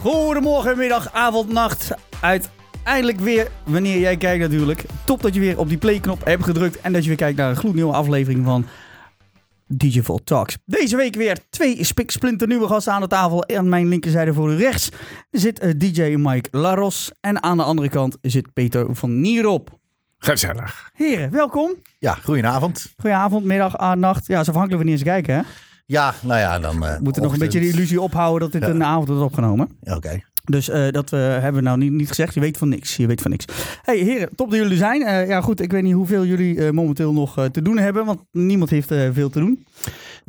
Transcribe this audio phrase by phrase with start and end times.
[0.00, 1.90] Goedemorgen, middag, avond, nacht.
[2.20, 4.84] Uiteindelijk weer, wanneer jij kijkt natuurlijk.
[5.04, 6.80] Top dat je weer op die playknop hebt gedrukt.
[6.80, 8.66] En dat je weer kijkt naar een gloednieuwe aflevering van
[9.66, 10.56] DJ Volt Talks.
[10.64, 13.48] Deze week weer twee spiksplinternieuwe gasten aan de tafel.
[13.48, 14.88] Aan mijn linkerzijde voor u rechts
[15.30, 17.10] zit eh, DJ Mike Laros.
[17.20, 19.78] En aan de andere kant zit Peter van Nierop.
[20.18, 20.90] Gezellig.
[20.94, 21.74] Heren, welkom.
[21.98, 22.92] Ja, goedenavond.
[22.96, 24.26] Goedenavond, middag, nacht.
[24.26, 25.42] Ja, is afhankelijk wanneer ze kijken, hè?
[25.90, 26.84] Ja, nou ja, dan...
[26.84, 28.74] eh, We moeten nog een beetje de illusie ophouden dat dit Ja.
[28.74, 29.68] een avond wordt opgenomen.
[29.82, 30.20] Oké.
[30.44, 32.34] Dus eh, dat eh, hebben we nou niet, niet gezegd.
[32.34, 32.96] Je weet van niks.
[32.96, 33.44] Je weet van niks.
[33.82, 35.26] Hey heren, top dat jullie zijn.
[35.26, 38.04] Ja goed, ik weet niet hoeveel jullie momenteel nog te doen hebben.
[38.04, 39.66] Want niemand heeft veel te doen.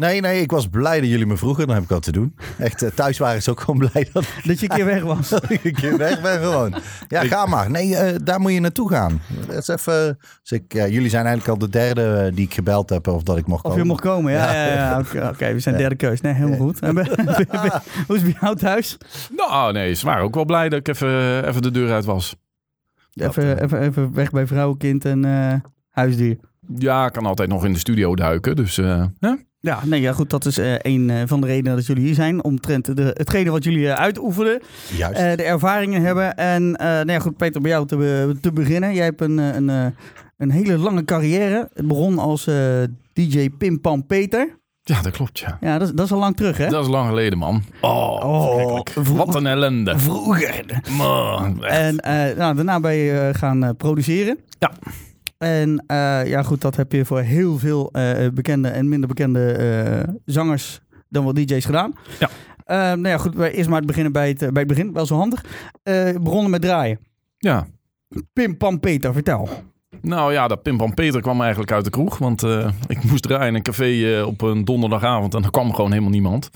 [0.02, 1.66] Nee, nee, ik was blij dat jullie me vroegen.
[1.66, 2.36] Dan heb ik wat te doen.
[2.58, 5.32] Echt, eh, thuis waren ze ook gewoon blij dat Dat je een keer weg was.
[5.50, 6.74] ik een keer weg ben gewoon.
[7.08, 7.72] Ja, ga maar.
[7.72, 9.22] Nee, eh, daar moet je naartoe gaan.
[9.48, 10.18] Dat is even...
[10.42, 13.24] Dus ik, ja, jullie zijn eigenlijk al de derde eh, die ik gebeld heb of
[13.24, 13.84] dat ik mocht Of komen.
[13.86, 14.32] je mocht komen.
[14.32, 14.74] Ja, ja, Ja.
[14.74, 15.00] ja.
[15.00, 16.22] Oké, oké, we zijn derde keus.
[16.22, 16.80] Nee, helemaal goed.
[18.08, 18.98] Hoe is het bij jou thuis?
[19.36, 22.36] Nou, nee, ze waren ook wel blij dat ik even, even de deur uit was.
[23.14, 25.54] Even, even, even weg bij vrouw, kind en eh,
[25.90, 26.38] huisdier.
[26.78, 28.78] Ja, ik kan altijd nog in de studio duiken, dus...
[28.78, 29.34] eh, hè?
[29.64, 30.30] Ja, nee, ja, goed.
[30.30, 32.44] Dat is eh, een eh, van de redenen dat jullie hier zijn.
[32.44, 34.62] Omtrent de, hetgene wat jullie eh, uitoefenen.
[34.98, 35.38] Juist.
[35.38, 36.36] de ervaringen hebben.
[36.38, 38.94] En nou ja, goed, Peter, bij jou te, be- te beginnen.
[38.94, 39.94] Jij hebt een, een,
[40.38, 41.70] een hele lange carrière.
[41.74, 42.50] Het begon als
[43.14, 44.60] DJ Pim Pam Peter.
[44.84, 45.58] Ja, dat klopt, ja.
[45.62, 46.68] Ja, dat, is- dat is al lang terug, hè?
[46.70, 47.64] Dat is lang geleden, man.
[47.82, 48.80] Oh, Oh.
[49.16, 50.00] Wat een ellende.
[50.00, 50.66] Vroeger.
[50.98, 51.64] Man.
[51.64, 51.96] En
[52.38, 54.38] nou, daarna ben je gaan produceren.
[54.60, 54.72] Ja.
[55.42, 59.52] En eh, ja, goed, dat heb je voor heel veel eh, bekende en minder bekende
[59.52, 61.94] eh, zangers dan wel DJ's gedaan.
[62.20, 62.30] Ja.
[62.66, 65.06] Eh, nou ja, goed, wij eerst maar het beginnen bij het, bij het begin, wel
[65.06, 65.44] zo handig.
[65.84, 67.00] Eh, begonnen met draaien.
[67.38, 67.68] Ja.
[68.34, 69.50] Pim Pam Peter, vertel.
[70.02, 72.18] Nou ja, dat Pimpam Peter kwam eigenlijk uit de kroeg.
[72.18, 75.90] Want eh, ik moest draaien in een café op een donderdagavond en er kwam gewoon
[75.90, 76.50] helemaal niemand.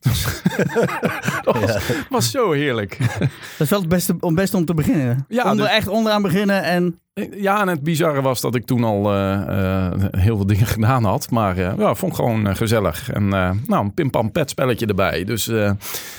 [1.44, 2.98] dat was, was zo heerlijk.
[3.18, 5.24] Dat is wel het beste, om, beste om te beginnen.
[5.28, 7.00] Ja, Onder, dus- Echt onderaan beginnen en...
[7.36, 11.04] Ja, en het bizarre was dat ik toen al eh, eh, heel veel dingen gedaan
[11.04, 11.30] had.
[11.30, 13.10] Maar eh, ja, vond ik gewoon gezellig.
[13.10, 15.24] En nou, een pimpampet spelletje erbij.
[15.24, 15.44] Dus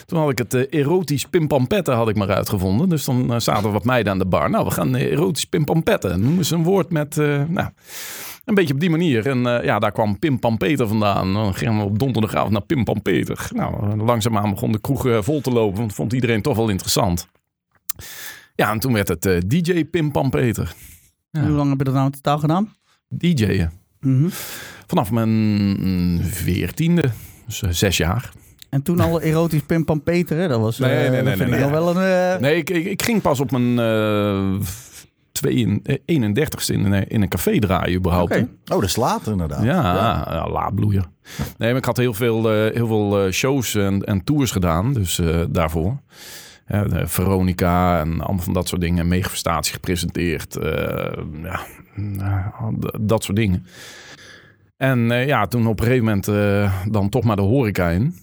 [0.06, 2.90] toen had ik het erotisch pimpampetten had ik maar uitgevonden.
[2.90, 4.50] Dus dan zaten wat meiden aan de bar.
[4.50, 6.22] Nou, we gaan erotisch pimpampetten.
[6.22, 7.16] Noemen ze een woord met,
[7.48, 7.68] nou...
[8.46, 9.28] Een beetje op die manier.
[9.28, 11.34] En ja, daar kwam Pim vandaan.
[11.34, 13.50] Dan gingen we op donderdagavond naar Pim Pam Peter.
[13.54, 15.80] Nou, langzaamaan begon de kroeg vol te lopen.
[15.80, 17.28] Want vond iedereen toch wel interessant.
[18.60, 20.74] Ja, en toen werd het eh, DJ Pim Pam Peter.
[21.32, 21.42] Ja.
[21.42, 22.74] Hoe lang heb je dat nou in totaal gedaan?
[23.08, 23.72] DJ'en.
[24.02, 24.28] Mhm.
[24.88, 27.04] Vanaf mijn veertiende,
[27.46, 28.32] dus eh, zes jaar.
[28.70, 30.48] En toen al erotisch Pim Pam Peter, hè?
[30.48, 30.80] Dat was...
[30.80, 31.60] eh, Nee, nee, nee, dat nee, ik nee.
[31.60, 32.34] nog wel een...
[32.36, 34.54] eh, Nee, ik, ik, ik ging pas op mijn eh,
[35.42, 38.32] eh, 31ste in, een- in een café draaien überhaupt.
[38.32, 38.40] Oké.
[38.40, 38.74] hè.
[38.74, 39.64] Oh, dat is later inderdaad.
[39.64, 40.50] Ja, ja.
[40.50, 41.06] laadbloeier.
[41.58, 44.94] Nee, maar ik had heel veel, eh, heel veel eh, shows en, en tours gedaan,
[44.94, 45.98] dus eh, daarvoor.
[47.04, 49.08] Veronica en allemaal van dat soort dingen.
[49.08, 50.56] Megafestatie gepresenteerd.
[50.56, 51.12] eh,
[51.44, 51.60] ja,
[52.80, 53.66] d- dat soort dingen.
[54.78, 58.16] En eh, ja, toen op een gegeven moment eh, dan toch maar de horeca in.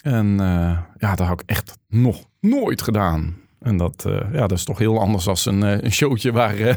[0.00, 3.34] En eh, ja, dat had ik echt nog nooit gedaan.
[3.60, 6.54] En dat, eh, ja, dat is toch heel anders dan een, eh, een showtje waar
[6.56, 6.76] eh,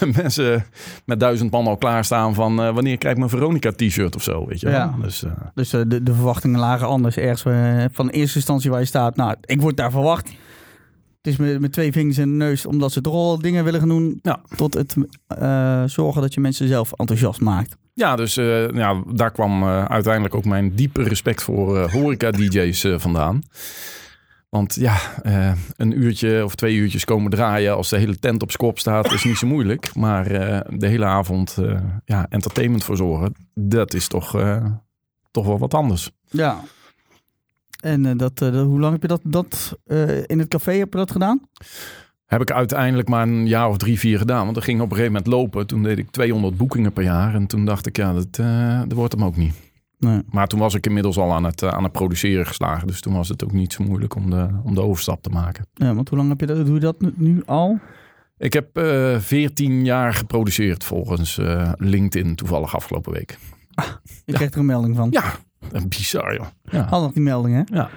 [0.22, 0.64] mensen
[1.04, 4.46] met duizend man al klaarstaan van eh, wanneer krijg ik mijn Veronica t-shirt of zo,
[4.46, 4.74] weet je wel.
[4.78, 4.94] Ja.
[5.02, 7.16] Dus eh, Dus eh, de, de verwachtingen lagen anders.
[7.16, 9.16] Ergens eh, van eerste instantie waar je staat.
[9.16, 10.30] Nou, ik word daar verwacht.
[11.22, 13.80] Het is met, met twee vingers in de neus, omdat ze toch al dingen willen
[13.80, 14.18] gaan doen.
[14.22, 14.40] Ja.
[14.56, 14.94] Tot het
[15.26, 17.76] eh, zorgen dat je mensen zelf enthousiast maakt.
[17.94, 23.42] ja, dus eh, ja, daar kwam eh, uiteindelijk ook mijn diepe respect voor horeca-dj's vandaan.
[24.48, 24.96] Want ja,
[25.76, 29.24] een uurtje of twee uurtjes komen draaien als de hele tent op skop staat, is
[29.24, 29.94] niet zo moeilijk.
[29.94, 30.24] Maar
[30.68, 31.56] de hele avond
[32.04, 34.30] ja, entertainment verzorgen, dat is toch,
[35.30, 36.10] toch wel wat anders.
[36.30, 36.60] Ja.
[37.80, 40.72] En eh, dat, eh, dat- hoe lang heb je dat, dat eh, in het café
[40.72, 41.40] heb je dat gedaan?
[42.26, 44.42] Heb ik uiteindelijk maar een jaar of drie, vier gedaan.
[44.42, 45.66] Want dat ging op een gegeven moment lopen.
[45.66, 47.34] Toen deed ik 200 boekingen per jaar.
[47.34, 48.32] En toen dacht ik, ja, dat,
[48.88, 49.54] dat wordt hem ook niet.
[49.98, 50.22] Nee.
[50.30, 52.86] Maar toen was ik inmiddels al aan het, aan het produceren geslagen.
[52.86, 55.66] Dus toen was het ook niet zo moeilijk om de, om de overstap te maken.
[55.74, 57.78] Ja, want hoe lang heb je dat, doe je dat nu, al?
[58.38, 61.38] Ik heb eh 14 jaar geproduceerd volgens
[61.76, 63.38] LinkedIn toevallig afgelopen week.
[64.24, 65.08] Je krijgt er een melding van.
[65.10, 65.24] Ja,
[65.88, 66.46] bizar joh.
[66.62, 66.86] Ja.
[66.88, 67.76] Had nog die melding, hè?
[67.76, 67.88] Ja.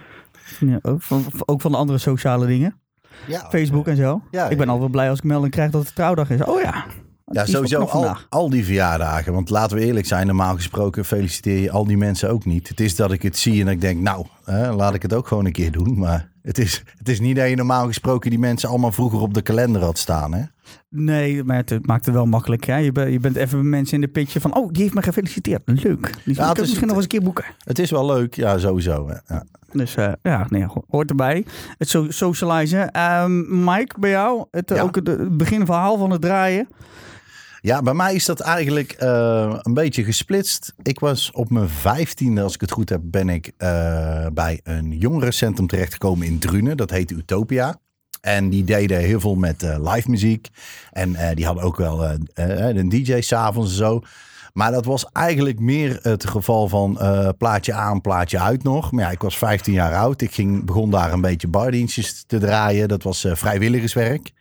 [0.60, 2.80] Ja, ook, van, ook van de andere sociale dingen.
[3.28, 4.22] Ja, Facebook en zo.
[4.31, 4.72] Ja, ik ben ja.
[4.72, 6.44] al wel blij als ik melding krijg dat het trouwdag is.
[6.44, 6.86] Oh ja.
[7.25, 9.34] Ja, sowieso al, al die verjaardagen.
[9.34, 12.68] Want laten we eerlijk zijn, normaal gesproken feliciteer je al die mensen ook niet.
[12.68, 15.28] Het is dat ik het zie en ik denk, nou, hè, laat ik het ook
[15.28, 16.00] gewoon een keer doen.
[16.00, 19.34] Maar het is, het is niet dat je normaal gesproken die mensen allemaal vroeger op
[19.34, 20.34] de kalender had staan.
[20.34, 20.44] Hè?
[20.89, 22.65] Nee, maar het maakt het wel makkelijk.
[22.65, 22.77] Hè?
[22.77, 24.56] Je, ben- je bent even mensen in de pitje van...
[24.56, 25.62] Oh, die heeft me gefeliciteerd.
[25.65, 25.83] Leuk.
[25.83, 25.89] Die
[26.25, 27.45] het kan ik is- misschien nog eens een keer boeken.
[27.63, 29.09] Het is wel leuk, ja, sowieso.
[29.27, 29.45] Ja.
[29.71, 31.45] Dus eh, ja, nee, ho- hoort erbij.
[31.77, 32.91] Het so socializen.
[32.91, 34.45] Ehm, Mike, bij jou?
[34.51, 34.81] Het, Ja.
[34.81, 36.68] Ook het, het beginverhaal van het draaien.
[37.62, 40.73] Ja, bij mij is dat eigenlijk eh, een beetje gesplitst.
[40.81, 44.97] Ik was op mijn vijftiende, als ik het goed heb, ben ik eh, bij een
[44.97, 46.77] jongerencentrum terechtgekomen in Drunen.
[46.77, 47.79] Dat heette Utopia.
[48.21, 50.50] En die deden heel veel met eh, live muziek.
[50.91, 54.01] En eh, die hadden ook wel eh, eh, een DJ s'avonds en zo.
[54.53, 57.00] Maar dat was eigenlijk meer het geval van
[57.38, 58.91] plaatje aan, plaatje uit nog.
[58.91, 60.21] Maar ja, ik was 15 jaar oud.
[60.21, 62.88] Ik ging, begon daar een beetje bardienstjes te draaien.
[62.88, 64.31] Dat was vrijwilligerswerk.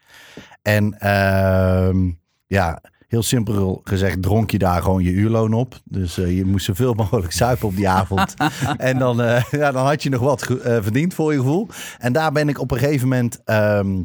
[0.62, 2.10] En ehm,
[2.46, 5.80] ja, heel simpel gezegd dronk je daar gewoon je uurloon op.
[5.84, 8.34] Dus eh, je moest zoveel mogelijk zuipen op die avond.
[8.76, 11.68] en dan, eh, ja, dan had je nog wat eh, verdiend voor je gevoel.
[11.98, 13.40] En daar ben ik op een gegeven moment...
[13.44, 14.02] ehm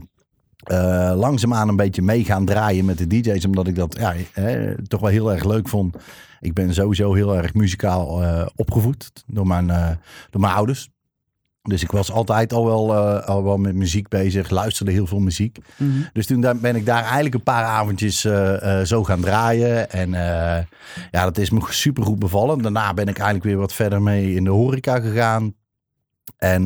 [0.55, 3.45] eh, langzaamaan een beetje mee gaan draaien met de DJ's.
[3.45, 5.95] Omdat ik dat ja, eh, toch wel heel erg leuk vond.
[6.39, 8.23] Ik ben sowieso heel erg muzikaal
[8.55, 9.67] opgevoed door mijn,
[10.29, 10.89] door mijn ouders.
[11.67, 14.49] Dus ik was altijd al wel, eh, al wel met muziek bezig.
[14.49, 15.57] Luisterde heel veel muziek.
[16.13, 19.91] Dus toen ben ik daar eigenlijk een paar avondjes eh, eh, zo gaan draaien.
[19.91, 20.11] En
[21.11, 22.61] ja, dat is me super goed bevallen.
[22.61, 25.55] Daarna ben ik eigenlijk weer wat verder mee in de horeca gegaan.
[26.37, 26.65] En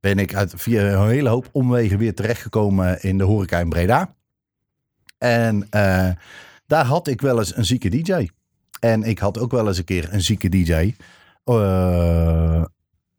[0.00, 4.14] ben ik uit, via een hele hoop omwegen weer terechtgekomen in de horeca in Breda.
[5.18, 5.68] En
[6.66, 8.28] daar had ik wel eens een zieke DJ.
[8.80, 10.94] En ik had ook wel eens een keer een zieke DJ.
[11.44, 12.64] eh,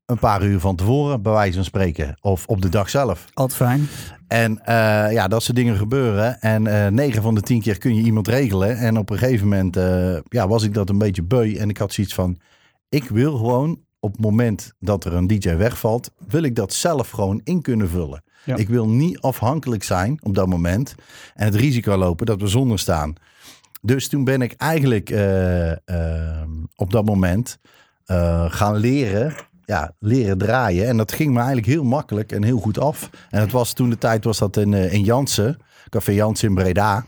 [0.10, 2.18] een paar uur van tevoren, bij wijze van spreken.
[2.22, 3.26] Of op de dag zelf.
[3.34, 3.88] Altijd fijn.
[4.28, 6.42] En eh, ja, dat soort dingen gebeuren.
[6.42, 8.78] En eh 9 van de 10 keer kun je iemand regelen.
[8.78, 11.56] En op een gegeven moment eh, ja, was ik dat een beetje beu.
[11.56, 12.38] En ik had zoiets van,
[12.90, 17.10] ik wil gewoon op het moment dat er een DJ wegvalt, wil ik dat zelf
[17.10, 18.24] gewoon in kunnen vullen.
[18.46, 18.56] Ja.
[18.56, 20.96] Ik wil niet afhankelijk zijn op dat moment.
[21.36, 23.14] En het risico lopen dat we zonder staan.
[23.82, 27.60] Dus toen ben ik eigenlijk eh, eh, op dat moment
[28.48, 29.34] gaan leren
[29.70, 30.88] ja, leren draaien.
[30.88, 33.10] En dat ging me eigenlijk heel makkelijk en heel goed af.
[33.30, 35.58] En het was toen de tijd was dat in, eh, in Jansen,
[35.90, 37.06] Café Jansen in Breda.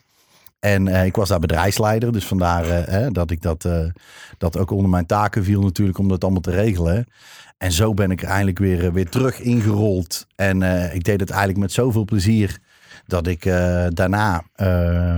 [0.60, 3.68] En eh, ik was daar bedrijfsleider, dus vandaar eh, dat ik dat,
[4.38, 7.06] dat ook onder mijn taken viel natuurlijk om dat allemaal te regelen.
[7.58, 10.28] En zo ben ik er eindelijk weer, weer terug ingerold.
[10.36, 10.62] En
[10.94, 12.60] ik deed het eigenlijk met zoveel plezier
[13.06, 13.44] dat ik
[13.90, 14.44] daarna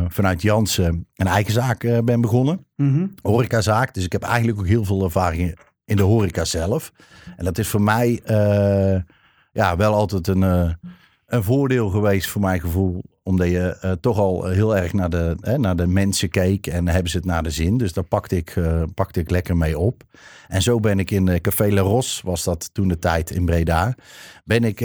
[0.08, 3.08] vanuit Jansen een eigen zaak ben begonnen Mhm.
[3.22, 3.94] horecazaak.
[3.94, 6.92] Dus ik heb eigenlijk ook heel veel ervaring in de horeca zelf.
[7.36, 9.02] En dat is voor mij eh,
[9.52, 10.70] ja, wel altijd een, eh,
[11.26, 13.04] een voordeel geweest voor mijn gevoel.
[13.24, 17.12] Omdat je eh, toch al heel erg naar de, naar de mensen keek en hebben
[17.12, 17.78] ze het naar de zin.
[17.78, 18.58] Dus daar pakte ik,
[18.94, 20.04] pakte ik lekker mee op.
[20.48, 23.96] En zo ben ik in Café Le Ros, was dat toen de tijd in Breda,
[24.44, 24.80] ben ik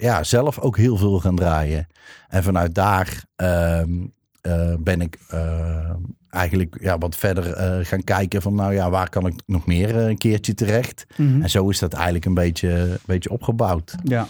[0.00, 1.86] ja, zelf ook heel veel gaan draaien.
[2.28, 3.90] En vanuit daar ehm,
[4.44, 5.18] eh, ben ik
[6.34, 9.96] eigenlijk ja, wat verder eh, gaan kijken van nou ja, waar kan ik nog meer
[9.98, 11.04] eh, een keertje terecht.
[11.16, 11.42] Mhm.
[11.42, 13.94] En zo is dat eigenlijk een beetje, een beetje opgebouwd.
[14.02, 14.26] Ja.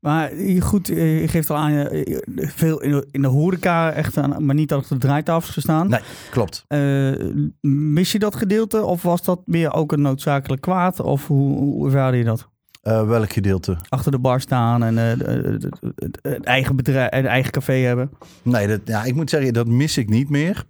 [0.00, 3.92] Maar je- goed, eh, je geeft al aan, je veel in de, in de horeca
[3.92, 5.88] echt, aan, maar niet achter de draaitafels gestaan.
[5.88, 6.00] Nee,
[6.30, 6.64] klopt.
[6.68, 7.12] Eh,
[7.60, 11.00] mis je dat gedeelte of was dat meer ook een noodzakelijk kwaad?
[11.00, 12.48] Of hoe, hoe ervaarde je dat?
[12.82, 13.76] Eh, welk gedeelte?
[13.88, 15.26] Achter de bar staan en eh,
[16.22, 18.10] het eigen bedrijf, een eigen café hebben.
[18.42, 20.64] Nee, dat, ja, ik moet zeggen, dat mis ik niet meer.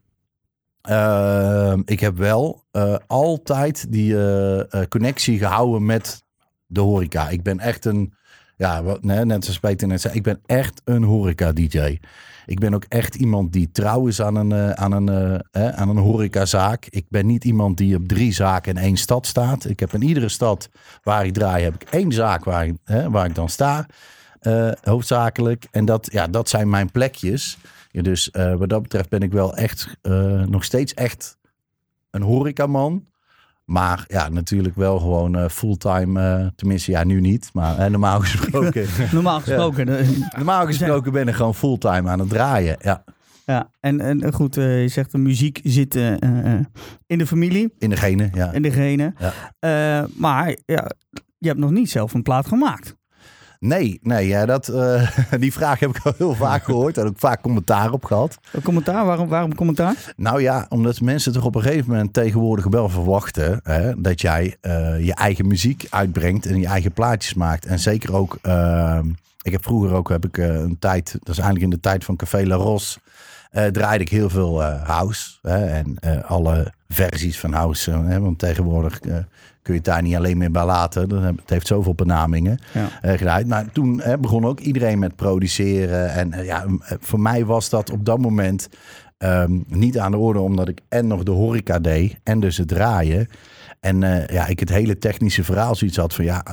[0.87, 6.23] Ehm, ik heb wel eh, altijd die eh, eh, connectie gehouden met
[6.67, 7.29] de horeca.
[7.29, 8.15] Ik ben echt een,
[8.57, 11.99] ja, net zoals Peter net zei, ik ben echt een horeca-dj.
[12.47, 15.89] Ik ben ook echt iemand die trouw is aan een, eh, aan een, eh, aan
[15.89, 16.87] een horecazaak.
[16.91, 19.69] Ik ben niet iemand die op drie zaken in één stad staat.
[19.69, 20.69] Ik heb in iedere stad
[21.03, 23.87] waar ik draai, heb ik één zaak waar hè, waar ik dan sta.
[24.41, 25.67] eh, hoofdzakelijk.
[25.71, 27.59] En dat, ja, dat zijn mijn plekjes.
[27.97, 31.39] Ja, dus eh, wat dat betreft ben ik wel echt eh, nog steeds echt
[32.11, 33.07] een horecaman.
[33.65, 36.53] Maar ja, natuurlijk wel gewoon eh, fulltime.
[36.57, 37.51] tenminste, ja, nu niet.
[37.53, 38.87] Maar normaal gesproken.
[39.13, 39.87] Normaal gesproken.
[40.37, 42.77] normaal gesproken ben ik gewoon fulltime aan het draaien.
[42.81, 43.05] Ja,
[43.45, 45.95] Ja, en, en goed, je zegt de muziek zit
[47.07, 48.31] in de familie, in de gene.
[48.33, 48.53] Ja.
[48.53, 49.17] in de genen.
[49.61, 50.07] Ja.
[50.17, 50.91] Maar ja,
[51.39, 52.97] je hebt nog niet zelf een plaat gemaakt.
[53.59, 55.09] Nee, nee ja, dat, eh,
[55.39, 56.99] die vraag heb ik al heel vaak gehoord.
[56.99, 58.39] En ook vaak commentaar op gehad.
[58.53, 59.05] Een commentaar?
[59.05, 59.95] Waarom, waarom commentaar?
[60.17, 64.57] Nou ja, omdat mensen toch op een gegeven moment tegenwoordig wel verwachten hè, dat jij
[64.61, 67.67] eh, je eigen muziek uitbrengt en je eigen plaatjes maakt.
[67.67, 68.99] En zeker ook, eh,
[69.43, 72.17] ik heb vroeger ook heb ik, een tijd, dat is eigenlijk in de tijd van
[72.17, 72.99] Café La Ros,
[73.73, 75.39] draaide ik heel veel house.
[75.43, 77.91] Hè, en alle versies van house.
[77.91, 79.01] Hè, want tegenwoordig
[79.67, 81.23] kun je het daar niet alleen meer bij laten.
[81.23, 82.89] Het heeft zoveel benamingen Ja.
[83.01, 83.47] eh, gedraaid.
[83.47, 86.11] Maar toen hè, begon ook iedereen met produceren.
[86.13, 88.69] En eh, ja, eh, voor mij was dat op dat moment
[89.19, 92.69] ehm, niet aan de orde, omdat ik en nog de horeca deed en dus het
[92.69, 93.27] draaien.
[93.81, 96.45] En ja, ik het hele technische verhaal zoiets had van ja,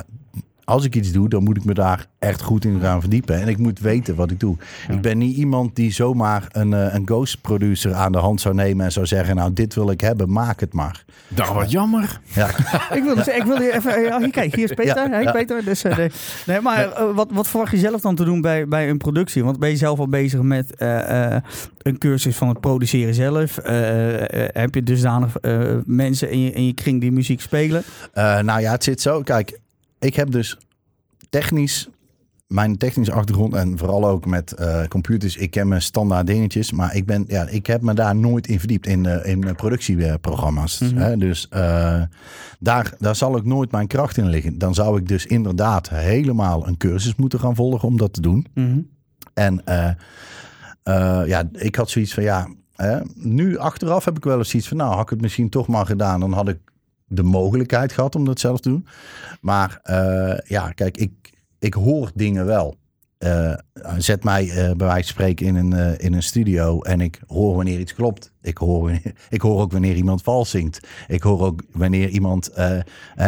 [0.64, 3.40] als ik iets doe, dan moet ik me daar echt goed in gaan verdiepen.
[3.40, 4.56] En ik moet weten wat ik doe.
[4.88, 8.54] Ik ben niet iemand die zomaar een, eh, een ghost producer aan de hand zou
[8.54, 11.04] nemen en zou zeggen, nou dit wil ik hebben, maak het maar.
[11.28, 12.20] Nou, wat jammer.
[12.34, 12.48] Ja,
[12.98, 14.02] Ik wil, dus, ik wil hier even...
[14.02, 15.10] Ja, hier, kijk, hier is Peter.
[15.10, 15.32] Ja, hey.
[15.32, 15.64] Peter.
[15.64, 16.10] Dus, eh, nee,
[16.46, 19.44] nee, maar eh, wat, wat verwacht je zelf dan te doen bij, bij een productie?
[19.44, 21.42] Want ben je zelf al bezig met eh, eh,
[21.78, 23.58] een cursus van het produceren zelf?
[24.52, 27.82] Heb je dusdanig eh, mensen in je, in je kring die muziek spelen?
[28.12, 29.22] Eh, nou ja, het zit zo.
[29.22, 29.58] Kijk,
[30.04, 30.58] ik heb dus
[31.30, 31.88] technisch,
[32.46, 35.36] mijn technische achtergrond en vooral ook met eh, computers.
[35.36, 38.58] Ik ken mijn standaard dingetjes, maar ik, ben, ja, ik heb me daar nooit in
[38.58, 40.78] verdiept in, eh, in eh, productieprogramma's.
[40.78, 40.96] Mhm.
[40.96, 41.16] hè.
[41.16, 41.48] Dus
[42.58, 44.58] daar, daar zal ik nooit mijn kracht in liggen.
[44.58, 48.46] Dan zou ik dus inderdaad helemaal een cursus moeten gaan volgen om dat te doen.
[48.54, 48.80] Mhm.
[49.34, 49.62] En
[51.26, 52.48] ja, ik had zoiets van ja,
[53.14, 55.86] nu achteraf heb ik wel eens zoiets van nou, had ik het misschien toch maar
[55.86, 56.58] gedaan, dan had ik
[57.06, 58.86] de mogelijkheid gehad om dat zelf te doen.
[59.40, 61.12] Maar eh, ja, kijk, ik,
[61.58, 62.76] ik hoor dingen wel.
[63.18, 63.54] Eh,
[63.98, 67.56] zet mij eh, bij wijze van spreken in een, in een studio en ik hoor
[67.56, 68.32] wanneer iets klopt.
[68.42, 70.80] Ik hoor, wanneer- ik hoor ook wanneer iemand vals zingt.
[71.06, 72.50] Ik hoor ook wanneer iemand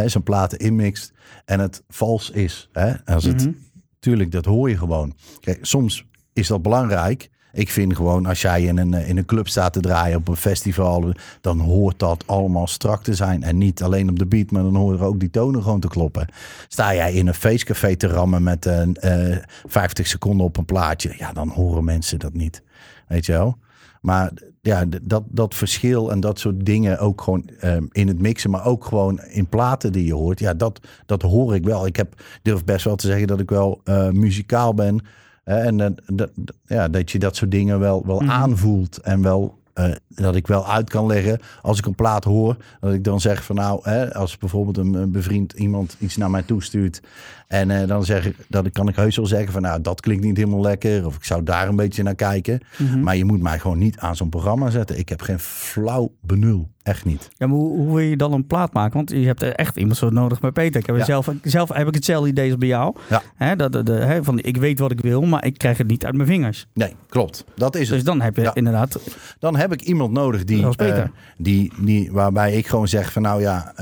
[0.06, 1.12] zijn platen inmixt
[1.44, 2.68] en het vals is.
[2.72, 3.04] Hè?
[3.04, 3.54] Als het, Mhm.
[3.98, 5.14] Tuurlijk, dat hoor je gewoon.
[5.40, 7.30] Kijk, soms is dat belangrijk.
[7.56, 10.28] Ik vind gewoon, als jij in een, eh, in een club staat te draaien op
[10.28, 13.42] een festival, dan hoort dat allemaal strak te zijn.
[13.42, 16.28] En niet alleen op de beat, maar dan horen ook die tonen gewoon te kloppen.
[16.68, 19.36] Sta jij in een feestcafé te rammen met een eh
[19.66, 22.62] 50 seconden op een plaatje, ja, dan horen mensen dat niet.
[23.08, 23.56] Weet je wel?
[24.00, 24.32] Maar
[24.62, 27.50] ja, dat, dat verschil en dat soort dingen ook gewoon
[27.92, 30.38] in het mixen, maar ook gewoon in platen die je hoort.
[30.38, 31.86] Ja, dat, dat hoor ik wel.
[31.86, 35.00] Ik heb, durf best wel te zeggen dat ik wel eh, muzikaal ben.
[35.46, 36.30] En dat, dat,
[36.66, 38.30] ja, dat je dat soort dingen wel, wel Mhm.
[38.30, 42.56] aanvoelt en wel eh, dat ik wel uit kan leggen als ik een plaat hoor.
[42.80, 46.30] Dat ik dan zeg van nou, hè, als bijvoorbeeld een, een bevriend iemand iets naar
[46.30, 47.00] mij toestuurt.
[47.48, 50.24] En eh, dan zeg ik, dat kan ik heus wel zeggen van nou, dat klinkt
[50.24, 51.06] niet helemaal lekker.
[51.06, 52.60] Of ik zou daar een beetje naar kijken.
[52.78, 53.00] Mhm.
[53.00, 54.98] Maar je moet mij gewoon niet aan zo'n programma zetten.
[54.98, 56.68] Ik heb geen flauw benul.
[56.86, 57.28] Echt niet.
[57.36, 58.96] Ja, maar hoe, hoe wil je dan een plaat maken?
[58.96, 60.80] Want je hebt er echt iemand zo nodig bij Peter.
[60.80, 61.04] Ik heb Ja.
[61.04, 62.94] zelf, zelf heb ik hetzelfde idee als bij jou.
[63.38, 63.54] Ja.
[63.54, 66.04] Dat, de, de, hè, van, ik weet wat ik wil, maar ik krijg het niet
[66.04, 66.66] uit mijn vingers.
[66.74, 67.44] Nee, klopt.
[67.56, 67.90] Dat is het.
[67.96, 68.54] Dus dan heb je Ja.
[68.54, 69.00] inderdaad...
[69.38, 70.98] Dan heb ik iemand nodig die, Peter.
[71.02, 73.72] eh, die, die, waarbij ik gewoon zeg van nou ja,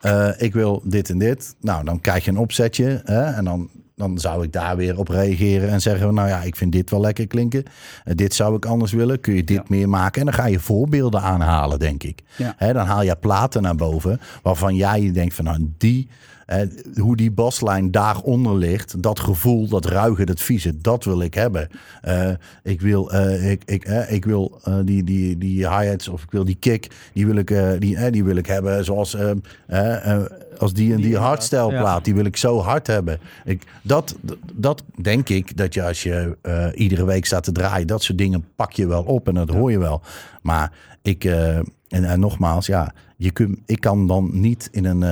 [0.00, 1.54] eh, ik wil dit en dit.
[1.60, 5.70] Nou, dan krijg je een opzetje en dan, dan zou ik daar weer op reageren
[5.70, 7.62] en zeggen nou ja, ik vind dit wel lekker klinken.
[8.04, 9.20] Eh, dit zou ik anders willen.
[9.20, 9.62] Kun je dit Ja.
[9.66, 10.20] meer maken?
[10.20, 12.22] En dan ga je voorbeelden aanhalen, denk ik.
[12.36, 12.72] Ja.
[12.72, 16.08] Dan haal je platen naar boven waarvan jij je denkt van nou die...
[16.46, 16.60] eh,
[16.94, 21.68] hoe die baslijn daaronder ligt, dat gevoel, dat ruige, dat vieze, dat wil ik hebben.
[22.02, 22.30] Eh,
[22.62, 26.56] ik wil, eh, ik, ik, ik wil die, die, die hi-hats of ik wil die
[26.60, 27.48] kick, die wil ik,
[27.78, 31.80] die, die wil ik hebben zoals als die en die, inderdaad, hardstyle ja.
[31.80, 33.18] plaat, die wil ik zo hard hebben.
[33.44, 34.16] Ik, dat,
[34.54, 36.36] dat denk ik dat je als je
[36.74, 39.70] iedere week staat te draaien, dat soort dingen pak je wel op en dat hoor
[39.70, 40.02] je wel.
[40.42, 40.72] Maar
[41.02, 45.02] ik, en, en nogmaals, ja, je kunt, ik kan dan niet in een,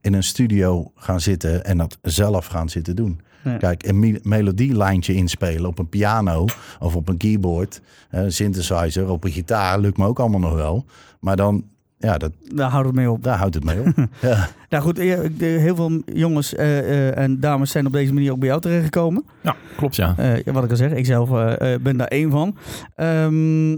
[0.00, 3.20] in een studio gaan zitten en dat zelf gaan zitten doen.
[3.58, 6.44] Kijk, een me- melodielijntje inspelen op een piano
[6.80, 7.80] of op een keyboard,
[8.10, 10.84] eh, een synthesizer, op een gitaar, lukt me ook allemaal nog wel.
[11.20, 11.64] Maar dan,
[11.98, 13.22] ja, dat, Daar houdt het mee op.
[13.22, 13.86] daar houdt het mee op.
[14.20, 14.48] ja.
[14.68, 16.78] Nou goed, eh, heel veel jongens eh,
[17.08, 19.24] eh, en dames zijn op deze manier ook bij jou terechtgekomen.
[19.42, 20.14] Ja, klopt ja.
[20.16, 22.56] Eh, wat ik al zeg, ik zelf eh, eh, ben daar één van.
[22.96, 23.72] Ehm,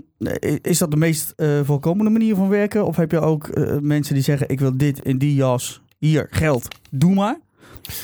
[0.62, 2.86] is dat de meest eh, voorkomende manier van werken?
[2.86, 6.26] Of heb je ook eh, mensen die zeggen, ik wil dit in die jas, hier,
[6.30, 7.38] geld, doe maar?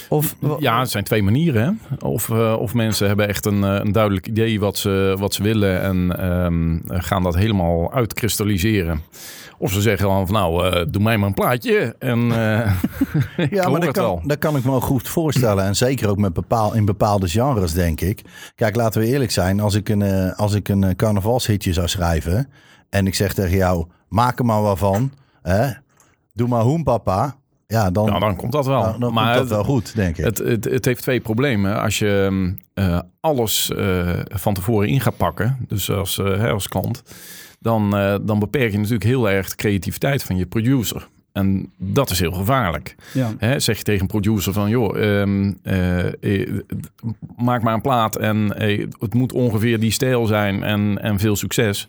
[0.09, 1.63] Of, Ja, het zijn twee manieren.
[1.89, 2.07] Hè?
[2.07, 5.43] Of, eh, of mensen hebben echt een, eh, een duidelijk idee wat ze, wat ze
[5.43, 9.03] willen en ehm, gaan dat helemaal uitkristalliseren.
[9.59, 12.73] Of ze zeggen dan van nou, eh, doe mij maar een plaatje en eh
[13.51, 15.65] Ja, maar dat het kan, dat kan ik me wel goed voorstellen.
[15.65, 18.23] En zeker ook met bepaal, in bepaalde genres, denk ik.
[18.55, 19.61] Kijk, laten we eerlijk zijn.
[19.61, 22.49] Als ik een, als ik een carnavalshitje zou schrijven...
[22.91, 25.13] en ik zeg tegen jou, maak er maar wat van.
[25.43, 25.71] Hè?
[26.33, 27.37] Doe maar hoen, papa.
[27.73, 28.83] Ja, dan, Nou, dan komt dat wel.
[28.83, 30.25] dan, dan maar komt dat wel goed, denk ik.
[30.25, 31.81] Het, het, het heeft twee problemen.
[31.81, 36.51] Als je ehm, eh, alles eh, van tevoren in gaat pakken, dus als, eh, hè,
[36.51, 37.03] als klant,
[37.61, 41.09] dan, eh, dan beperk je natuurlijk heel erg de creativiteit van je producer.
[41.33, 42.95] En dat is heel gevaarlijk.
[43.13, 43.35] ja.
[43.39, 46.07] Hè, zeg je tegen een producer van, joh, ehm, eh,
[46.41, 46.61] eh,
[47.37, 51.37] maak maar een plaat en eh, het moet ongeveer die stijl zijn en, en veel
[51.37, 51.89] succes.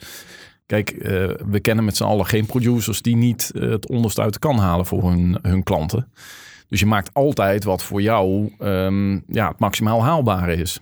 [0.70, 1.12] Kijk, eh,
[1.50, 4.58] we kennen met z'n allen geen producers die niet eh, het onderste uit de kan
[4.58, 6.12] halen voor hun, hun klanten.
[6.68, 10.80] Dus je maakt altijd wat voor jou ehm, ja, het maximaal haalbare is.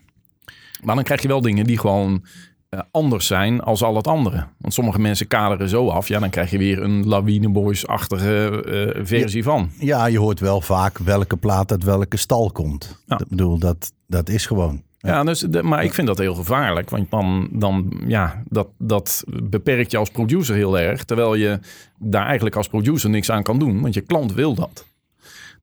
[0.84, 2.24] Maar dan krijg je wel dingen die gewoon
[2.70, 4.48] eh, anders zijn als al het andere.
[4.58, 6.08] Want sommige mensen kaderen zo af.
[6.08, 8.63] Ja, dan krijg je weer een Lawine Boys-achtige
[8.96, 9.72] eh, versie van.
[9.79, 13.03] Ja, je hoort wel vaak welke plaat uit welke stal komt.
[13.06, 13.20] Ja.
[13.20, 14.82] Ik bedoel, dat, dat is gewoon.
[15.08, 16.90] Ja, dus de, maar ik vind dat heel gevaarlijk.
[16.90, 21.04] Want dan, dan ja, dat, dat beperkt je als producer heel erg.
[21.04, 21.60] Terwijl je
[22.00, 23.82] daar eigenlijk als producer niks aan kan doen.
[23.82, 24.86] Want je klant wil dat.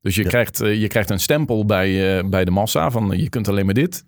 [0.02, 0.28] Dus je, Ja.
[0.28, 3.48] krijgt, eh, je krijgt een stempel bij, eh, bij de massa van eh, je kunt
[3.48, 4.04] alleen maar dit.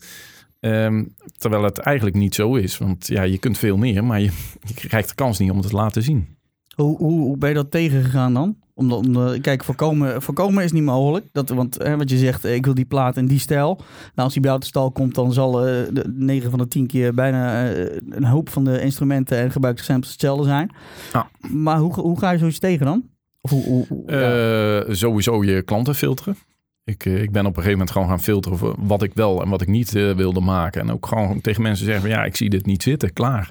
[0.61, 1.05] Ehm,
[1.39, 2.79] terwijl het eigenlijk niet zo is.
[2.79, 4.31] Want ja, je kunt veel meer, maar je,
[4.75, 6.27] je krijgt de kans niet om het te laten zien.
[6.75, 8.57] Hoe, hoe, hoe ben je dat tegengegaan dan?
[8.79, 11.27] Om, de- om de- kijk, voorkomen, voorkomen is niet mogelijk.
[11.33, 13.75] Dat, want hè, wat je zegt, eh, ik wil die plaat in die stijl.
[13.77, 13.83] Nou,
[14.15, 16.87] als die bij jou de stal komt, dan zal eh, de 9 van de 10
[16.87, 20.71] keer bijna eh, een hoop van de instrumenten en gebruikte samples hetzelfde zijn.
[21.13, 21.29] Ja.
[21.49, 23.05] Maar hoe, hoe ga je zoiets tegen dan?
[23.41, 24.81] Of hoe, hoe, hoe- ja.
[24.87, 26.37] Eh, sowieso je klanten filteren.
[26.85, 29.43] Ik, eh, ik ben op een gegeven moment gewoon gaan filteren voor wat ik wel
[29.43, 30.81] en wat ik niet eh, wilde maken.
[30.81, 33.51] En ook gewoon tegen mensen zeggen van ja, ik zie dit niet zitten, klaar.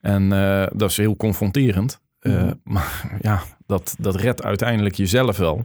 [0.00, 2.00] En eh, dat is heel confronterend.
[2.26, 2.52] Eh, Mhm.
[2.62, 5.64] Maar ja, dat, dat redt uiteindelijk jezelf wel.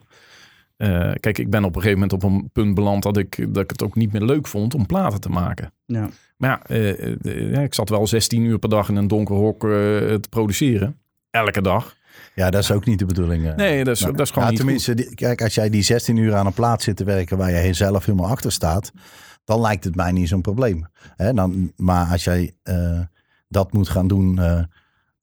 [0.77, 3.63] Eh, kijk, ik ben op een gegeven moment op een punt beland dat ik, dat
[3.63, 5.73] ik het ook niet meer leuk vond om platen te maken.
[5.85, 6.09] ja.
[6.37, 9.59] Maar ja, eh, ja, ik zat wel 16 uur per dag in een donker hok
[9.59, 10.97] te produceren.
[11.29, 11.95] Elke dag.
[12.35, 13.55] Ja, dat is ook niet de bedoeling.
[13.55, 14.57] Nee, dat is, Nou, dat is gewoon goed.
[14.57, 17.51] tenminste, die- kijk, als jij die 16 uur aan een plaat zit te werken waar
[17.51, 18.91] jij zelf helemaal achter staat,
[19.43, 20.87] dan lijkt het mij niet zo'n probleem.
[21.15, 22.51] Hè, dan, maar als jij
[23.47, 24.39] dat moet gaan doen,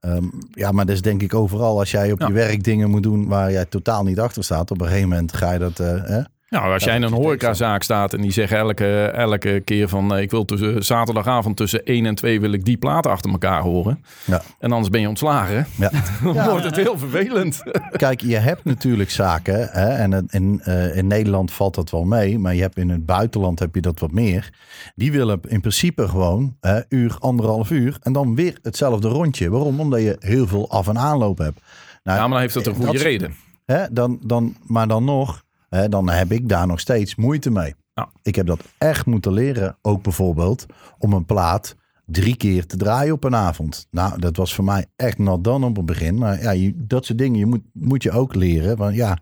[0.00, 1.78] eh, ehm, ja, maar dat is denk ik overal.
[1.78, 2.26] Als jij op Ja.
[2.26, 5.32] je werk dingen moet doen waar jij totaal niet achter staat, op een gegeven moment
[5.32, 5.80] ga je dat.
[5.80, 6.20] eh, hè?
[6.48, 10.14] Nou, als jij in dat een horecazaak staat en die zeggen elke, elke keer van
[10.14, 13.60] eh, ik wil tussen zaterdagavond tussen 1 en 2 wil ik die platen achter elkaar
[13.62, 14.04] horen.
[14.24, 14.42] Ja.
[14.58, 15.66] En anders ben je ontslagen.
[15.76, 15.90] Ja.
[16.22, 16.50] Dan Ja.
[16.50, 17.62] wordt het heel vervelend.
[17.96, 22.38] Kijk, je hebt natuurlijk zaken, hè, en in, eh, in Nederland valt dat wel mee,
[22.38, 24.50] maar je hebt in het buitenland heb je dat wat meer.
[24.94, 29.50] Die willen in principe gewoon hè, uur, anderhalf uur en dan weer hetzelfde rondje.
[29.50, 29.80] Waarom?
[29.80, 31.60] Omdat je heel veel af- en aanloop hebt.
[32.02, 33.34] Nou, Ja, maar dan heeft het een goede dat- reden.
[33.64, 37.74] Hè, dan, dan, maar dan nog, hè, dan heb ik daar nog steeds moeite mee.
[37.94, 38.10] Ja.
[38.22, 40.66] Ik heb dat echt moeten leren, ook bijvoorbeeld
[40.98, 41.76] om een plaat
[42.06, 43.86] drie keer te draaien op een avond.
[43.90, 46.18] Nou, dat was voor mij echt not done op het begin.
[46.18, 48.76] Maar ja, je, dat soort dingen je moet, moet je ook leren.
[48.76, 49.18] Want ja,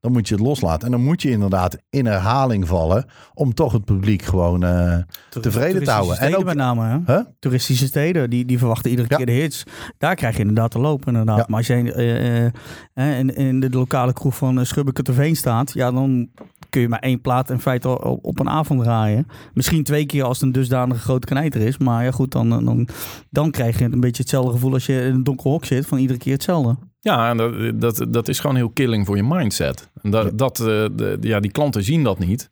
[0.00, 0.86] dan moet je het loslaten.
[0.86, 4.96] En dan moet je inderdaad in herhaling vallen om toch het publiek gewoon eh,
[5.40, 6.18] tevreden te houden.
[6.18, 7.14] En ook, met name, hè?
[7.14, 7.24] Huh?
[7.38, 9.16] Toeristische steden, die, die verwachten iedere Ja.
[9.16, 9.64] keer de hits.
[9.98, 11.38] Daar krijg je inderdaad te lopen, inderdaad.
[11.38, 11.44] Ja.
[11.48, 15.72] Maar als jij eh, eh, in, in de lokale kroeg van Schubbeke te Veen staat,
[15.72, 16.28] ja, dan
[16.70, 19.26] kun je maar één plaat in feite op, op een avond draaien.
[19.54, 21.78] Misschien twee keer als het een dusdanige grote knijter is.
[21.78, 22.88] Maar ja, goed, dan, dan,
[23.30, 25.98] dan krijg je een beetje hetzelfde gevoel als je in een donker hok zit, van
[25.98, 26.76] iedere keer hetzelfde.
[27.00, 29.90] Ja, dat, dat, dat is gewoon heel killing voor je mindset.
[30.02, 30.30] En dat, Ja.
[30.34, 32.50] dat, eh, de, ja, die klanten zien dat niet.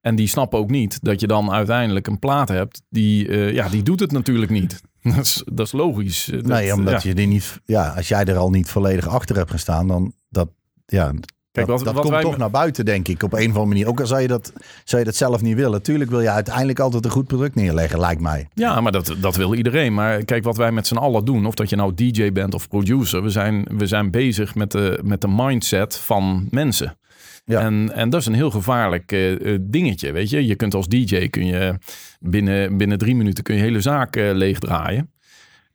[0.00, 3.68] En die snappen ook niet dat je dan uiteindelijk een plaat hebt die, eh, ja,
[3.68, 4.80] die doet het natuurlijk niet.
[5.02, 6.24] Dat is, dat is logisch.
[6.32, 7.08] Dat- nee, omdat ja.
[7.08, 10.48] je die niet, ja, als jij er al niet volledig achter hebt gestaan, dan dat,
[10.86, 11.12] ja,
[11.52, 13.46] Kijk, dat, wat, dat wat komt wij, toch naar buiten, denk ik, op een of
[13.46, 13.88] andere manier.
[13.88, 14.52] Ook al zou je dat,
[14.84, 15.82] zou je dat zelf niet willen.
[15.82, 18.48] Tuurlijk wil je uiteindelijk altijd een goed product neerleggen, lijkt mij.
[18.54, 19.94] Ja, maar dat, dat wil iedereen.
[19.94, 22.68] Maar kijk, wat wij met z'n allen doen, of dat je nou DJ bent of
[22.68, 26.96] producer, we zijn, we zijn bezig met de, met de mindset van mensen.
[27.44, 27.60] Ja.
[27.60, 30.46] En, en dat is een heel gevaarlijk eh, eh, dingetje, weet je.
[30.46, 31.78] Je kunt als DJ, kun je
[32.20, 35.11] binnen, binnen drie minuten kun je hele zaak eh, leegdraaien.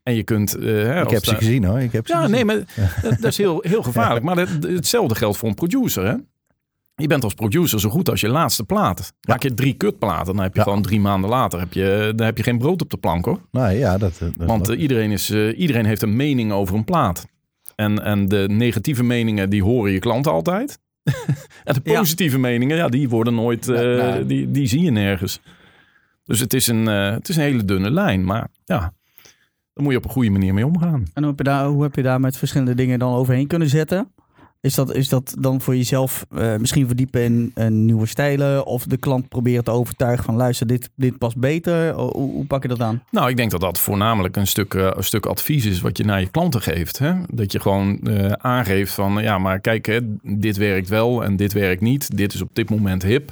[0.08, 0.56] En je kunt...
[0.56, 1.80] eh, hè, Ik als heb ze daar- gezien hoor.
[1.80, 2.36] Ik heb ze Ja, gezien.
[2.36, 2.56] nee, maar
[3.02, 4.26] dat, dat is heel, heel gevaarlijk.
[4.26, 6.16] Maar dat, hetzelfde geldt voor een producer, hè.
[6.96, 9.14] Je bent als producer zo goed als je laatste plaat.
[9.28, 10.64] Maak je drie kutplaten, dan heb je Ja.
[10.66, 13.40] gewoon drie maanden later heb je, dan heb je geen brood op de plank, hoor.
[13.52, 16.84] Nee, ja, dat, dat Want eh, iedereen, is, eh, iedereen heeft een mening over een
[16.84, 17.28] plaat.
[17.76, 20.80] En, en de negatieve meningen, die horen je klanten altijd.
[21.64, 22.00] en de Ja.
[22.00, 24.16] positieve meningen, ja, die worden nooit, eh.
[24.26, 25.40] Die, die zie je nergens.
[26.26, 28.24] Dus het is, een, eh, het is een hele dunne lijn.
[28.26, 28.94] Maar ja,
[29.78, 31.04] daar moet je op een goede manier mee omgaan.
[31.14, 33.70] En hoe heb je daar, hoe heb je daar met verschillende dingen dan overheen kunnen
[33.70, 34.12] zetten?
[34.62, 38.66] Is dat, is dat dan voor jezelf eh, misschien verdiepen in, in nieuwe stijlen?
[38.66, 41.96] Of de klant proberen te overtuigen van luister, dit, dit past beter?
[41.96, 43.04] O- Hoe, hoe pak je dat aan?
[43.12, 46.04] Nou, ik denk dat dat voornamelijk een stuk, eh, een stuk advies is wat je
[46.04, 47.00] naar je klanten geeft.
[47.00, 47.14] Hè?
[47.34, 51.54] Dat je gewoon eh, aangeeft van, ja, maar kijk, hè, dit werkt wel en dit
[51.54, 52.18] werkt niet.
[52.18, 53.32] Dit is op dit moment hip.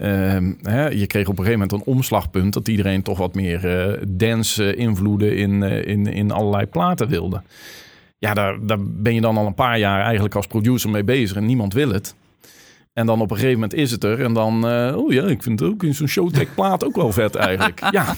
[0.00, 3.68] Ehm, hè, je kreeg op een gegeven moment een omslagpunt dat iedereen toch wat meer
[3.68, 7.42] eh dance invloeden in, eh, in, in allerlei platen wilde.
[8.18, 11.36] Ja, daar, daar ben je dan al een paar jaar eigenlijk als producer mee bezig
[11.36, 12.14] en niemand wil het.
[12.92, 14.24] En dan op een gegeven moment is het er.
[14.24, 17.12] En dan, eh, oh ja, ik vind het ook in zo'n Showtech plaat ook wel
[17.12, 17.82] vet eigenlijk.
[17.90, 18.14] Ja,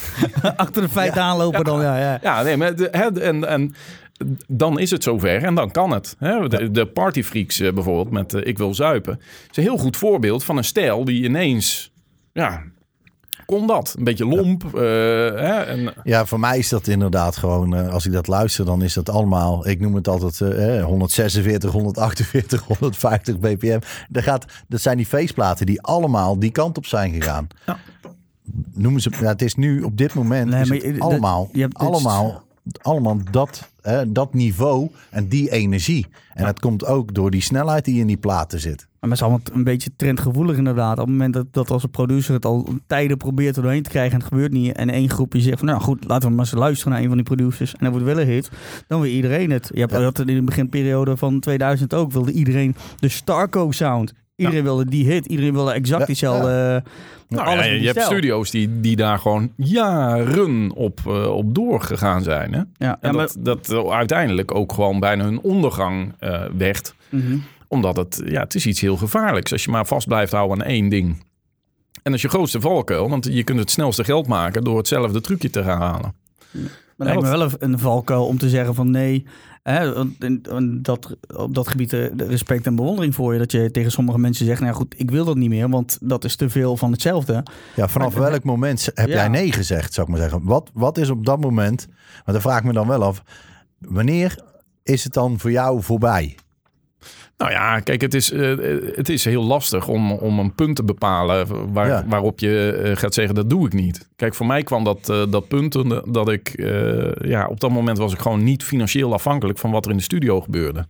[0.56, 1.98] Achter de feiten aanlopen dan, ja.
[1.98, 2.18] ja.
[2.22, 3.74] ja nee, maar de, hè, en, en
[4.48, 6.16] dan is het zover en dan kan het.
[6.18, 6.48] Hè?
[6.48, 9.20] De, de partyfreaks eh, bijvoorbeeld met eh, Ik wil zuipen.
[9.50, 11.92] is een heel goed voorbeeld van een stijl die ineens,
[12.32, 12.62] ja,
[13.46, 13.94] kon dat.
[13.98, 14.64] Een beetje lomp.
[14.64, 15.60] eh, hè?
[15.62, 18.94] En, Ja, voor mij is dat inderdaad gewoon, eh, als ik dat luister, dan is
[18.94, 23.78] dat allemaal, ik noem het altijd eh, eh, 146, 148, 150 bpm.
[24.08, 27.46] Dat, gaat, dat zijn die feestplaten die allemaal die kant op zijn gegaan.
[27.66, 27.78] Ja.
[28.74, 31.00] Noemen ze, ja, het is nu op dit moment Nee, is maar het je- dat-
[31.02, 32.42] allemaal, je hebt dit- allemaal,
[32.82, 33.68] allemaal dat,
[34.08, 36.06] dat niveau en die energie.
[36.34, 38.86] En dat komt ook door die snelheid die in die platen zit.
[39.00, 40.92] Maar het is allemaal een beetje trendgevoelig inderdaad.
[40.92, 43.90] Op het moment dat, dat als een producer het al tijden probeert er doorheen te
[43.90, 44.76] krijgen en het gebeurt niet.
[44.76, 47.16] En één groepje zegt van nou goed, laten we maar eens luisteren naar een van
[47.16, 47.72] die producers.
[47.72, 48.50] En dan wordt wel een hit.
[48.86, 49.70] Dan wil iedereen het.
[49.74, 49.98] Je hebt Ja.
[49.98, 52.12] dat in de beginperiode van 2000 ook.
[52.12, 54.12] Wilde iedereen de Starco sound.
[54.36, 55.26] Iedereen wilde die hit.
[55.26, 56.82] Iedereen wilde exact diezelfde...
[56.84, 56.92] eh,
[57.28, 58.18] nou, alles ja, in je die hebt stijl.
[58.18, 62.52] studio's die, die daar gewoon jaren op, eh, op doorgegaan zijn.
[62.52, 62.58] Hè?
[62.58, 66.94] Ja, ja, En maar, dat, dat uiteindelijk ook gewoon bijna hun ondergang eh, werd.
[67.08, 67.36] Mhm.
[67.68, 69.52] Omdat het, ja, het is iets heel gevaarlijks.
[69.52, 71.08] Als je maar vast blijft houden aan één ding.
[71.92, 73.08] En dat is je grootste valkuil.
[73.08, 76.14] Want je kunt het snelste geld maken door hetzelfde trucje te gaan halen.
[76.96, 79.26] Maar lijkt me wel een- een valkuil om te zeggen van nee.
[79.62, 83.38] Hè, want dat, op dat gebied eh, respect en bewondering voor je.
[83.38, 85.68] Dat je tegen sommige mensen zegt, nou ja, goed, ik wil dat niet meer.
[85.68, 87.42] Want dat is te veel van hetzelfde.
[87.76, 89.14] Ja, vanaf Maar- welk moment heb Ja.
[89.14, 90.44] jij nee gezegd, zou ik maar zeggen?
[90.44, 91.86] Wat, wat is op dat moment,
[92.24, 93.22] maar dan vraag ik me dan wel af,
[93.78, 94.38] wanneer
[94.82, 96.36] is het dan voor jou voorbij?
[97.36, 98.54] Nou ja, kijk, het is, eh,
[98.94, 102.04] het is heel lastig om, om een punt te bepalen waar, Ja.
[102.06, 104.08] waarop je eh, gaat zeggen dat doe ik niet.
[104.16, 105.72] Kijk, voor mij kwam dat, eh, dat punt
[106.14, 106.52] dat ik,
[107.24, 110.02] ja, op dat moment was ik gewoon niet financieel afhankelijk van wat er in de
[110.02, 110.86] studio gebeurde.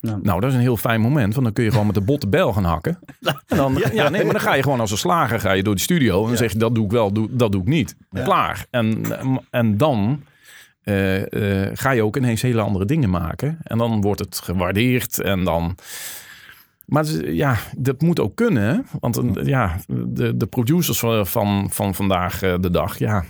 [0.00, 0.18] Ja.
[0.22, 2.28] Nou, dat is een heel fijn moment, want dan kun je gewoon met de botte
[2.28, 2.98] bel gaan hakken.
[3.46, 5.74] En dan, ja, nee, maar dan ga je gewoon als een slager ga je door
[5.74, 7.96] de studio en dan zeg je dat doe ik wel, doe, dat doe ik niet.
[8.24, 8.66] Klaar.
[8.70, 9.02] En,
[9.50, 10.22] en dan
[10.88, 13.58] eh, eh, ga je ook ineens hele andere dingen maken.
[13.62, 15.74] En dan wordt het gewaardeerd en dan...
[16.84, 18.86] Maar ja, dat moet ook kunnen.
[19.00, 23.24] Want ja, de, de producers van, van, van vandaag eh, de dag, ja...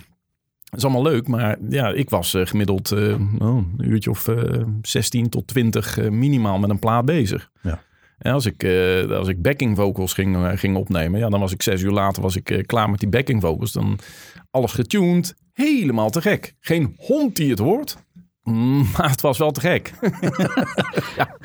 [0.63, 2.99] Dat is allemaal leuk, maar ja, ik was gemiddeld oh,
[3.39, 7.49] een uurtje of eh 16 tot 20 eh, minimaal met een plaat bezig.
[7.61, 7.81] Ja.
[8.17, 8.65] En als ik,
[9.09, 12.35] als ik backing vocals ging, ging opnemen, ja, dan was ik zes uur later was
[12.35, 13.71] ik, klaar met die backing vocals.
[13.71, 13.99] Dan
[14.51, 15.35] alles getuned,
[15.67, 16.55] helemaal te gek.
[16.59, 17.97] Geen hond die het hoort,
[18.43, 19.93] mm, maar het was wel te gek.
[21.15, 21.37] Ja,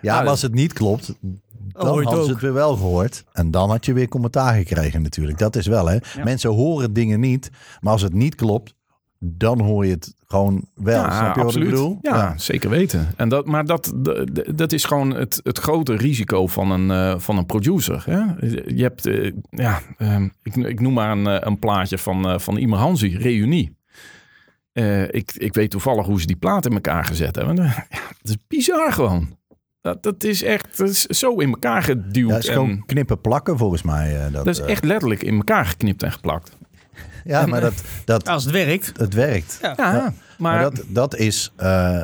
[0.00, 3.24] Ja, maar als het niet klopt, dan hoor je hadden ze het weer wel gehoord.
[3.32, 5.38] En dan had je weer commentaar gekregen natuurlijk.
[5.38, 5.98] Dat is wel, hè.
[6.24, 8.74] Mensen horen dingen niet, maar als het niet klopt,
[9.18, 11.04] dan hoor je het gewoon wel.
[11.10, 11.98] Snap je wat ik bedoel?
[12.02, 13.08] Ja, zeker weten.
[13.16, 13.92] En dat, maar dat,
[14.54, 18.02] dat, is gewoon het, het grote risico van een, eh, van een producer.
[18.06, 18.46] Hè?
[18.66, 22.56] Je hebt, eh, ja, ehm, ik, ik noem maar een, eh, een plaatje van, van
[22.56, 23.78] Imer Hansi, Reunie.
[25.10, 27.56] Ik, ik weet toevallig hoe ze die plaat in elkaar gezet hebben.
[27.64, 27.86] Ja,
[28.22, 29.38] dat is bizar gewoon.
[29.80, 32.30] Dat, dat is echt dat is zo in elkaar geduwd.
[32.30, 34.30] Ja, is en gewoon knippen plakken volgens mij.
[34.30, 36.56] dat, dat is echt letterlijk in elkaar geknipt en geplakt.
[37.24, 38.92] Ja, maar dat, dat, Als het werkt.
[38.96, 39.58] het werkt.
[39.62, 39.74] Ja.
[39.76, 42.02] Ja, Maar, maar, dat, dat is, eh,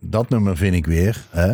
[0.00, 1.52] dat nummer vind ik weer hè,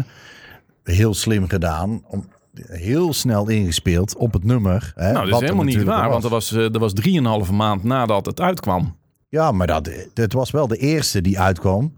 [0.85, 2.03] heel slim gedaan.
[2.07, 2.29] Om,
[2.63, 4.93] heel snel ingespeeld op het nummer.
[4.95, 6.03] Hè, nou, dat wat is er helemaal niet waar.
[6.03, 6.11] was.
[6.11, 8.97] Want dat was, eh, dat was drieënhalve maand nadat het uitkwam.
[9.29, 11.95] Ja, maar dat, het was wel de eerste die uitkwam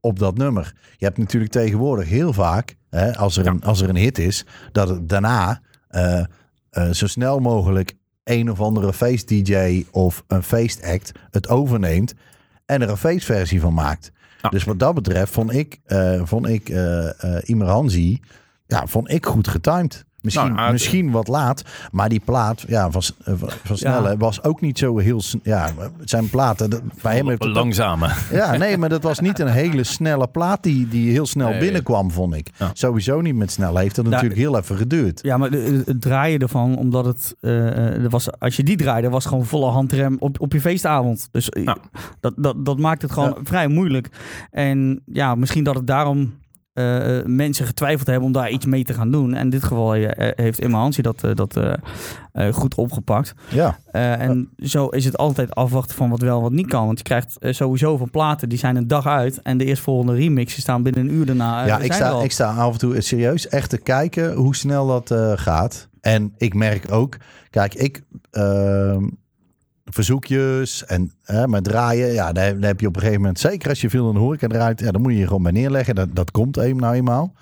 [0.00, 0.74] op dat nummer.
[0.96, 4.44] Je hebt natuurlijk tegenwoordig heel vaak, hè, als, er een, als er een hit is,
[4.72, 6.22] dat het daarna eh,
[6.90, 7.94] zo snel mogelijk
[8.28, 12.14] een of andere feest-dj of een feestact het overneemt
[12.66, 14.12] en er een feestversie van maakt.
[14.50, 18.06] Dus wat dat betreft vond ik, eh vond ik eh eh, Imer
[18.66, 20.04] ja, vond ik goed getimed.
[20.20, 24.60] Misschien, Nou, misschien wat laat, maar die plaat ja, van, eh, van, Snelle was ook
[24.60, 25.22] niet zo heel...
[25.42, 26.70] Ja, het zijn platen...
[26.70, 28.08] dat- Bij hem heeft Langzame.
[28.32, 31.58] ja, nee, maar dat was niet een hele snelle plaat die, die heel snel Nee.
[31.58, 32.50] binnenkwam, vond ik.
[32.58, 32.70] Ja.
[32.72, 33.76] Sowieso niet met snel.
[33.76, 35.20] Heeft dat Nou, natuurlijk heel even geduurd.
[35.22, 39.08] Ja, maar het draaien ervan, omdat het, eh, eh, er was, als je die draaide,
[39.10, 41.28] was gewoon volle handrem op, op je feestavond.
[41.32, 41.76] Dus Ja.
[42.20, 44.08] dat, dat, dat maakt het gewoon vrij moeilijk.
[44.50, 46.34] En ja, misschien dat het daarom
[46.78, 49.34] eh, mensen getwijfeld hebben om daar iets mee te gaan doen.
[49.34, 51.60] En in dit geval eh, heeft Hansie dat, eh, dat
[52.54, 53.34] goed opgepakt.
[53.48, 56.86] Ja, en zo is het altijd afwachten van wat wel en wat niet kan.
[56.86, 59.42] Want je krijgt sowieso van platen, die zijn een dag uit.
[59.42, 61.66] En de eerstvolgende remixen staan binnen een uur daarna.
[61.66, 65.14] ja ik, sta, ik sta af en toe serieus echt te kijken hoe snel dat
[65.40, 65.88] gaat.
[66.00, 67.16] En ik merk ook,
[67.50, 69.04] kijk, ik ehm,
[69.90, 73.80] verzoekjes en hè, met draaien, ja, daar, heb je op een gegeven moment, zeker als
[73.80, 75.94] je veel in de horeca draait, ja, dan moet je je gewoon bij neerleggen.
[75.94, 77.32] Dat, dat komt even nou eenmaal.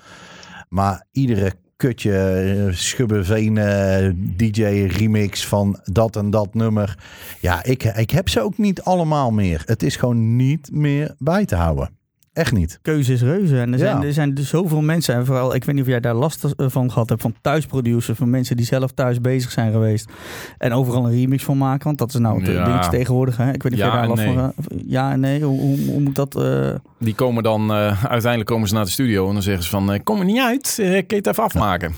[0.69, 4.63] Maar iedere kutje eh, Schubbeveen eh, DJ
[4.97, 6.97] remix van dat en dat nummer.
[7.41, 9.63] Ja, ik, ik heb ze ook niet allemaal meer.
[9.65, 11.96] Het is gewoon niet meer bij te houden.
[12.37, 12.79] Echt niet.
[12.81, 13.59] Keuze is reuze.
[13.59, 14.03] En er zijn, Ja.
[14.07, 15.15] er zijn dus zoveel mensen.
[15.15, 17.21] En vooral, ik weet niet of jij daar last van gehad hebt.
[17.21, 18.17] Van thuisproducers.
[18.17, 20.09] Van mensen die zelf thuis bezig zijn geweest.
[20.57, 21.83] En overal een remix van maken.
[21.85, 22.63] Want dat is nou het Ja.
[22.65, 23.37] dingetje tegenwoordig.
[23.37, 23.51] Hè?
[23.53, 24.33] Ik weet niet of Ja jij daar last nee.
[24.33, 24.83] van hebt.
[24.87, 25.41] Ja en nee.
[25.43, 26.35] Hoe, hoe, hoe moet dat...
[26.35, 26.69] eh,
[26.99, 29.91] Die komen dan, eh, uiteindelijk komen ze naar de studio en dan zeggen ze van,
[29.91, 31.93] eh, kom er niet uit, eh, kun je het even afmaken?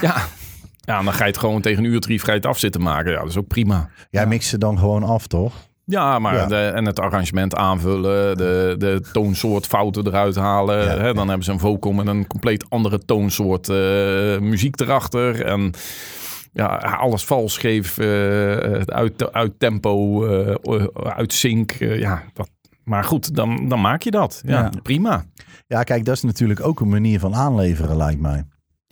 [0.00, 0.16] ja.
[0.88, 2.58] ja, en dan ga je het gewoon tegen een uur drie ga je het af
[2.58, 3.12] zitten maken.
[3.12, 3.88] Ja, dat is ook prima.
[4.10, 5.54] Jij mixt ze dan gewoon af, toch?
[5.86, 6.46] Ja, maar Ja.
[6.46, 10.78] De, en het arrangement aanvullen, de, de toonsoort fouten eruit halen.
[10.84, 13.76] Ja, hè, dan hebben ze een vocal met een compleet andere toonsoort eh,
[14.38, 15.44] muziek erachter.
[15.44, 15.70] En
[16.52, 18.06] ja, alles vals geef, eh,
[18.84, 20.84] uit, uit tempo, eh,
[21.16, 21.72] uit sync.
[21.72, 22.50] eh, ja, dat,
[22.84, 24.42] maar goed, dan, dan maak je dat.
[24.46, 24.70] Ja, Ja.
[24.82, 25.24] prima.
[25.66, 28.44] Ja, kijk, dat is natuurlijk ook een manier van aanleveren, lijkt mij.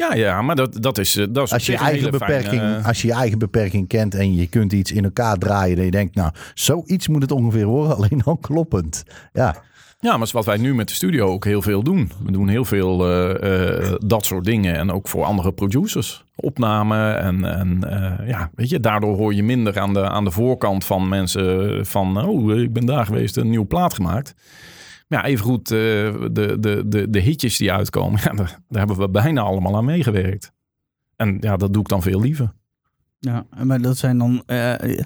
[0.02, 2.18] Ja, ja, maar dat, dat is, eh, dat is Als je, je een eigen fijne,
[2.18, 5.76] beperking, eh, als je je eigen beperking kent en je kunt iets in elkaar draaien,
[5.76, 9.04] dat je denkt, nou, zoiets moet het ongeveer worden, alleen dan kloppend.
[9.32, 9.62] Ja,
[10.00, 12.10] Ja, maar is wat wij nu met de studio ook heel veel doen.
[12.24, 13.10] We doen heel veel
[13.40, 14.76] eh, dat soort dingen.
[14.76, 16.24] En ook voor andere producers.
[16.36, 17.80] Opnamen en, en
[18.26, 22.24] ja, weet je, daardoor hoor je minder aan de, aan de voorkant van mensen van...
[22.24, 24.34] Oh, ik ben daar geweest, een nieuwe plaat gemaakt.
[25.12, 25.78] Ja, evengoed eh
[26.32, 29.84] de, de, de, de hitjes die uitkomen, ja, daar, daar hebben we bijna allemaal aan
[29.84, 30.52] meegewerkt.
[31.16, 32.52] En ja, dat doe ik dan veel liever.
[33.18, 34.98] Ja, maar dat zijn dan eh,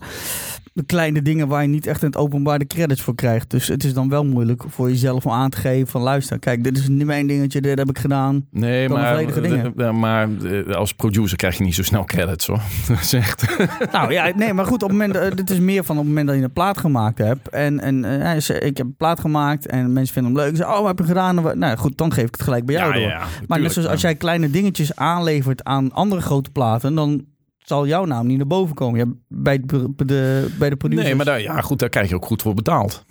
[0.77, 3.51] de kleine dingen waar je niet echt in het openbaar de credits voor krijgt.
[3.51, 6.65] Dus het is dan wel moeilijk voor jezelf om aan te geven van luister, kijk,
[6.65, 8.47] dit is niet mijn dingetje, dit heb ik gedaan.
[8.51, 9.73] Nee, Dan maar, dingen.
[9.77, 12.61] eh, maar eh, als producer krijg je niet zo snel credits hoor.
[12.89, 13.57] Dat is echt...
[13.93, 16.09] nou ja, nee, maar goed, op het moment, eh, dit is meer van op het
[16.09, 17.49] moment dat je een plaat gemaakt hebt.
[17.49, 20.51] En, en eh, zei, ik heb een plaat gemaakt en mensen vinden hem leuk.
[20.51, 21.59] Ze zeggen, oh, wat heb je gedaan?
[21.59, 23.03] Nou goed, dan geef ik het gelijk bij jou door.
[23.03, 24.09] Maar net tuurlijk, zoals als ja.
[24.09, 27.25] jij kleine dingetjes aanlevert aan andere grote platen, dan
[27.69, 28.99] zal jouw naam niet naar boven komen.
[28.99, 31.07] Ja, bij, de, bij de, bij de producers.
[31.07, 33.05] Nee, maar daar, ja, goed, daar krijg je ook goed voor betaald.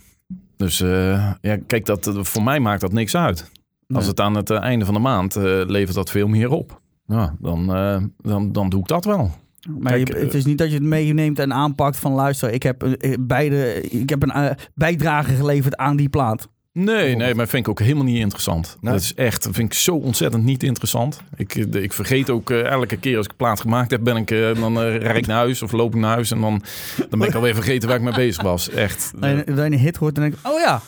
[0.58, 3.52] Dus eh, ja, kijk, dat, voor mij maakt dat niks uit.
[3.88, 6.82] Als het aan het eh, einde van de maand eh, levert dat veel meer op.
[7.06, 7.66] Ja, dan,
[8.18, 9.32] dan, dan doe ik dat wel.
[9.80, 12.64] Maar Kijk, je- het is niet dat je het meeneemt en aanpakt van luister, ik
[12.64, 16.48] heb, beide, ik heb een bijdrage geleverd aan die plaat.
[16.78, 18.78] Nee, nee, maar vind ik ook helemaal niet interessant.
[18.82, 18.94] Nee.
[18.94, 21.22] Dat is echt, dat vind ik zo ontzettend niet interessant.
[21.36, 24.32] Ik, eh, ik vergeet ook eh, elke keer als ik plaat gemaakt heb, ben ik,
[24.32, 26.62] eh, dan eh, rijd ik naar huis of loop ik naar huis en dan,
[27.10, 28.70] dan ben ik alweer vergeten waar ik mee bezig was.
[28.70, 29.12] Echt.
[29.20, 30.82] Dat je, een hit hoort en denk ik, oh ja,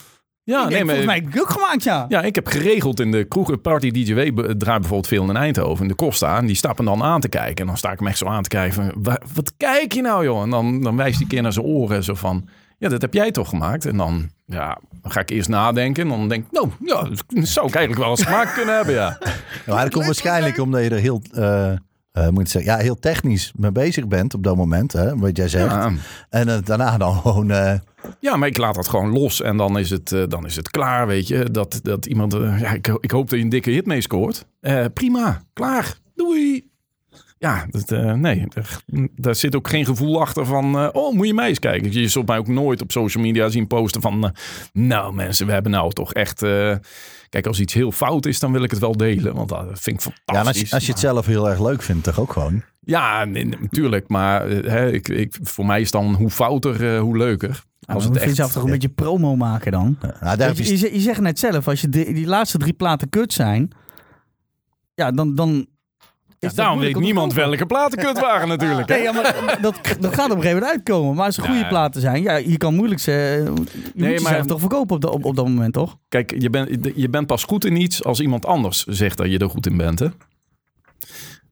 [0.43, 2.06] ja, ik denk, volgens mij heb ik ook gemaakt, ja.
[2.10, 5.88] Ja, ik heb geregeld in de kroeg, Party DJW draait bijvoorbeeld veel in Eindhoven, in
[5.88, 6.38] de Costa.
[6.38, 7.56] En die stappen dan aan te kijken.
[7.56, 10.02] En dan sta ik hem echt zo aan te kijken van, "Wa- wat kijk je
[10.02, 10.41] nou joh?
[10.43, 13.31] En dan, dan wijst die keer naar zijn oren zo van, ja, dat heb jij
[13.31, 13.85] toch gemaakt?
[13.85, 16.03] En dan, ja, dan ga ik eerst nadenken.
[16.03, 18.93] En dan denk ik, nou, ja, dat zou ik eigenlijk wel eens gemaakt kunnen hebben,
[18.93, 19.17] ja.
[19.67, 22.99] Maar dat komt waarschijnlijk omdat je er heel, eh, eh, moet ik zeggen, ja, heel
[22.99, 25.71] technisch mee bezig bent op dat moment, hè, wat jij zegt.
[25.71, 25.91] Ja,
[26.29, 27.47] En eh, daarna dan gewoon,
[28.19, 31.07] ja, maar ik laat dat gewoon los en dan is het, dan is het klaar,
[31.07, 31.51] weet je.
[31.51, 34.45] Dat, dat iemand, ja, ik, ik hoop dat je een dikke hit mee scoort.
[34.93, 36.66] Prima, klaar, doei.
[37.39, 38.82] Ja, dat, eh, nee, daar,
[39.15, 41.91] daar zit ook geen gevoel achter van, eh, oh, moet je mij eens kijken.
[41.91, 44.30] Je zult mij ook nooit op social media zien posten van, eh,
[44.73, 46.43] nou mensen, we hebben nou toch echt...
[46.43, 46.76] eh,
[47.30, 49.95] kijk, als iets heel fout is, dan wil ik het wel delen, want dat vind
[49.95, 50.26] ik fantastisch.
[50.34, 52.63] ja, als, je, als je het zelf heel erg leuk vindt, toch ook gewoon.
[52.80, 57.17] Ja, nee, natuurlijk, maar hè, ik, ik, voor mij is dan hoe fouter, eh, hoe
[57.17, 57.63] leuker.
[57.86, 58.54] Als het je zelf echt...
[58.54, 59.97] toch een beetje promo maken dan?
[60.02, 62.28] Nou, daar heb Weet je, je, je, je zegt net zelf, als je die, die
[62.28, 63.71] laatste drie platen kut zijn,
[64.93, 65.36] ja, dan...
[65.36, 65.67] dan
[66.39, 68.88] Is daarom weet niemand welke platen kut waren natuurlijk.
[68.88, 71.15] Nee, ja, maar dat, dat gaat op een gegeven moment uitkomen.
[71.15, 71.67] Maar als ze goede Ja.
[71.67, 73.12] platen zijn, ja, je kan moeilijk ze,
[73.95, 75.97] je moet maar- toch verkopen op, de, op, op dat moment, toch?
[76.10, 79.38] Kijk, je, bent je bent pas goed in iets als iemand anders zegt dat je
[79.38, 80.00] er goed in bent.
[80.00, 80.08] Hè?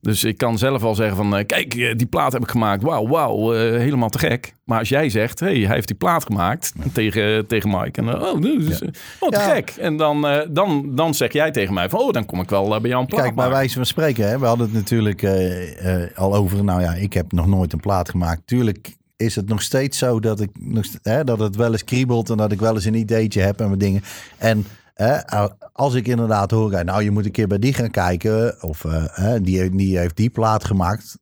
[0.06, 2.84] Dus ik kan zelf al zeggen van, eh, kijk, eh, die plaat heb ik gemaakt.
[2.84, 4.54] Wauw, wauw, eh, helemaal te gek.
[4.66, 8.02] Maar als jij zegt, hey, hij heeft die plaat gemaakt tegen, tegen Mike.
[8.02, 8.82] En, oh, dus,
[9.20, 9.54] oh, te Ja.
[9.54, 9.70] gek.
[9.70, 12.68] En dan, eh, dan, dan zeg jij tegen mij van, oh, dan kom ik wel
[12.82, 16.04] bij jou een plaat Kijk, bij wijze van spreken, hè, we hadden het natuurlijk eh,
[16.04, 16.64] eh, al over.
[16.64, 18.42] Nou ja, ik heb nog nooit een plaat gemaakt.
[18.46, 22.30] Tuurlijk is het nog steeds zo dat, ik, nog, hè, dat het wel eens kriebelt
[22.30, 24.04] en dat ik wel eens een ideetje heb en wat dingen.
[24.38, 25.26] En hè,
[25.72, 28.64] als ik inderdaad hoor, eh, nou je moet een keer bij die gaan kijken.
[28.64, 31.18] Of eh, die, heeft- die heeft die plaat gemaakt.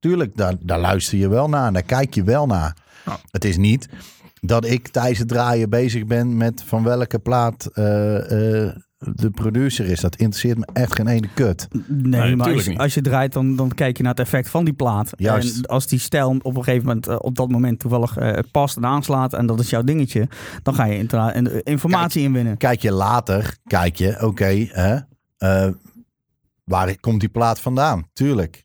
[0.00, 1.72] Tuurlijk, daar, daar luister je wel naar.
[1.72, 2.76] Daar kijk je wel naar.
[3.30, 3.88] Het is niet
[4.40, 8.76] dat ik tijdens het draaien bezig ben met van welke plaat eh, eh,
[9.14, 10.00] de producer is.
[10.00, 11.68] Dat interesseert me echt geen ene kut.
[11.88, 12.78] Nee, maar als, je- niet.
[12.78, 15.12] als je draait, dan, dan kijk je naar het effect van die plaat.
[15.16, 15.56] Juist.
[15.56, 18.76] En als die stijl op een gegeven moment, eh, op dat moment toevallig eh, past
[18.76, 20.28] en aanslaat en dat is jouw dingetje,
[20.62, 22.56] dan ga je inderdaad informatie inwinnen.
[22.56, 24.98] Kijk je later, kijk je, oké, hè,
[25.38, 25.68] eh,
[26.64, 28.08] waar komt die plaat vandaan?
[28.12, 28.64] Tuurlijk.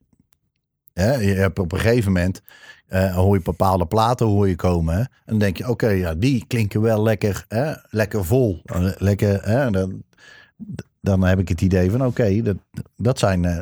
[0.93, 2.41] Hè, je hebt op een gegeven moment
[2.89, 4.93] eh, hoor je bepaalde platen hoor je komen.
[4.95, 4.99] Hè?
[4.99, 7.73] En dan denk je, oké, ja, die klinken wel lekker, hè?
[7.89, 8.62] lekker vol.
[8.97, 9.71] Lekker, hè?
[9.71, 10.04] Dan,
[11.02, 12.58] dan heb ik het idee van, oké, dat,
[12.95, 13.60] dat zijn eh,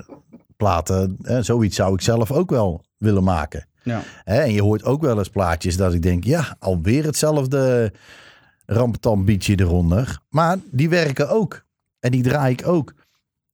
[0.57, 1.17] platen.
[1.21, 1.41] Hè?
[1.41, 3.65] Zoiets zou ik zelf ook wel willen maken.
[3.83, 4.01] Ja.
[4.23, 4.41] Hè?
[4.41, 7.93] En je hoort ook wel eens plaatjes dat ik denk, ja, alweer hetzelfde
[8.65, 10.19] rampetambietje eronder.
[10.29, 11.65] Maar die werken ook.
[11.99, 12.93] En die draai ik ook.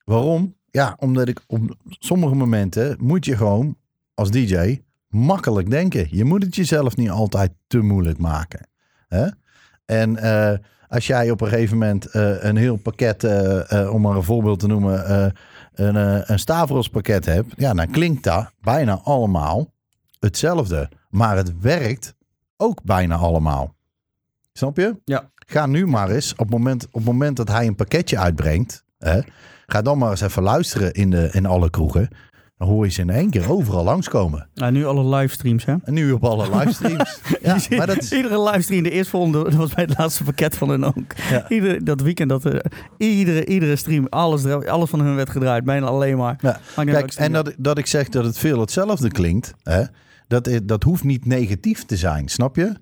[0.03, 0.55] Waarom?
[0.71, 3.77] Ja, omdat ik op sommige momenten moet je gewoon
[4.13, 6.07] als DJ makkelijk denken.
[6.09, 8.67] Je moet het jezelf niet altijd te moeilijk maken.
[9.07, 9.27] Hè?
[9.85, 10.57] En eh,
[10.93, 14.23] als jij op een gegeven moment eh, een heel pakket, eh, eh, om maar een
[14.23, 15.33] voorbeeld te noemen,
[15.73, 15.95] een,
[16.31, 19.73] een Stavros pakket hebt, ja, dan klinkt dat bijna allemaal
[20.19, 20.89] hetzelfde.
[21.09, 22.15] Maar het werkt
[22.57, 23.75] ook bijna allemaal.
[24.53, 24.95] Snap je?
[25.05, 25.31] Ja.
[25.35, 28.83] Ga nu maar eens, op het moment, op het moment dat hij een pakketje uitbrengt,
[28.97, 29.19] hè,
[29.65, 32.09] ga dan maar eens even luisteren in, de, in alle kroegen.
[32.63, 34.47] Dan hoor je ze in één keer overal langskomen.
[34.55, 35.75] Nou, nu alle livestreams, hè?
[35.83, 37.19] En nu op alle livestreams.
[37.41, 40.69] ja, maar dat is, Iedere livestream, de eerstvolgende, dat was bij het laatste pakket van
[40.69, 41.13] hun ook.
[41.49, 41.79] Ja.
[41.79, 42.59] Dat weekend, dat, eh,
[42.97, 45.63] iedere, iedere stream, alles, alles van hun werd gedraaid.
[45.63, 46.37] Bijna alleen maar.
[46.41, 49.83] Ja, Kijk, en dat, dat ik zeg dat het veel hetzelfde klinkt, hè,
[50.27, 52.73] dat, is- dat hoeft niet negatief te zijn, snap je?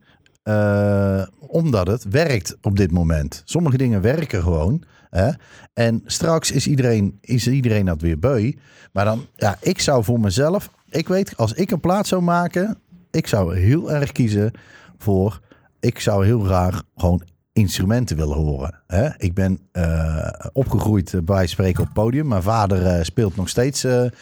[0.44, 3.41] Eh, omdat het werkt op dit moment.
[3.46, 4.84] Sommige dingen werken gewoon.
[5.12, 5.30] Hè?
[5.74, 8.52] En straks is iedereen, is iedereen dat weer beu.
[8.91, 12.78] Maar dan, ja, ik zou voor mezelf, ik weet, als ik een plaat zou maken,
[13.12, 14.52] ik zou heel erg kiezen
[14.97, 15.39] voor,
[15.80, 18.76] ik zou heel graag gewoon instrumenten willen horen.
[18.88, 19.10] Hè?
[19.17, 22.28] Ik ben eh, opgegroeid eh, bij spreken op podium.
[22.28, 23.82] Mijn vader eh, speelt nog steeds,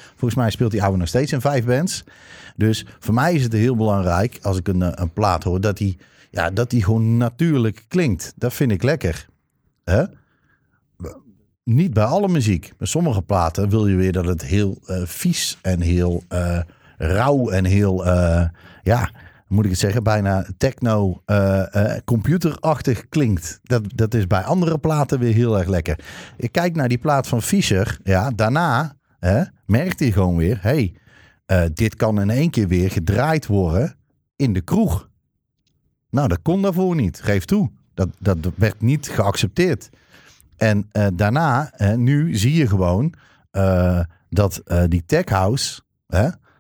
[0.10, 2.04] volgens mij speelt die oude nog steeds in vijf bands.
[2.56, 5.98] Dus voor mij is het heel belangrijk als ik een, een plaat hoor, dat die,
[6.30, 8.34] ja, dat die gewoon natuurlijk klinkt.
[8.36, 9.28] Dat vind ik lekker.
[9.84, 10.04] Hè?
[11.70, 12.74] Niet bij alle muziek.
[12.78, 16.60] Bij sommige platen wil je weer dat het heel eh, vies en heel eh,
[16.98, 18.46] rauw en heel, eh,
[18.84, 19.12] ja,
[19.48, 21.24] moet ik het zeggen, bijna techno,
[22.06, 23.60] computerachtig klinkt.
[23.64, 26.00] Dat, dat is bij andere platen weer heel erg lekker.
[26.38, 28.00] Ik kijk naar die plaat van Fischer.
[28.04, 30.94] Ja, daarna hè, merkt hij gewoon weer, hey,
[31.74, 33.96] dit kan in één keer weer gedraaid worden
[34.36, 35.10] in de kroeg.
[36.10, 37.22] Nou, dat kon daarvoor niet.
[37.22, 37.72] Geef toe.
[37.94, 39.90] Dat, dat werd niet geaccepteerd.
[40.60, 43.14] En eh, daarna, nu zie je gewoon
[43.52, 45.82] eh, dat eh, die tech house,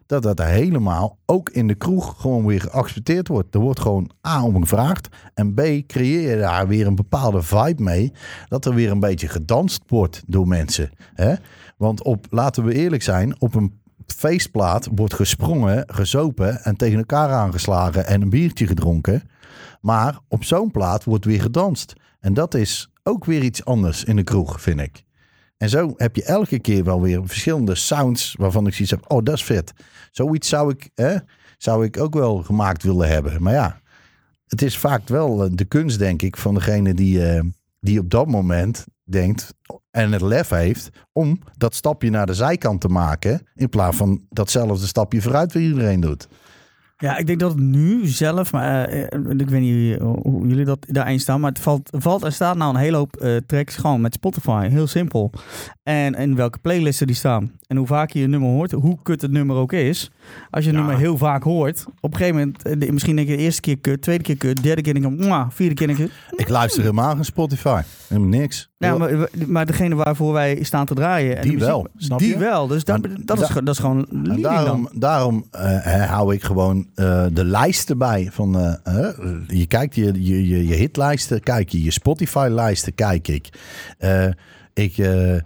[0.05, 3.55] dat dat helemaal ook in de kroeg gewoon weer geaccepteerd wordt.
[3.55, 7.83] Er wordt gewoon A om gevraagd en B creëer je daar weer een bepaalde vibe
[7.83, 8.13] mee,
[8.47, 10.89] dat er weer een beetje gedanst wordt door mensen.
[11.77, 17.29] Want op, laten we eerlijk zijn, op een feestplaat wordt gesprongen, gezopen en tegen elkaar
[17.29, 19.23] aangeslagen en een biertje gedronken.
[19.81, 21.93] Maar op zo'n plaat wordt weer gedanst.
[22.19, 25.03] En dat is ook weer iets anders in de kroeg, vind ik.
[25.57, 29.11] En zo heb je elke keer wel weer verschillende sounds waarvan ik zoiets heb.
[29.11, 29.73] Oh, dat is vet.
[30.11, 31.15] Zoiets zou ik, hè,
[31.57, 33.43] zou ik ook wel gemaakt willen hebben.
[33.43, 33.81] Maar ja,
[34.47, 37.43] het is vaak wel eh, de kunst, denk ik, van degene die, eh,
[37.79, 39.53] die op dat moment denkt
[39.91, 43.47] en het lef heeft om dat stapje naar de zijkant te maken.
[43.55, 46.27] In plaats van datzelfde stapje vooruit wat iedereen doet.
[47.01, 49.07] Ja, ik denk dat het nu zelf, maar eh, eh,
[49.37, 52.57] ik weet niet hoe hoe jullie dat daarin staan, maar het valt, valt er staat
[52.57, 55.31] nou een hele hoop eh, tracks gewoon met Spotify, heel simpel.
[55.83, 57.51] En in welke playlisten die staan.
[57.67, 60.11] En hoe vaak je een nummer hoort, hoe kut het nummer ook is.
[60.49, 60.81] Als je een Ja.
[60.81, 63.77] nummer heel vaak hoort, op een gegeven moment, eh, misschien denk je de eerste keer
[63.79, 66.81] kut, tweede keer kut, derde keer denk je, mwah, vierde keer denk je, Ik luister
[66.81, 67.81] helemaal geen Spotify.
[68.07, 68.69] Helemaal niks.
[68.77, 71.35] ja, maar, maar degene waarvoor wij staan te draaien.
[71.35, 72.37] En Die muziek- wel, snap Die je?
[72.37, 74.99] wel, dus dat, Maar dat, is, da- dat is gewoon En daarom dan.
[74.99, 78.29] daarom eh, hou ik gewoon eh, de lijsten bij.
[78.31, 79.09] Van, eh,
[79.47, 83.49] je kijkt je, je, je, je hitlijsten, kijk je, je Spotify-lijsten, kijk ik.
[83.97, 84.25] Eh,
[84.73, 85.41] ik eh, eh,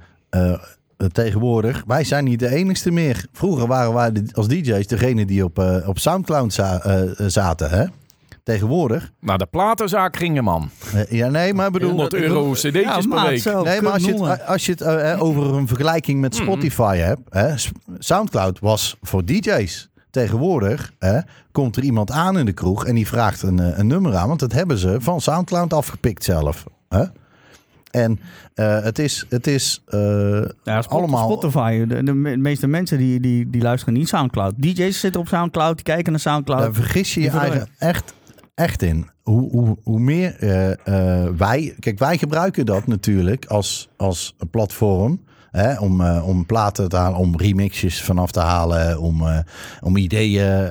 [1.11, 3.25] tegenwoordig, wij zijn niet de enigste meer.
[3.31, 7.69] Vroeger waren wij de- als DJ's degene die op, op Soundcloud za- zaten.
[7.69, 7.85] Hè?
[8.43, 9.11] Tegenwoordig.
[9.19, 10.69] Naar de platenzaak gingen, man.
[11.09, 11.89] ja, nee, maar ik bedoel.
[11.89, 13.39] 100 euro cd'tjes Ja, per maat, week.
[13.41, 17.21] zo, Nee, maar als je het, als je het over een vergelijking met Spotify hebt.
[17.29, 19.89] Hè, S- Soundcloud was voor DJ's.
[20.13, 21.19] Tegenwoordig hè,
[21.51, 24.27] komt er iemand aan in de kroeg en die vraagt een, eh, een nummer aan.
[24.27, 26.63] Want dat hebben ze van Soundcloud afgepikt zelf.
[26.89, 27.03] Hè?
[27.91, 28.19] En
[28.53, 29.99] eh, het is, het is eh,
[30.63, 31.31] Ja, Spot- allemaal...
[31.31, 31.85] Spotify.
[31.85, 34.53] De, de me- meeste mensen die, die, die luisteren niet Soundcloud.
[34.57, 36.61] DJ's zitten op Soundcloud, die kijken naar Soundcloud.
[36.61, 38.13] Daar vergis je je eigen echt,
[38.55, 39.09] echt in.
[39.21, 40.35] Hoe, hoe, hoe meer
[41.37, 41.75] wij...
[41.79, 45.19] Kijk, wij gebruiken dat natuurlijk als, als een platform.
[45.53, 49.39] Hè, om, eh, om platen te halen, om remixjes vanaf te halen, om, eh,
[49.81, 50.69] om ideeën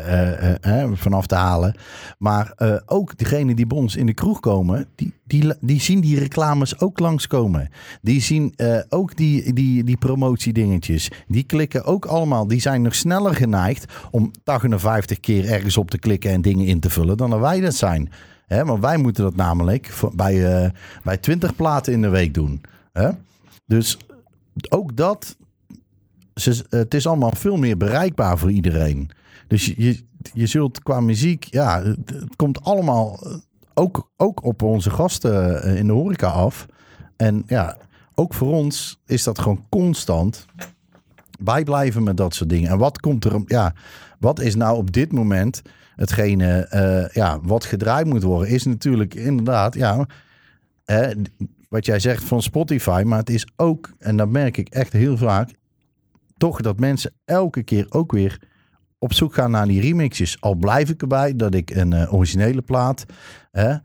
[0.60, 1.74] eh, vanaf te halen.
[2.18, 2.54] Maar
[2.86, 6.80] ook degenen die bij ons in de kroeg komen, die, die, die zien die reclames
[6.80, 7.68] ook langskomen.
[8.00, 8.54] Die zien
[8.88, 11.10] ook die, die, die promotiedingetjes.
[11.26, 12.46] Die klikken ook allemaal.
[12.46, 16.80] Die zijn nog sneller geneigd om 58 keer ergens op te klikken en dingen in
[16.80, 18.10] te vullen dan dat wij dat zijn.
[18.46, 20.72] Hè, want wij moeten dat namelijk bij,
[21.04, 22.60] bij 20 platen in de week doen.
[22.92, 23.10] Hè?
[23.66, 23.98] Dus
[24.68, 25.36] ook dat,
[26.68, 29.10] het is allemaal veel meer bereikbaar voor iedereen.
[29.46, 30.00] Dus je,
[30.32, 33.34] je, zult qua muziek, ja, het, komt allemaal eh,
[33.74, 36.66] ook, ook op onze gasten eh, in de horeca af.
[37.16, 37.76] En ja,
[38.14, 40.46] ook voor ons is dat gewoon constant
[41.40, 42.70] bijblijven met dat soort dingen.
[42.70, 43.74] En wat komt er, ja,
[44.18, 45.62] wat is nou op dit moment
[45.96, 50.06] hetgene, eh, ja, wat gedraaid moet worden, is natuurlijk inderdaad, ja,
[51.72, 55.16] wat jij zegt van Spotify, maar het is ook, en dat merk ik echt heel
[55.16, 55.50] vaak,
[56.36, 58.40] toch dat mensen elke keer ook weer
[58.98, 60.40] op zoek gaan naar die remixes.
[60.40, 63.04] Al blijf ik erbij dat ik een eh, originele plaat,
[63.50, 63.76] hè,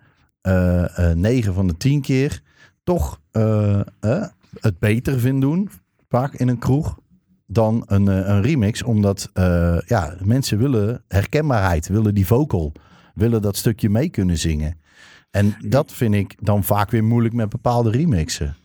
[0.41, 2.41] eh, eh, 9 van de 10 keer,
[2.83, 4.27] toch eh, eh,
[4.59, 5.69] het beter vind doen,
[6.09, 6.99] vaak in een kroeg,
[7.45, 8.83] dan een, eh, een remix.
[8.83, 12.71] Omdat eh, ja, mensen willen herkenbaarheid, willen die vocal,
[13.13, 14.77] willen dat stukje mee kunnen zingen.
[15.38, 18.55] En dat vind ik dan vaak weer moeilijk met bepaalde remixen.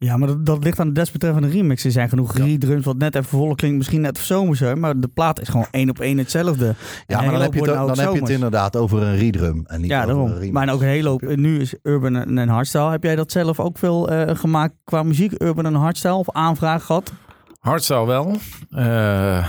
[0.00, 1.84] Ja, maar dat, dat ligt aan de desbetreffende remix.
[1.84, 2.44] Er zijn genoeg Ja.
[2.44, 3.76] redrums wat net even voller klinkt.
[3.76, 6.64] Misschien net zomerser, maar de plaat is gewoon één op één hetzelfde.
[6.64, 9.16] Ja, een maar dan hele heb je het, dan heb je het inderdaad over een
[9.16, 9.64] redrum.
[9.66, 10.32] En niet Ja, over een daarom.
[10.34, 10.52] remix.
[10.52, 11.22] Maar ook een hele hoop.
[11.36, 12.90] Nu is Urban en en Hardstyle.
[12.90, 15.42] Heb jij dat zelf ook veel eh, gemaakt qua muziek?
[15.42, 17.12] Urban en Hardstyle of aanvraag gehad?
[17.60, 18.36] Hardstyle wel.
[18.70, 19.46] Eh,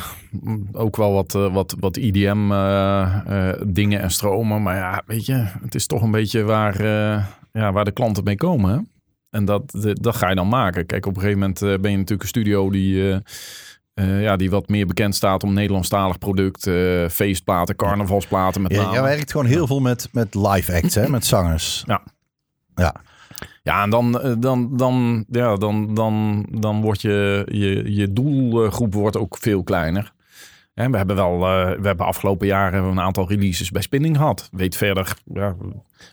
[0.72, 4.62] ook wel wat, eh, wat, wat IDM eh, eh, dingen en stromen.
[4.62, 6.84] Maar ja, weet je, het is toch een beetje waar,
[7.52, 8.72] ja, waar de klanten mee komen.
[8.74, 8.80] hè.
[9.30, 10.86] En dat, de- dat ga je dan maken.
[10.86, 13.22] Kijk, op een gegeven moment ben je natuurlijk een studio die,
[13.94, 16.70] ja, die wat meer bekend staat om Nederlandstalig product.
[17.14, 18.94] feestplaten, carnavalsplaten met Ja, name.
[18.94, 21.84] jij werkt gewoon heel veel met, met live acts, hè, met zangers.
[21.88, 22.02] Ja.
[22.76, 22.96] Ja.
[23.64, 29.18] Ja, en dan, dan, dan, ja, dan, dan, dan wordt je, je, je doelgroep wordt
[29.18, 30.12] ook veel kleiner.
[30.80, 34.50] En we hebben wel, eh, we hebben afgelopen jaren een aantal releases bij Spinning gehad.
[34.52, 35.56] Weet verder, ja,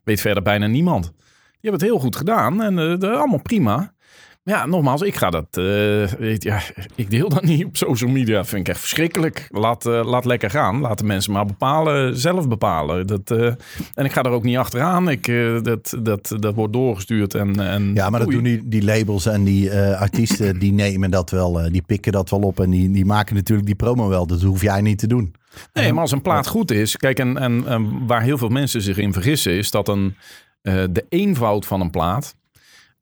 [0.04, 1.02] weet verder bijna niemand.
[1.04, 3.94] Die hebben het heel goed gedaan en eh, allemaal prima.
[4.46, 6.60] Ja, nogmaals, ik ga dat, eh, ja,
[6.94, 8.44] ik deel dat niet op social media.
[8.44, 9.48] Vind ik echt verschrikkelijk.
[9.50, 10.80] Laat, eh, laat lekker gaan.
[10.80, 13.06] Laat de mensen maar bepalen, zelf bepalen.
[13.06, 13.46] Dat, eh,
[13.94, 15.08] en ik ga er ook niet achteraan.
[15.08, 15.26] Ik,
[15.62, 17.34] dat, dat, dat wordt doorgestuurd.
[17.34, 21.30] En, en Ja, maar dat doen die, die labels en die artiesten, die nemen dat
[21.30, 24.26] wel, die pikken dat wel op en die, die maken natuurlijk die promo wel.
[24.26, 25.34] Dat hoef jij niet te doen.
[25.72, 26.96] Nee, maar als een plaat goed is.
[26.96, 30.16] Kijk, en, en, en waar heel veel mensen zich in vergissen, is dat een,
[30.62, 32.34] de eenvoud van een plaat.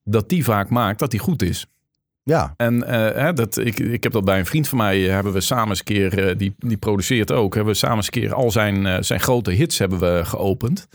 [0.04, 1.66] Dat die vaak maakt dat die goed is.
[2.24, 5.12] Ja, En eh, hè, dat, ik, ik heb dat bij een vriend van mij, eh,
[5.12, 8.06] hebben we samen eens een keer, eh, die, die produceert ook, hebben we samen eens
[8.06, 10.88] een keer al zijn, zijn grote hits hebben we geopend.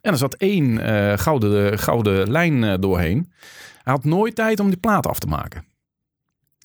[0.00, 0.78] En er zat één
[1.18, 3.32] gouden, gouden lijn doorheen.
[3.82, 5.64] Hij had nooit tijd om die plaat af te maken.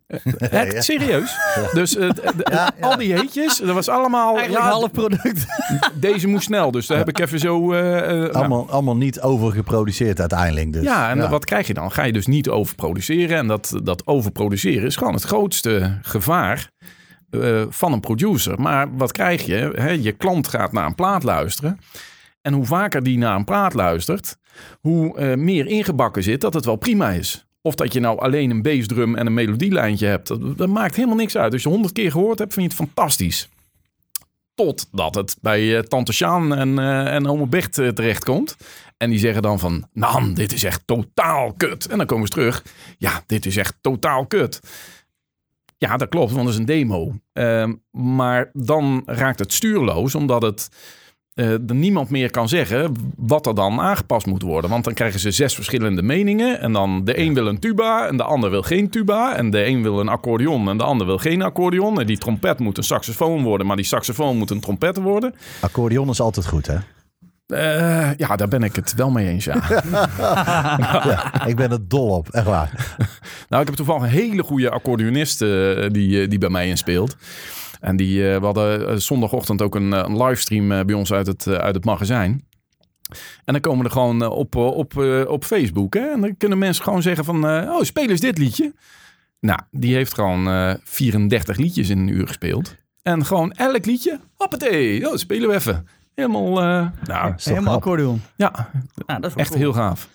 [0.07, 0.81] Eh, echt, Ja.
[0.81, 1.37] serieus.
[1.73, 2.09] Dus eh,
[2.43, 4.37] Ja, al die hitjes, dat was allemaal...
[4.37, 5.45] Eigenlijk half product.
[5.99, 7.73] Deze moest snel, dus daar heb ik even zo...
[7.73, 10.73] eh, eh, nou, allemaal, allemaal niet overgeproduceerd uiteindelijk.
[10.73, 10.83] Dus.
[10.83, 11.91] ja, en wat krijg je dan?
[11.91, 13.37] Ga je dus niet overproduceren.
[13.37, 16.69] En dat, dat overproduceren is gewoon het grootste gevaar
[17.29, 18.61] eh, van een producer.
[18.61, 19.71] Maar wat krijg je?
[19.75, 19.89] Hè?
[19.89, 21.79] Je klant gaat naar een plaat luisteren.
[22.41, 24.37] En hoe vaker die naar een plaat luistert,
[24.79, 27.46] hoe eh, meer ingebakken zit dat het wel prima is.
[27.67, 30.57] Of dat je nou alleen een bassdrum en een melodielijntje hebt.
[30.57, 31.53] Dat, maakt helemaal niks uit.
[31.53, 33.49] Als je honderd keer gehoord hebt, vind je het fantastisch.
[34.55, 38.55] Totdat het bij eh, Tante Sjaan en, eh en Ome Bert eh, terechtkomt.
[38.97, 41.87] En die zeggen dan van, nou, dit is echt totaal kut.
[41.87, 42.63] En dan komen ze terug,
[42.97, 44.59] ja, dit is echt totaal kut.
[45.77, 47.13] Ja, dat klopt, want dat is een demo.
[47.33, 50.69] Ehm, maar dan raakt het stuurloos, omdat het
[51.37, 54.69] er niemand meer kan zeggen wat er dan aangepast moet worden.
[54.69, 56.59] Want dan krijgen ze zes verschillende meningen.
[56.59, 59.35] En dan de een wil een tuba en de ander wil geen tuba.
[59.35, 61.99] En de een wil een accordeon en de ander wil geen accordeon.
[61.99, 65.35] En die trompet moet een saxofoon worden, maar die saxofoon moet een trompet worden.
[65.59, 66.77] Accordeon is altijd goed, hè?
[67.47, 69.55] Eh, ja, daar ben ik het wel mee eens, ja.
[71.07, 72.95] Ja, ik ben er dol op, echt waar.
[73.49, 75.49] Nou, ik heb toevallig een hele goede accordeonist eh,
[75.91, 77.15] die, die bij mij inspeelt.
[77.79, 81.13] En die, eh, we hadden eh, zondagochtend ook een, eh, een livestream eh, bij ons
[81.13, 82.45] uit het, uit het magazijn.
[83.45, 85.93] En dan komen er gewoon op, op, eh, op Facebook.
[85.93, 86.07] Hè?
[86.11, 87.47] En dan kunnen mensen gewoon zeggen van...
[87.47, 88.73] eh, oh, speel eens dit liedje.
[89.39, 92.75] Nou, die heeft gewoon eh 34 liedjes in een uur gespeeld.
[93.01, 95.87] En gewoon elk liedje, hoppatee, oh, spelen we even.
[96.15, 98.21] Helemaal, eh, nou, Helemaal accordeon.
[98.35, 98.69] ja,
[99.07, 99.59] Ja, dat echt cool.
[99.61, 100.09] heel gaaf.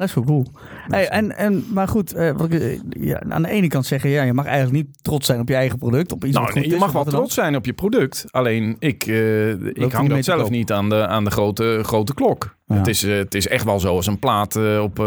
[0.00, 0.46] Dat is wel cool.
[0.88, 4.10] Hey, en, en, maar goed, eh, wat ik, eh, ja, aan de ene kant zeggen,
[4.10, 6.12] ja, je mag eigenlijk niet trots zijn op je eigen product.
[6.12, 8.24] Op iets Nou, nee, je mag wel trots zijn op je product.
[8.30, 12.56] Alleen ik, eh, ik hang dat zelf niet aan de, aan de grote, grote klok.
[12.66, 12.74] Ja.
[12.74, 14.98] Het, is, het is echt wel zo als een plaat op,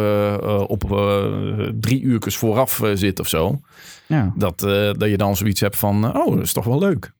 [0.67, 0.83] op
[1.79, 3.59] drie uurtjes vooraf zit of zo.
[4.05, 4.33] Ja.
[4.35, 4.59] Dat,
[4.97, 7.13] dat je dan zoiets hebt van, oh, dat is toch wel leuk.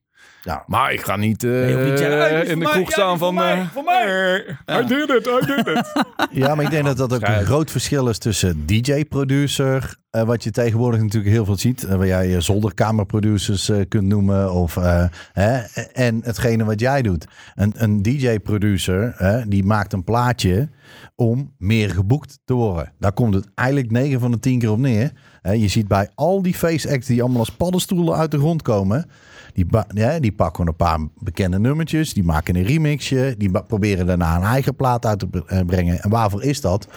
[0.44, 0.64] Ja.
[0.68, 2.66] Maar ik ga niet, eh, je hoeft niet te zeggen, "Hey, dit is in de
[2.66, 3.34] kroeg mij, ja, staan is van...
[3.34, 4.46] voor mij, eh, voor mij."
[4.82, 5.92] I did it, I did it.
[6.44, 10.44] Ja, maar ik denk dat dat ook een groot verschil is tussen DJ-producer, eh, wat
[10.44, 15.60] je tegenwoordig natuurlijk heel veel ziet, waar jij zolderkamerproducers eh, kunt noemen, of, eh, hè,
[15.94, 17.26] en hetgene wat jij doet.
[17.56, 20.70] Een, een DJ-producer, hè, die maakt een plaatje
[21.16, 22.94] om meer geboekt te worden.
[23.00, 25.12] Daar komt het eigenlijk 9 van de 10 keer op neer.
[25.42, 28.62] Hè, je ziet bij al die face acts die allemaal als paddenstoelen uit de grond
[28.62, 29.10] komen,
[29.54, 34.36] die, ja, die pakken een paar bekende nummertjes, die maken een remixje, die proberen daarna
[34.36, 36.02] een eigen plaat uit te eh, brengen.
[36.02, 36.88] En waarvoor is dat?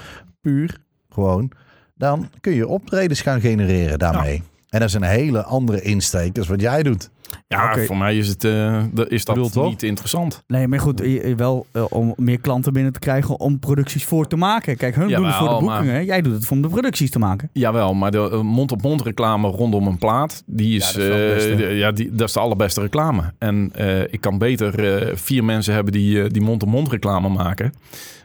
[0.41, 1.51] Puur gewoon,
[1.95, 4.43] dan kun je optredens gaan genereren daarmee.
[4.69, 7.11] En dat is een hele andere insteek, dat is wat jij doet.
[7.49, 10.43] Ja, voor mij is, het, de- is dat niet interessant.
[10.47, 11.03] Nee, maar goed,
[11.37, 14.77] wel eh, om meer klanten binnen te krijgen om producties voor te maken.
[14.77, 16.05] Kijk, hun doen het voor de maar- boekingen.
[16.05, 17.51] Jij doet het om de producties te maken.
[17.53, 21.93] Jawel, maar de eh, mond-op-mond reclame rondom een plaat, die is, Ja, dat is ja,
[21.93, 23.33] die, dat is de allerbeste reclame.
[23.39, 23.73] En
[24.11, 24.73] ik kan beter
[25.19, 27.73] vier mensen hebben die, die mond-op-mond reclame maken,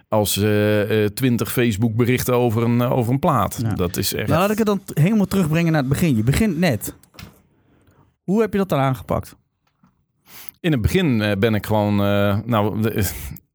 [0.08, 0.34] als
[1.14, 3.60] twintig Facebook berichten over een, over een plaat.
[3.62, 3.74] Ja.
[3.74, 4.28] Dat is echt...
[4.28, 6.16] Nou, laat ik het dan helemaal terugbrengen naar het begin.
[6.16, 6.96] Je begint net.
[8.32, 9.36] Hoe heb je dat dan aangepakt?
[10.60, 12.90] In het begin eh, ben ik gewoon, eh, nou,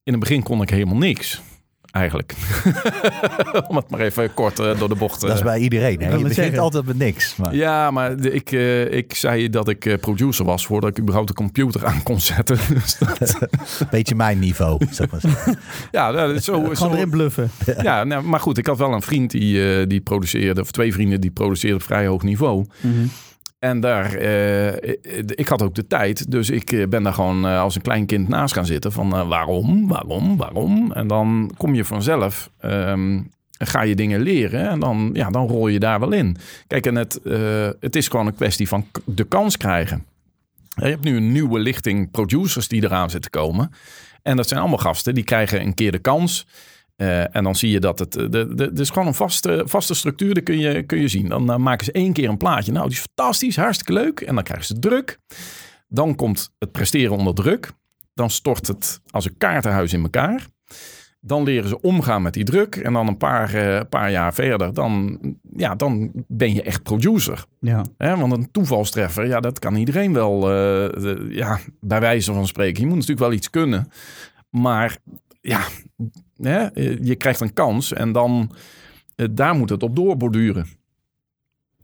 [0.05, 1.41] in het begin kon ik helemaal niks.
[1.91, 2.35] Eigenlijk.
[3.69, 5.21] Om het maar even kort eh, door de bocht.
[5.21, 5.99] Dat is bij iedereen.
[5.99, 6.05] Hè?
[6.07, 6.59] Je het begint zeggen.
[6.59, 7.37] altijd met niks.
[7.37, 7.55] Maar.
[7.55, 11.29] Ja, maar de- ik, eh, ik zei dat ik eh, producer was voordat ik überhaupt
[11.29, 12.59] de computer aan kon zetten.
[12.75, 13.49] Dus dat-
[13.91, 14.87] Beetje mijn niveau.
[14.91, 15.21] Zeg maar.
[15.21, 15.29] zo.
[15.91, 17.51] ja, dat is zo, Gewoon zo, erin bluffen.
[17.83, 20.93] ja nou, maar goed, ik had wel een vriend die, eh, die produceerde, of twee
[20.93, 22.65] vrienden die produceerden op vrij hoog niveau.
[23.67, 24.75] En daar, eh,
[25.27, 28.07] ik had ook de tijd, dus ik eh, ben daar gewoon eh, als een klein
[28.07, 30.93] kind naast gaan zitten van eh, waarom, waarom, waarom.
[30.93, 33.21] En dan kom je vanzelf, ehm,
[33.59, 36.37] ga je dingen leren en dan, ja, dan rol je daar wel in.
[36.67, 40.05] Kijk, en het, eh, het is gewoon een kwestie van de kans krijgen.
[40.75, 43.71] Je hebt nu een nieuwe lichting producers die eraan zitten komen.
[44.23, 46.47] En dat zijn allemaal gasten, die krijgen een keer de kans.
[46.97, 48.13] Eh, en dan zie je dat het.
[48.13, 51.29] De, de, de, is gewoon een vaste, vaste structuur, dat kun je, kun je zien.
[51.29, 52.73] Dan eh, maken ze één keer een plaatje.
[52.73, 54.21] Nou, die is fantastisch, hartstikke leuk.
[54.21, 55.19] En dan krijgen ze druk.
[55.89, 57.71] Dan komt het presteren onder druk.
[58.15, 60.47] Dan stort het als een kaartenhuis in elkaar.
[61.21, 62.77] Dan leren ze omgaan met die druk.
[62.77, 65.19] En dan een paar, eh, paar jaar verder, dan,
[65.57, 67.45] ja, dan ben je echt producer.
[67.61, 67.85] Ja.
[67.99, 70.49] Hè, want een toevalstreffer, ja, dat kan iedereen wel, eh,
[71.03, 72.81] de- ja, bij wijze van spreken.
[72.81, 73.89] Je moet natuurlijk wel iets kunnen.
[74.51, 74.97] Maar
[75.41, 75.61] ja,
[76.37, 78.51] je krijgt een kans en dan,
[79.15, 80.67] eh, daar moet het op doorborduren.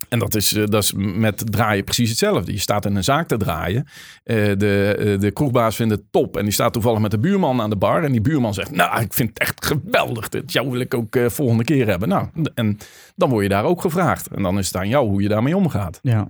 [0.09, 2.53] En dat is, eh, dat is met draaien precies hetzelfde.
[2.53, 3.87] Je staat in een zaak te draaien.
[4.25, 6.37] Eh, de, de kroegbaas vindt het top.
[6.37, 8.05] En die staat toevallig met de buurman aan de bar.
[8.05, 10.29] En die buurman zegt, nou, ik vind het echt geweldig.
[10.29, 12.09] Dit jou wil ik ook volgende keer hebben.
[12.09, 12.79] Nou, en
[13.17, 14.29] dan word je daar ook gevraagd.
[14.29, 15.99] En dan is het aan jou hoe je daarmee omgaat.
[16.03, 16.27] ja.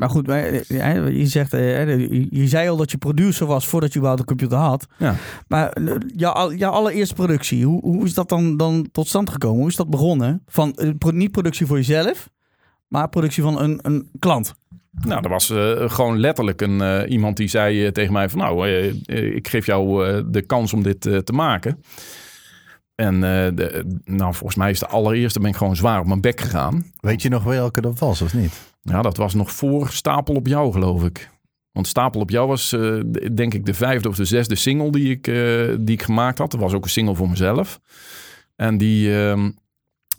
[0.00, 1.98] Maar goed, maar, eh, ja, je zegt, eh,
[2.30, 4.86] je, zei al dat je producer was voordat je überhaupt een computer had.
[4.98, 5.14] Ja.
[5.48, 9.58] Maar eh, jouw, jouw allereerste productie, hoe, hoe is dat dan, dan tot stand gekomen?
[9.58, 10.42] Hoe is dat begonnen?
[10.46, 12.30] Van, eh, niet productie voor jezelf,
[12.88, 14.54] maar productie van een, een klant.
[14.90, 18.38] Nou, er was eh, gewoon letterlijk een, eh, iemand die zei eh, tegen mij van...
[18.38, 21.82] nou, eh, eh, ik geef jou eh, de kans om dit eh, te maken.
[22.94, 26.20] En eh, de, nou, volgens mij is de allereerste ben ik gewoon zwaar op mijn
[26.20, 26.92] bek gegaan.
[27.00, 28.69] Weet je nog welke dat was of niet?
[28.80, 31.30] Ja, dat was nog voor Stapel op jou, geloof ik.
[31.72, 33.00] Want Stapel op jou was eh,
[33.32, 36.50] denk ik de vijfde of de zesde single die ik, eh, die ik gemaakt had.
[36.50, 37.80] Dat was ook een single voor mezelf.
[38.56, 39.50] En die, ehm,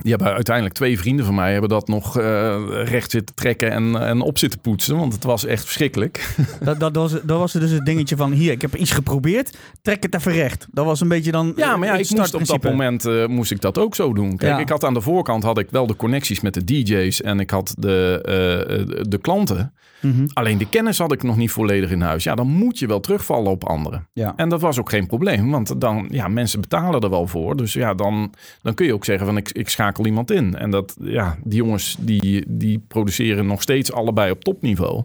[0.02, 1.52] die hebben uiteindelijk twee vrienden van mij...
[1.52, 4.98] hebben dat nog eh, recht zitten trekken en, en op zitten poetsen.
[4.98, 6.30] Want het was echt verschrikkelijk.
[6.62, 10.04] Dat, dat, was, dat was dus het dingetje van, hier, ik heb iets geprobeerd, trek
[10.04, 10.68] het even recht.
[10.72, 13.52] Dat was een beetje dan Ja, maar ja, ik moest op dat moment eh, moest
[13.52, 14.38] ik dat ook zo doen.
[14.38, 14.60] Kijk, Ja.
[14.60, 17.50] ik had aan de voorkant had ik wel de connecties met de DJ's en ik
[17.50, 19.74] had de, eh, de klanten.
[20.02, 20.28] Mhm.
[20.34, 22.24] Alleen de kennis had ik nog niet volledig in huis.
[22.24, 24.08] Ja, dan moet je wel terugvallen op anderen.
[24.14, 24.34] Ja.
[24.36, 27.58] En dat was ook geen probleem, want dan, ja, mensen betalen er wel voor.
[27.58, 30.56] Dus ja, dan, dan kun je ook zeggen van ik, ik schakel iemand in.
[30.56, 35.04] En dat, ja, die jongens die, die produceren nog steeds allebei op topniveau.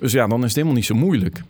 [0.00, 1.42] Dus ja, dan is het helemaal niet zo moeilijk.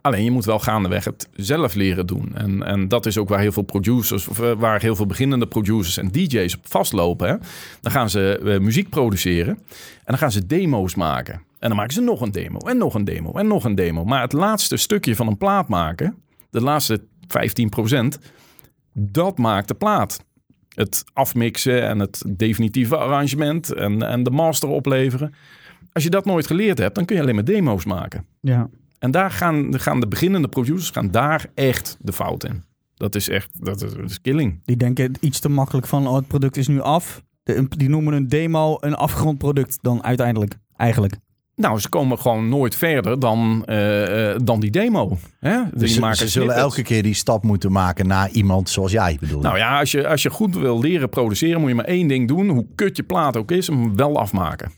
[0.00, 2.30] Alleen je moet wel gaandeweg het zelf leren doen.
[2.34, 5.46] En, en dat is ook waar heel veel producers, of eh, waar heel veel beginnende
[5.46, 7.28] producers en DJ's op vastlopen.
[7.28, 7.36] Hè.
[7.80, 11.34] Dan gaan ze eh, muziek produceren en dan gaan ze demo's maken.
[11.34, 14.04] En dan maken ze nog een demo en nog een demo en nog een demo.
[14.04, 16.16] Maar het laatste stukje van een plaat maken,
[16.50, 18.20] de laatste 15%,
[18.92, 20.24] dat maakt de plaat.
[20.74, 25.34] Het afmixen en het definitieve arrangement en, en de master opleveren.
[25.92, 28.24] Als je dat nooit geleerd hebt, dan kun je alleen maar demo's maken.
[28.40, 28.68] Ja.
[28.98, 32.62] En daar gaan, gaan de beginnende producers gaan daar echt de fout in.
[32.94, 34.60] Dat is echt, dat is, dat is killing.
[34.64, 37.22] Die denken iets te makkelijk van, oh, het product is nu af.
[37.42, 40.54] De- die noemen een demo een afgerond product dan uiteindelijk.
[40.76, 41.14] Eigenlijk.
[41.60, 45.18] Nou, ze komen gewoon nooit verder dan, eh, eh, dan die demo.
[45.40, 45.56] Hè?
[45.70, 46.76] Die Dus ze, maken ze zullen snippets.
[46.76, 49.40] elke keer die stap moeten maken naar iemand zoals jij bedoel.
[49.40, 52.28] Nou ja, als je, als je goed wil leren produceren, moet je maar één ding
[52.28, 52.48] doen.
[52.48, 54.72] Hoe kut je plaat ook is, hem wel afmaken.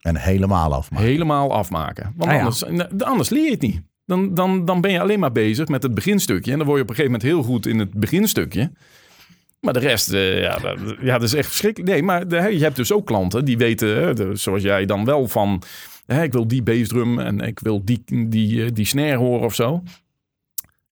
[0.00, 0.90] En helemaal af.
[0.90, 1.02] Maar.
[1.02, 2.12] Helemaal afmaken.
[2.16, 2.64] Want Ah anders,
[3.04, 3.80] anders leer je het niet.
[4.04, 6.52] Dan, dan, dan ben je alleen maar bezig met het beginstukje.
[6.52, 8.72] En dan word je op een gegeven moment heel goed in het beginstukje.
[9.60, 11.90] Maar de rest, eh, ja, dat, ja, dat is echt verschrikkelijk.
[11.92, 15.28] Nee, maar de- je hebt dus ook klanten die weten, de- zoals jij dan wel
[15.28, 15.62] van...
[16.06, 19.82] Ik wil die bassdrum en ik wil die, die, eh, die snare horen of zo.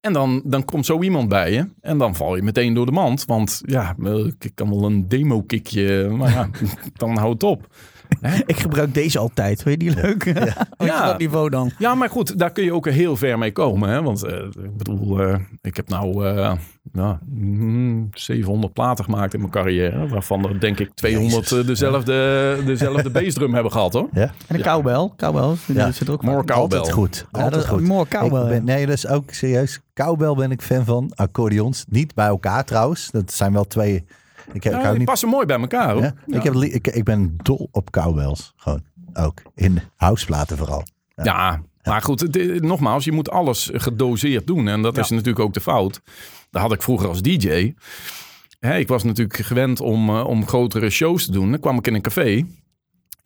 [0.01, 2.93] En dan, dan komt zo iemand bij je en dan val je meteen door de
[2.93, 3.25] mand.
[3.25, 6.49] Want ja, eh, ik kan wel een demo-kickje, maar ja,
[6.97, 7.51] dan houdt het
[8.47, 9.63] Ik gebruik deze altijd.
[9.63, 10.25] Weet je die leuk?
[10.25, 10.67] Ja.
[10.87, 11.07] Ja.
[11.07, 11.71] dat niveau dan.
[11.79, 13.89] Ja, maar goed, daar kun je ook heel ver mee komen.
[13.89, 14.03] Hè?
[14.03, 16.53] Want eh, ik bedoel, eh, ik heb nou eh,
[16.93, 20.09] ja, mm, 700 platen gemaakt in mijn carrière.
[20.09, 21.59] Waarvan er denk ik 200 Jezus.
[21.61, 24.09] eh, dezelfde, dezelfde bassdrum hebben gehad hoor.
[24.13, 25.11] Ja, En de cowbell.
[25.17, 25.55] Cowbell.
[25.67, 25.93] Ja.
[25.93, 26.57] Zit er ook More cowbell.
[26.57, 27.27] altijd goed.
[27.33, 27.87] Ja, Altijd dat, goed.
[27.87, 28.49] More cowbell.
[28.49, 29.81] ben, nee, dat is ook serieus.
[29.95, 31.13] Cowbell ben ik fan van.
[31.15, 31.85] Accordeons.
[31.89, 33.11] Niet bij elkaar trouwens.
[33.11, 34.05] Dat zijn wel twee.
[34.53, 35.09] Ik, heb, ik Ja, hou die niet.
[35.09, 36.03] passen mooi bij elkaar hoor.
[36.03, 36.15] Ja?
[36.27, 38.53] Ik, heb, ik, ik ben dol op cowbells.
[38.57, 38.83] Gewoon.
[39.15, 39.43] Ook.
[39.55, 40.83] In houseplaten vooral.
[41.15, 44.69] Ja, maar goed, nogmaals, je moet alles gedoseerd doen.
[44.69, 45.03] En dat Ja.
[45.03, 46.01] is natuurlijk ook de fout.
[46.51, 47.75] Dat had ik vroeger als DJ.
[48.61, 51.51] Hè, ik was natuurlijk gewend om, eh, om grotere shows te doen.
[51.51, 52.47] Dan kwam ik in een café.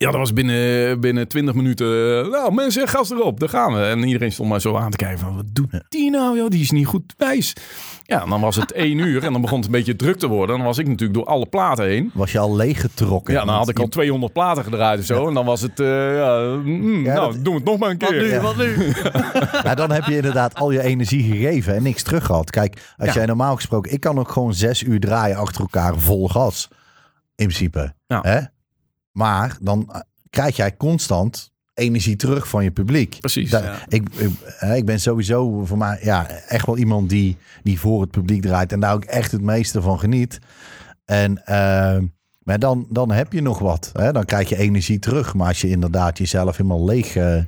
[0.03, 1.87] Ja, dat was binnen, binnen 20 minuten.
[2.25, 3.81] eh, Nou, mensen, gas erop, daar gaan we.
[3.81, 6.37] En iedereen stond maar zo aan te kijken van, wat doet die nou?
[6.37, 6.49] Joh?
[6.49, 7.53] Die is niet goed wijs.
[8.03, 10.27] Ja, en dan was het één uur en dan begon het een beetje druk te
[10.27, 10.49] worden.
[10.49, 12.11] En dan was ik natuurlijk door alle platen heen.
[12.13, 13.33] Was je al leeggetrokken?
[13.33, 15.27] Ja, dan had ik al Want 200 platen gedraaid of zo.
[15.27, 17.89] En dan was het, eh, ja, mm, Ja, nou, dat- doen we het nog maar
[17.89, 18.21] een Wat keer.
[18.21, 18.27] nu?
[18.29, 18.41] Ja.
[18.41, 18.93] Wat nu?
[19.67, 22.49] Ja, dan heb je inderdaad al je energie gegeven en niks terug gehad.
[22.49, 23.91] Kijk, als jij normaal gesproken...
[23.93, 26.67] Ik kan ook gewoon zes uur draaien achter elkaar vol gas.
[27.35, 27.93] In principe.
[28.07, 28.19] Ja.
[28.21, 28.39] Hè?
[29.11, 29.99] Maar dan eh,
[30.29, 33.17] krijg jij constant energie terug van je publiek.
[33.19, 33.49] Precies.
[33.49, 33.79] Da- ja.
[33.87, 38.01] ik, ik, hè, ik ben sowieso voor mij ja, echt wel iemand die, die voor
[38.01, 40.39] het publiek draait en daar ook echt het meeste van geniet.
[41.05, 41.97] En, eh,
[42.43, 43.89] maar dan, dan heb je nog wat.
[43.93, 44.11] Hè?
[44.11, 45.33] Dan krijg je energie terug.
[45.33, 47.43] Maar als je inderdaad jezelf helemaal leeg, eh,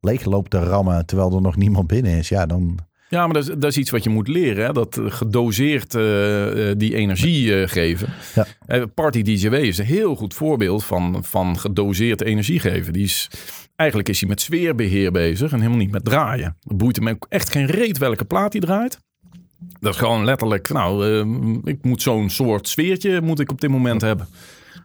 [0.00, 2.78] leeg loopt te rammen terwijl er nog niemand binnen is, ja, dan.
[3.08, 4.64] Ja, maar dat is, dat is iets wat je moet leren.
[4.64, 4.72] Hè?
[4.72, 8.08] Dat gedoseerd eh, eh, die energie eh, geven.
[8.34, 8.86] Ja.
[8.86, 12.92] Party DJW is een heel goed voorbeeld van, van gedoseerd energie geven.
[12.92, 13.30] Die is,
[13.76, 16.56] eigenlijk is hij met sfeerbeheer bezig en helemaal niet met draaien.
[16.62, 18.98] Het boeit hem echt geen reet welke plaat hij draait.
[19.80, 21.06] Dat is gewoon letterlijk, nou,
[21.64, 24.28] ik moet zo'n soort sfeertje moet ik op dit moment hebben.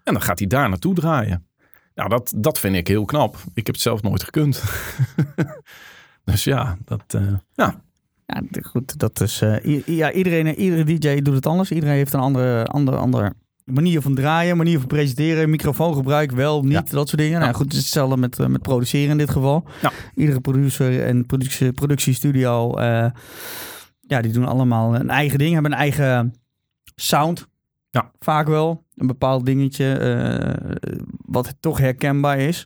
[0.04, 1.48] En dan gaat hij daar naartoe draaien.
[1.96, 3.36] Nou, dat, dat vind ik heel knap.
[3.54, 4.64] Ik heb het zelf nooit gekund.
[6.26, 7.18] dus ja, dat,
[7.54, 7.82] ja,
[8.34, 9.00] Ja, goed.
[9.00, 11.72] Dat is, eh, ja, iedereen, iedere DJ doet het anders.
[11.72, 13.34] Iedereen heeft een andere, andere, andere
[13.66, 16.84] manier van draaien, manier van presenteren, microfoongebruik, wel, niet, Ja.
[16.90, 17.40] dat soort dingen.
[17.40, 19.64] Nou goed, het is hetzelfde met, eh, met produceren in dit geval.
[19.82, 19.92] Ja.
[20.16, 23.06] Iedere producer en productie, productiestudio, eh,
[24.00, 26.34] ja, die doen allemaal een eigen ding, hebben een eigen
[26.96, 27.48] sound.
[27.90, 28.12] Ja.
[28.20, 28.84] Vaak wel.
[28.96, 29.98] Een bepaald dingetje
[31.26, 32.66] wat toch herkenbaar is.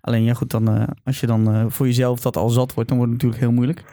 [0.00, 3.12] Alleen ja, goed, dan, als je dan voor jezelf dat al zat wordt, dan wordt
[3.12, 3.84] het natuurlijk heel moeilijk.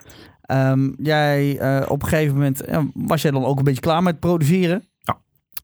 [0.50, 2.62] Ehm, jij, eh, op een gegeven moment,
[2.94, 4.84] was jij dan ook een beetje klaar met produceren?
[5.00, 5.20] Ja.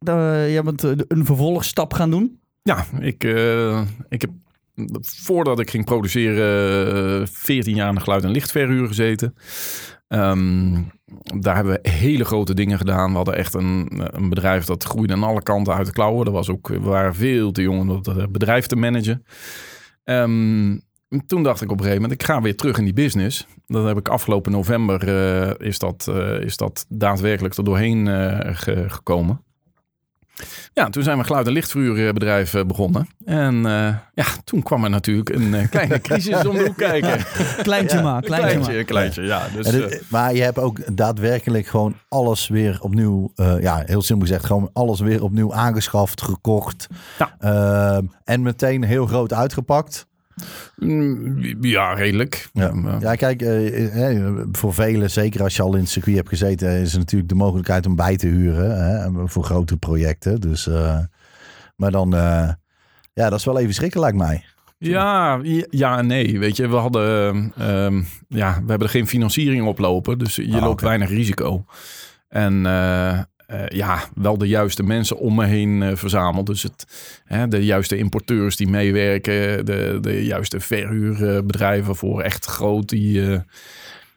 [0.07, 2.39] Uh, jij bent eh, een vervolgstap gaan doen.
[2.61, 3.23] Ja, ik,
[4.09, 4.29] ik heb
[5.01, 9.35] voordat ik ging produceren eh, 14 jaar in de geluid- en lichtverhuur gezeten.
[10.07, 10.73] Ehm,
[11.39, 13.09] daar hebben we hele grote dingen gedaan.
[13.09, 16.25] We hadden echt een, een bedrijf dat groeide aan alle kanten uit de klauwen.
[16.25, 19.25] Dat was ook, we waren veel te jong om dat bedrijf te managen.
[20.03, 20.77] Ehm,
[21.27, 23.47] toen dacht ik op een gegeven moment, ik ga weer terug in die business.
[23.65, 28.37] Dat heb ik afgelopen november, eh, is, dat, eh, is dat daadwerkelijk er doorheen eh,
[28.55, 29.43] ge- gekomen.
[30.73, 33.07] Ja, toen zijn we een geluid- en lichtverhuurbedrijf eh, begonnen.
[33.25, 37.17] En eh, ja, toen kwam er natuurlijk een kleine crisis om de hoek kijken.
[37.63, 39.47] Kleintje Ja, maar, kleintje, Kleintje, kleintje, ja.
[39.55, 44.45] Dus, maar je hebt ook daadwerkelijk gewoon alles weer opnieuw, eh, ja, heel simpel gezegd,
[44.45, 46.87] gewoon alles weer opnieuw aangeschaft, gekocht.
[47.19, 47.35] Ja.
[47.39, 50.07] Eh, en meteen heel groot uitgepakt.
[50.75, 52.49] Mm, ja, redelijk.
[52.53, 56.15] Ja, Eh, ja kijk, eh, eh, voor velen, zeker als je al in het circuit
[56.15, 60.41] hebt gezeten, is er natuurlijk de mogelijkheid om bij te huren hè, voor grote projecten.
[60.41, 60.99] Dus, eh,
[61.75, 62.49] maar dan, eh,
[63.13, 64.43] ja, dat is wel even schrikken, lijkt mij.
[64.77, 66.39] Ja, ja, en nee.
[66.39, 70.55] Weet je, we hadden, ehm, ja, we hebben er geen financiering op lopen, dus je
[70.55, 71.65] Ah, loopt weinig risico.
[72.27, 76.45] En, eh, eh, ja, wel de juiste mensen om me heen eh, verzameld.
[76.45, 76.85] Dus het,
[77.25, 82.89] hè, de juiste importeurs die meewerken, de, de juiste verhuurbedrijven voor echt groot.
[82.89, 83.39] Die, eh,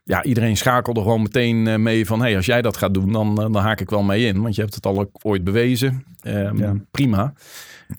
[0.05, 2.20] ja, iedereen schakelde gewoon meteen mee van...
[2.20, 4.43] hey, als jij dat gaat doen, dan, dan haak ik wel mee in.
[4.43, 6.05] Want je hebt het al ooit bewezen.
[6.22, 6.74] Ehm, Ja.
[6.91, 7.33] Prima.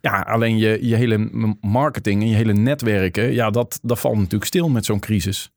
[0.02, 1.30] Ja, alleen je, je hele
[1.62, 3.32] marketing en je hele netwerken...
[3.34, 5.52] ja, dat, dat valt natuurlijk stil met zo'n crisis.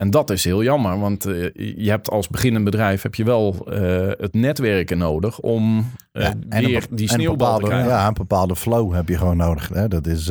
[0.00, 3.02] En dat is heel jammer, want eh, je hebt als beginnend bedrijf...
[3.02, 7.34] heb je wel eh, het netwerken nodig om eh, Ja, en weer een, die sneeuwbal
[7.34, 7.88] te bepaalde, krijgen.
[7.90, 9.68] ja, een bepaalde flow heb je gewoon nodig.
[9.68, 9.88] Hè?
[9.88, 10.28] Dat is,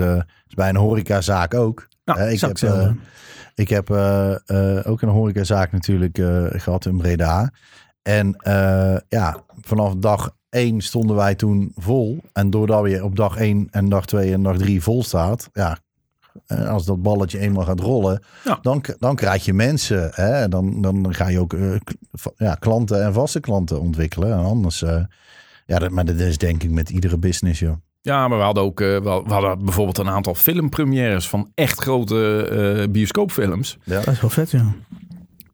[0.47, 1.88] is bij een horecazaak ook.
[2.30, 2.57] Ik, heb,
[3.55, 3.89] ik heb
[4.86, 7.51] ook een horecazaak natuurlijk eh, gehad in Breda.
[8.01, 8.36] En
[9.09, 12.24] ja, vanaf dag één stonden wij toen vol.
[12.34, 15.49] En doordat je op dag één en dag twee en dag drie vol staat...
[15.53, 15.78] Ja,
[16.48, 18.60] als dat balletje eenmaal gaat rollen, Ja.
[18.62, 20.10] dan, dan krijg je mensen.
[20.14, 20.48] Hè?
[20.48, 21.76] Dan, dan ga je ook eh,
[22.38, 24.32] ja, klanten en vaste klanten ontwikkelen.
[24.32, 24.82] En anders...
[24.82, 25.04] eh,
[25.66, 27.74] ja, dat, maar dat is denk ik met iedere business, joh.
[28.02, 31.28] Ja, maar we hadden ook eh, we hadden bijvoorbeeld een aantal filmpremières...
[31.30, 32.48] van echt grote
[32.84, 33.78] eh, bioscoopfilms.
[33.84, 33.96] Ja.
[34.02, 34.66] Dat is wel vet, ja.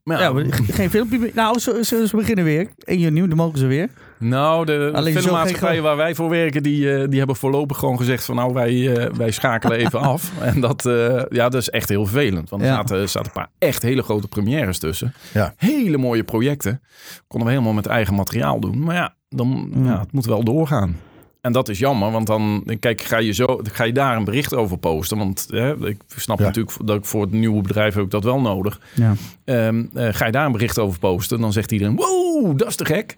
[0.02, 1.30] Maar Ja, maar geen filmpje.
[1.34, 2.68] Nou, ze, ze, ze beginnen weer.
[2.78, 3.90] 1 juni, dan mogen ze weer.
[4.18, 8.24] Nou, de Alleen filmmaatschappijen waar wij voor werken, die, eh, die hebben voorlopig gewoon gezegd
[8.24, 10.32] van nou, wij, eh, wij schakelen even af.
[10.40, 12.50] En dat, eh, ja, dat is echt heel vervelend.
[12.50, 12.74] Want er Ja.
[12.74, 15.14] zaten, er zaten een paar echt hele grote premières tussen.
[15.34, 15.54] Ja.
[15.56, 16.80] Hele mooie projecten.
[17.26, 18.82] Konden we helemaal met eigen materiaal doen.
[18.84, 19.86] Maar ja, dan, Mm.
[19.86, 20.96] ja, het moet wel doorgaan.
[21.40, 24.54] En dat is jammer, want dan kijk, ga je, zo, ga je daar een bericht
[24.54, 25.18] over posten.
[25.18, 26.44] Want hè, ik snap Ja.
[26.44, 28.80] natuurlijk dat ik voor het nieuwe bedrijf heb ik dat wel nodig.
[28.94, 29.14] Ja.
[29.44, 32.76] Ehm, eh, ga je daar een bericht over posten, dan zegt iedereen: Wow, dat is
[32.76, 33.16] te gek.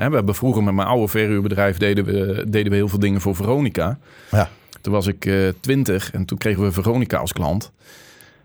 [0.00, 3.20] Hè, we hebben vroeger met mijn oude verhuurbedrijf deden we, deden we heel veel dingen
[3.20, 3.98] voor Veronica.
[4.30, 4.48] Ja.
[4.80, 7.72] Toen was ik eh, twintig en toen kregen we Veronica als klant.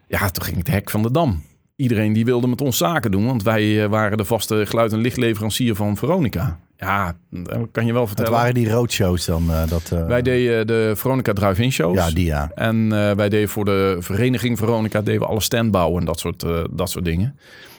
[0.08, 1.42] Ja, toen ging het hek van de dam.
[1.76, 5.00] Iedereen die wilde met ons zaken doen, want wij eh, waren de vaste geluid- en
[5.00, 6.60] lichtleverancier van Veronica.
[6.78, 8.40] Ja, dat kan je wel Het vertellen.
[8.40, 9.52] waren die roadshows dan.
[9.52, 11.96] eh, dat, Wij deden de Veronica Drive-In shows.
[11.98, 12.52] Ja, die ja.
[12.56, 16.90] En wij deden voor de vereniging Veronica deden we alle standbouwen en dat soort, dat
[16.90, 17.38] soort dingen.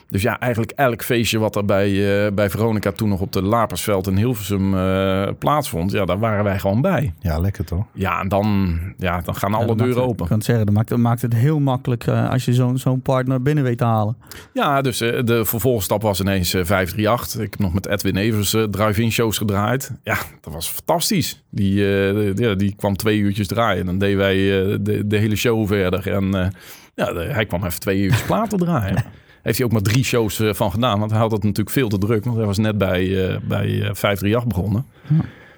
[0.09, 3.41] Dus ja, eigenlijk elk feestje wat er bij, eh, bij Veronica toen nog op de
[3.41, 7.13] Lapersveld in Hilversum eh, plaatsvond, ja, daar waren wij gewoon bij.
[7.19, 7.85] Ja, lekker toch?
[7.93, 10.21] Ja, en dan, ja, dan gaan alle Ja, deuren maakt- open.
[10.23, 12.77] Ik kan het zeggen, dat maakt, dat maakt het heel makkelijk eh, als je zo'n
[12.77, 14.17] zo'n partner binnen weet te halen.
[14.53, 17.41] Ja, dus eh, de vervolgstap was ineens eh, 538.
[17.41, 19.91] Ik heb nog met Edwin Evers eh, drive-in shows gedraaid.
[20.03, 21.43] Ja, dat was fantastisch.
[21.49, 23.85] Die, eh, de- ja, die kwam twee uurtjes draaien.
[23.85, 26.11] Dan deden wij eh, de, de hele show verder.
[26.11, 26.47] En eh,
[26.95, 29.03] ja, de- hij kwam even twee uurtjes platen draaien.
[29.43, 30.99] Heeft hij ook maar drie shows eh, van gedaan.
[30.99, 32.23] Want hij had het natuurlijk veel te druk.
[32.25, 34.85] Want hij was net bij, eh, bij eh, 538 begonnen.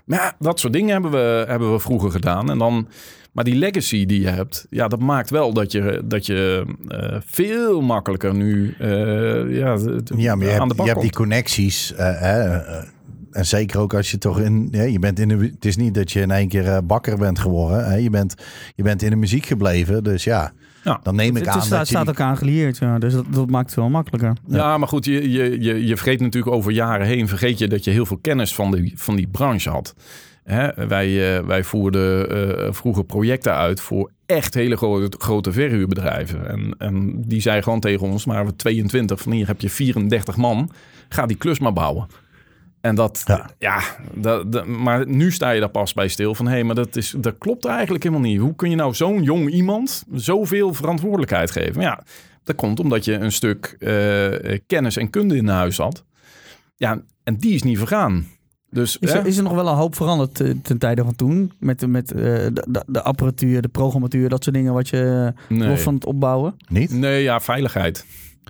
[0.06, 2.50] Maar ja, dat soort dingen hebben we, hebben we vroeger gedaan.
[2.50, 2.88] En dan,
[3.32, 7.18] maar die legacy die je hebt, ja, dat maakt wel dat je, dat je eh,
[7.26, 8.90] veel makkelijker nu eh,
[10.18, 11.94] ja, maar je aan hebt, de bak je hebt die connecties.
[11.94, 12.84] eh, hè, eh,
[13.32, 14.68] en zeker ook als je toch in...
[14.72, 17.18] Ja, je bent in de, het is niet dat je in één keer eh, bakker
[17.18, 17.86] bent geworden.
[17.86, 17.96] Hè?
[17.96, 18.36] Je, bent,
[18.76, 20.04] je bent in de muziek gebleven.
[20.04, 20.52] Dus ja,
[20.90, 21.00] Ja.
[21.04, 21.96] dan neem ik Het aan is- staat, dat je...
[21.96, 24.34] staat die- aangelieerd, ja, dus dat, dat maakt het wel makkelijker.
[24.48, 27.84] Ja, maar goed, je, je, je, je vergeet natuurlijk over jaren heen, vergeet je dat
[27.84, 29.96] je heel veel kennis van die, van die branche had.
[30.44, 30.88] Hè?
[30.88, 36.48] Wij, eh, wij voerden eh, vroeger projecten uit voor echt hele grote, grote verhuurbedrijven.
[36.50, 40.36] En, en die zei gewoon tegen ons, maar we 22, van hier heb je 34
[40.38, 40.72] man,
[41.10, 42.08] ga die klus maar bouwen.
[42.82, 43.82] En dat, ja, Ja.
[44.14, 46.96] dat, dat- maar nu sta je daar pas bij stil van, hé, hey, maar dat,
[46.96, 48.40] is, dat klopt eigenlijk helemaal niet.
[48.40, 51.74] Hoe kun je nou zo'n jong iemand zoveel verantwoordelijkheid geven?
[51.76, 52.04] Maar ja,
[52.44, 56.04] dat komt omdat je een stuk eh, kennis en kunde in huis had.
[56.76, 58.28] Ja, en die is niet vergaan.
[58.72, 61.52] Dus Is, er, is er nog wel een hoop veranderd eh, ten tijde van toen?
[61.60, 65.68] Met, de- met eh, de, de, apparatuur, de programmatuur, dat soort dingen wat je nee.
[65.68, 66.56] los van het opbouwen?
[66.68, 66.92] Niet?
[66.92, 68.06] nee, ja, veiligheid.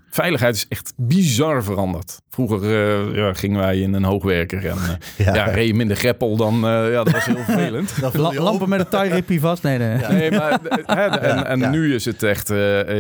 [0.10, 2.22] Veiligheid is echt bizar veranderd.
[2.30, 5.36] Vroeger eh, ja, gingen wij in een hoogwerker en eh, ja.
[5.36, 5.44] Ja.
[5.46, 6.54] reed je minder greppel dan...
[6.56, 7.94] eh, ja, dat was heel vervelend.
[8.38, 9.64] Lampen met een tie-rippie vast?
[9.64, 9.98] Nee, nee.
[10.10, 11.70] Nee, maar hè, en, en ja.
[11.70, 12.48] nu is het echt,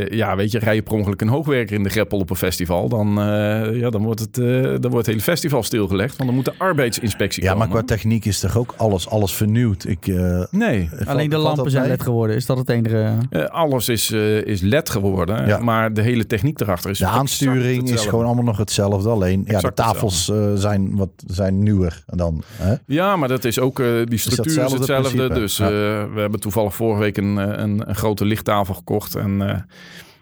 [0.09, 2.89] ja, weet je, rij je per ongeluk een hoogwerker in de greppel op een festival,
[2.89, 6.35] dan, eh, ja, dan, wordt het, eh, dan wordt het hele festival stilgelegd, want dan
[6.35, 9.85] moet de arbeidsinspectie Ja, maar qua techniek is toch ook alles, alles vernieuwd.
[9.87, 12.35] Ik, eh, Nee, valt- Alleen de lampen zijn led geworden.
[12.35, 13.17] Is dat het enige?
[13.29, 15.57] eh, alles is, eh, is LED geworden, Ja.
[15.59, 19.09] maar de hele techniek erachter is De aansturing is gewoon allemaal nog hetzelfde.
[19.09, 22.43] Alleen ja, de tafels eh, zijn, wat, zijn nieuwer dan.
[22.55, 22.75] Hè?
[22.85, 25.09] Ja, maar dat is ook, eh, die structuur is hetzelfde hetzelfde.
[25.15, 25.39] principe?
[25.39, 25.65] Dus Ja.
[25.65, 25.71] eh,
[26.13, 29.15] we hebben toevallig vorige week een, een, een grote lichttafel gekocht.
[29.15, 29.57] En eh,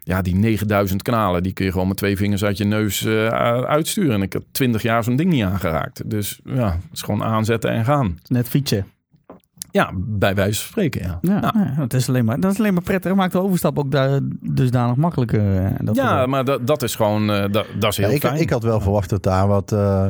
[0.04, 3.28] ja, die 9000 kanalen, die kun je gewoon met twee vingers uit je neus eh,
[3.64, 4.12] uitsturen.
[4.14, 6.10] En ik heb 20 jaar zo'n ding niet aangeraakt.
[6.10, 8.20] Dus ja, het is gewoon aanzetten en gaan.
[8.28, 8.86] Net fietsen.
[9.78, 11.18] Ja, bij wijze van spreken, ja.
[11.22, 13.16] Ja, Nou, ja, dat, is alleen maar, dat is alleen maar prettig.
[13.16, 15.64] Maakt de overstap ook daar dusdanig makkelijker.
[15.66, 18.22] eh, dat ja, maar dat, dat is gewoon, eh, dat, dat is heel Ja, ik,
[18.22, 18.40] fijn.
[18.40, 20.08] ik had wel verwacht dat daar wat, eh,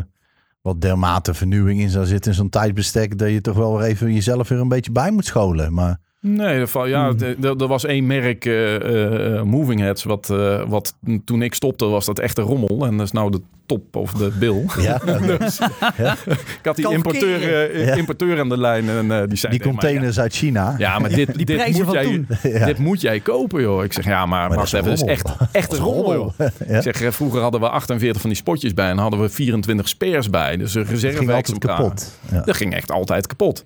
[0.61, 4.13] wat dermate vernieuwing in zou zitten in zo'n tijdsbestek, dat je toch wel weer even
[4.13, 5.73] jezelf weer een beetje bij moet scholen.
[5.73, 7.43] Maar Nee, dat val- ja, Hmm.
[7.59, 10.95] er was één merk, eh, eh, eh, Moving Heads, wat, eh, wat
[11.25, 12.85] toen ik stopte was dat echt een rommel.
[12.85, 14.63] En dat is nou de top of de bil.
[14.79, 14.97] ja,
[15.37, 17.93] Dus, ik had die importeur, Ja.
[17.95, 20.69] importeur aan de lijn en eh, die zei die containers uit China.
[20.69, 22.51] Ja, ja, maar dit, Die dit, prijzen moet van jij, toen.
[22.51, 22.65] Ja.
[22.65, 23.83] dit moet jij kopen, joh.
[23.83, 25.93] Ik zeg, ja, maar, Maar wacht dat even, is dat echt, echt een Dat is
[25.93, 26.31] rommel, joh.
[26.67, 26.75] Ja.
[26.77, 30.29] Ik zeg, vroeger hadden we 48 van die spotjes bij en hadden we 24 spares
[30.29, 30.57] bij.
[30.57, 31.77] Dus een ging altijd reserve-exemplaar.
[31.77, 32.19] kapot.
[32.31, 32.41] Ja.
[32.41, 33.65] Dat ging echt altijd kapot.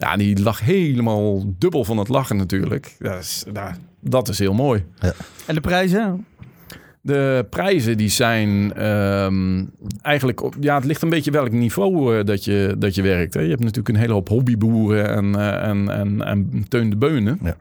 [0.00, 2.96] Ja, die lag helemaal dubbel van het lachen natuurlijk.
[2.98, 4.84] Dat is, nou, dat is heel mooi.
[5.46, 6.26] En de prijzen?
[7.02, 9.64] De prijzen die zijn ehm,
[10.02, 10.42] eigenlijk...
[10.42, 13.34] Op, ja, het ligt een beetje welk niveau eh, dat, je, dat je werkt.
[13.34, 13.40] Hè.
[13.40, 17.38] Je hebt natuurlijk een hele hoop hobbyboeren en, eh, en, en, en Teun de Beunen.
[17.42, 17.56] Ja.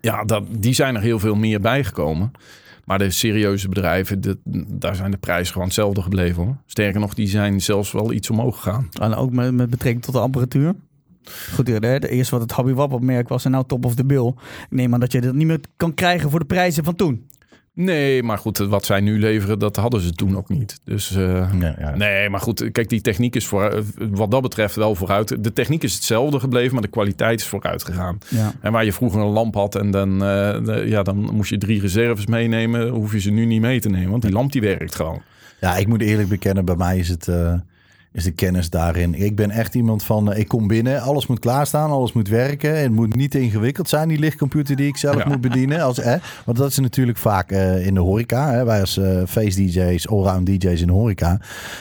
[0.00, 2.32] Ja, dat, die zijn er heel veel meer bijgekomen.
[2.84, 6.44] Maar de serieuze bedrijven, de, daar zijn de prijzen gewoon hetzelfde gebleven.
[6.44, 6.56] Hoor.
[6.66, 8.88] Sterker nog, die zijn zelfs wel iets omhoog gegaan.
[9.00, 10.74] En ook met, met betrekking tot de apparatuur.
[11.54, 14.04] Goed, hè, de eerste wat het Hobby Wap merk was en nou top of the
[14.04, 14.26] bill.
[14.26, 17.28] Ik neem aan dat je dat niet meer kan krijgen voor de prijzen van toen.
[17.74, 20.80] Nee, maar goed, wat zij nu leveren, dat hadden ze toen ook niet.
[20.84, 21.96] Dus eh, Ja, ja.
[21.96, 25.44] nee, maar goed, kijk, die techniek is voor, eh, wat dat betreft wel vooruit.
[25.44, 28.18] De techniek is hetzelfde gebleven, maar de kwaliteit is vooruit gegaan.
[28.28, 28.52] Ja.
[28.60, 31.58] En waar je vroeger een lamp had en dan, eh, de- ja, dan moest je
[31.58, 34.60] drie reserves meenemen, hoef je ze nu niet mee te nemen, want die lamp die
[34.60, 35.22] werkt gewoon.
[35.60, 37.54] Ja, ik moet eerlijk bekennen, bij mij is het eh,
[38.12, 39.14] is de kennis daarin.
[39.14, 42.80] Ik ben echt iemand van, eh, ik kom binnen, alles moet klaarstaan, alles moet werken.
[42.80, 45.28] Het moet niet ingewikkeld zijn, die lichtcomputer die ik zelf Ja.
[45.28, 45.80] moet bedienen.
[45.80, 48.50] Als, eh, want dat is natuurlijk vaak eh, in de horeca.
[48.50, 48.64] Hè.
[48.64, 51.40] Wij als eh face DJ's, allround DJ's in de horeca.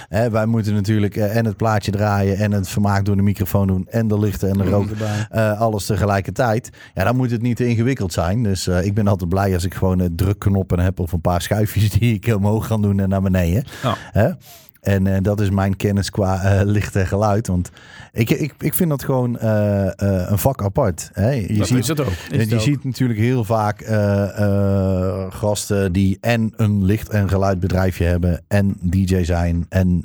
[0.10, 3.88] Hè, wij moeten natuurlijk en het plaatje draaien en het vermaak door de microfoon doen
[3.90, 4.88] en de lichten en de rook.
[5.30, 6.70] Eh, alles tegelijkertijd.
[6.94, 8.44] Ja, dan moet het niet te ingewikkeld zijn.
[8.44, 11.90] Dus ik ben altijd blij als ik gewoon een drukknoppen heb of een paar schuifjes
[12.00, 13.64] die ik omhoog kan doen en naar beneden.
[14.14, 14.38] Ja.
[14.82, 17.48] En eh, dat is mijn kennis qua eh, licht en geluid.
[17.48, 17.70] Want
[18.12, 21.10] ik, ik, ik vind dat gewoon eh, een vak apart.
[21.14, 21.30] Hè?
[21.30, 22.08] Je dat ziet, is het ook.
[22.08, 22.60] Is je het ook.
[22.60, 23.86] ziet natuurlijk heel vaak
[25.30, 30.04] gasten die en een licht- en geluidbedrijfje hebben en DJ zijn en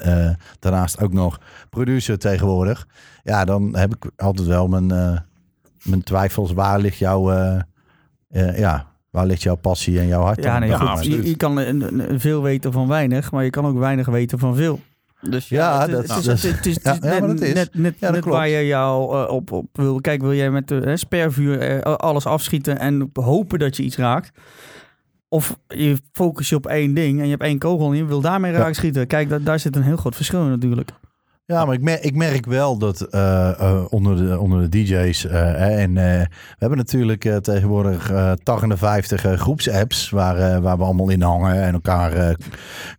[0.59, 2.87] daarnaast ook nog producer tegenwoordig.
[3.23, 4.87] Ja, dan heb ik altijd wel mijn,
[5.83, 6.53] mijn twijfels.
[6.53, 7.33] Waar ligt jouw,
[8.57, 10.43] ja, waar ligt jouw passie en jouw hart?
[10.43, 11.05] Ja, nee, Ja, goed.
[11.05, 11.75] Je, je kan eh,
[12.19, 14.81] veel weten van weinig, maar je kan ook weinig weten van veel.
[15.21, 20.01] Dus ja, dat- is, net, net, net, Ja, waar je jou eh, op, op wil.
[20.01, 24.31] Kijk, wil jij met de spervuur eh, alles afschieten en hopen dat je iets raakt?
[25.29, 28.21] Of je focus je op één ding en je hebt één kogel en je wil
[28.21, 28.59] daarmee Ja.
[28.59, 29.07] raak schieten.
[29.07, 30.91] Kijk, da- daar zit een heel groot verschil in natuurlijk.
[31.47, 35.25] Ja, maar ik merk, ik merk wel dat eh, eh, onder, de, onder de DJ's.
[35.27, 36.27] eh, en we
[36.59, 42.37] hebben natuurlijk tegenwoordig eh 58 eh, groepsapps waar, waar we allemaal in hangen en elkaar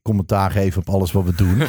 [0.02, 1.58] commentaar geven op alles wat we doen.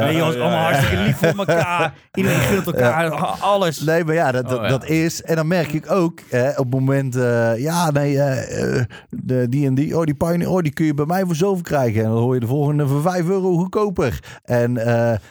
[0.00, 1.94] Nee, jongens, allemaal hartstikke lief voor elkaar.
[2.14, 3.10] Iedereen gunt elkaar
[3.40, 3.80] alles.
[3.80, 4.68] Nee, maar ja, dat, dat, Oh, ja.
[4.70, 5.22] dat is.
[5.22, 6.20] En dan merk ik ook
[6.56, 7.14] op het moment,
[7.56, 8.14] ja, nee,
[9.10, 11.62] de, die en die, oh, die Pioneer, oh, die kun je bij mij voor zoveel
[11.62, 12.04] krijgen.
[12.04, 14.18] En dan hoor je de volgende voor 5 euro goedkoper.
[14.44, 14.72] En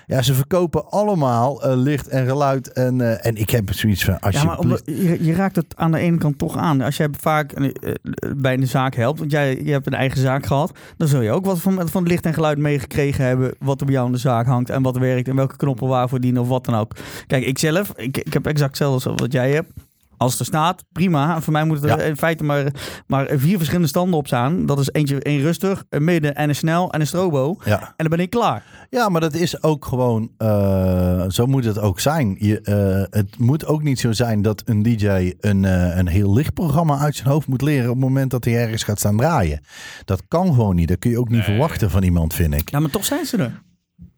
[0.06, 2.74] ja, ze verkopen allemaal eh, licht en geluid.
[2.74, 4.88] En, eh, en ik heb zoiets van, Ja, alsjeblieft.
[4.88, 6.82] maar je, je raakt het aan de ene kant toch aan.
[6.82, 7.94] Als jij vaak eh,
[8.38, 11.32] bij een zaak helpt, want jij je hebt een eigen zaak gehad, dan zul je
[11.32, 14.20] ook wat van, van licht en geluid meegekregen hebben wat er bij jou in de
[14.20, 16.92] zaak hangt en wat werkt en welke knoppen waarvoor dienen of wat dan ook.
[17.28, 19.72] Kijk, ik zelf, ik, ik heb exact hetzelfde als wat jij hebt.
[20.20, 21.42] Als het er staat, prima.
[21.42, 22.04] Voor mij moeten er Ja.
[22.04, 22.72] in feite maar,
[23.08, 24.66] maar vier verschillende standen op staan.
[24.66, 27.56] Dat is eentje een rustig, een midden en een snel en een strobo.
[27.66, 27.80] ja.
[27.82, 28.64] En dan ben ik klaar.
[28.90, 32.36] Ja, maar dat is ook gewoon, eh, zo moet het ook zijn.
[32.40, 36.34] Je, eh, het moet ook niet zo zijn dat een DJ een, eh, een heel
[36.34, 39.18] licht programma uit zijn hoofd moet leren op het moment dat hij ergens gaat staan
[39.18, 39.62] draaien.
[40.06, 40.88] Dat kan gewoon niet.
[40.88, 42.70] Dat kun je ook niet verwachten van iemand, vind ik.
[42.72, 43.62] Ja, maar toch zijn ze er.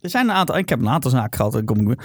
[0.01, 1.51] Er zijn een aantal, ik heb een aantal zaken gehad.
[1.51, 2.01] Dan kom ik,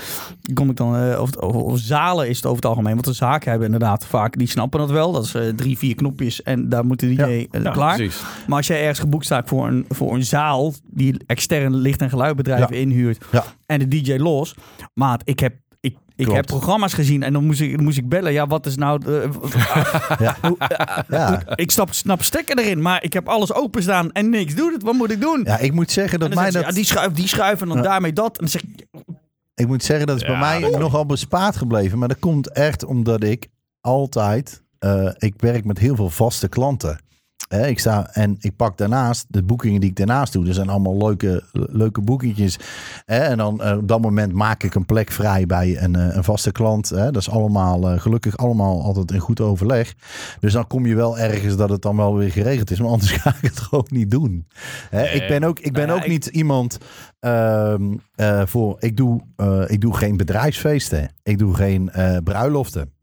[0.55, 2.93] kom ik dan, eh, of, of, of zalen is het over het algemeen.
[2.93, 5.13] Want de zaken hebben inderdaad vaak, die snappen dat wel.
[5.13, 7.27] Dat is eh, drie, vier knopjes en daar moet de DJ Ja.
[7.27, 7.97] eh, Ja, klaar.
[7.97, 8.23] precies.
[8.47, 12.11] Maar als jij ergens geboekt staat voor een, voor een zaal die extern licht- en
[12.11, 12.81] geluidbedrijven Ja.
[12.81, 13.45] inhuurt Ja.
[13.67, 14.55] en de DJ los.
[14.95, 15.55] Maat, ik heb,
[16.17, 16.37] ik, Klopt.
[16.41, 18.33] heb programma's gezien en dan moest ik, moest ik bellen.
[18.33, 18.99] Ja, wat is nou...
[19.01, 19.29] de-
[20.19, 20.37] Ja.
[20.49, 20.57] hoe-
[21.09, 21.43] Ja.
[21.55, 24.83] ik stap, snap stekker erin, maar ik heb alles openstaan en niks doet het.
[24.83, 25.41] Wat moet ik doen?
[25.45, 27.77] Ja, ik moet zeggen En dat mij dat, ja, die schuif, die schuif en dan
[27.77, 27.83] Ja.
[27.83, 28.27] daarmee dat.
[28.39, 28.87] En dan zeg ik,
[29.55, 31.99] ik moet zeggen dat is bij mij nogal bespaard gebleven.
[31.99, 33.47] Maar dat komt echt omdat ik
[33.81, 36.99] altijd, eh, ik werk met heel veel vaste klanten.
[37.49, 40.47] Hè, ik sta en ik pak daarnaast de boekingen die ik daarnaast doe.
[40.47, 42.59] Er zijn allemaal leuke, leuke boekingjes.
[43.05, 46.17] Hè, en dan eh, op dat moment maak ik een plek vrij bij een, eh,
[46.17, 46.89] een vaste klant.
[46.89, 47.11] Hè.
[47.11, 49.95] Dat is allemaal eh, gelukkig allemaal altijd in goed overleg.
[50.41, 52.81] Dus dan kom je wel ergens dat het dan wel weer geregeld is.
[52.81, 54.47] Maar anders ga ik het gewoon niet doen.
[54.91, 56.79] Ik ben ook, ik ben Nou ook niet iemand
[57.21, 58.77] ehm, eh, voor.
[58.79, 59.21] Ik doe,
[59.67, 61.11] ik doe geen bedrijfsfeesten.
[61.23, 61.91] Ik doe geen
[62.25, 62.96] bruiloften.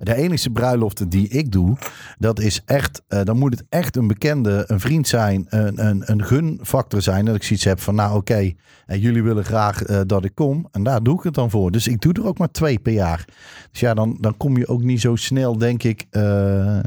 [0.00, 1.76] De enige bruiloften die ik doe,
[2.18, 6.02] dat is echt, eh, dan moet het echt een bekende, een vriend zijn, een, een,
[6.10, 7.24] een gunfactor zijn.
[7.24, 8.52] Dat ik zoiets heb van, nou oké,
[8.86, 10.68] en jullie willen graag eh, dat ik kom.
[10.72, 11.70] En daar doe ik het dan voor.
[11.70, 13.24] Dus ik doe er ook maar twee per jaar.
[13.70, 16.78] Dus ja, dan, dan kom je ook niet zo snel, denk ik, eh,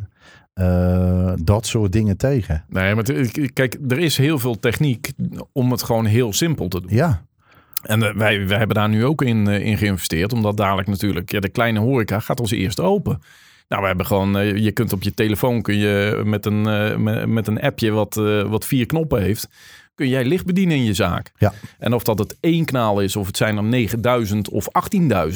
[0.54, 2.66] eh, dat soort dingen tegen.
[2.70, 3.04] Nee, maar
[3.54, 5.12] kijk, er is heel veel techniek
[5.52, 6.90] om het gewoon heel simpel te doen.
[6.94, 7.26] Ja,
[7.82, 10.34] En eh, wij, wij hebben daar nu ook in, eh, in geïnvesteerd.
[10.34, 13.22] Omdat dadelijk natuurlijk ja, de kleine horeca gaat als eerste open.
[13.68, 16.64] Nou, we hebben gewoon, eh, je kunt op je telefoon kun je met een,
[17.34, 18.16] met, een appje wat,
[18.48, 19.50] wat vier knoppen heeft,
[19.96, 21.32] kun jij licht bedienen in je zaak.
[21.38, 21.54] Ja.
[21.80, 24.68] En of dat het één kanaal is, of het zijn er 9000 of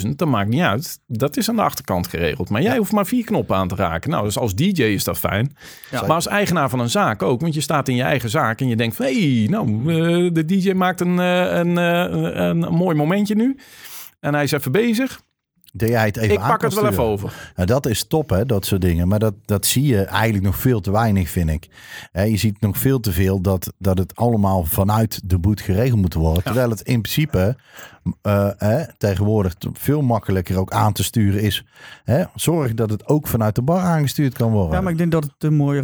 [0.04, 1.00] 18.000, dat maakt niet uit.
[1.08, 2.50] Dat is aan de achterkant geregeld.
[2.50, 4.10] Maar jij hoeft maar vier knoppen aan te raken.
[4.10, 5.56] Nou, dus als DJ is dat fijn.
[5.92, 6.02] Ja.
[6.02, 8.68] Maar als eigenaar van een zaak ook, want je staat in je eigen zaak en
[8.68, 12.62] je denkt van, hé, hey, nou, eh, de DJ maakt een, eh, een, eh, een,
[12.62, 13.58] een mooi momentje nu.
[14.20, 15.22] En hij is even bezig.
[15.78, 17.52] Dat jij het even Ik aan pak het wel even over.
[17.56, 19.08] Nou, dat is top, hè, dat soort dingen.
[19.08, 21.68] Maar dat, dat zie je eigenlijk nog veel te weinig, vind ik.
[22.12, 26.02] Hè, je ziet nog veel te veel dat, dat het allemaal vanuit de boet geregeld
[26.02, 26.44] moet worden.
[26.44, 27.56] Terwijl het in principe
[28.22, 31.66] eh, hè, tegenwoordig veel makkelijker ook aan te sturen is.
[32.04, 34.74] Hè, zorg dat het ook vanuit de bar aangestuurd kan worden.
[34.74, 35.84] Ja, maar ik denk dat het te mooi,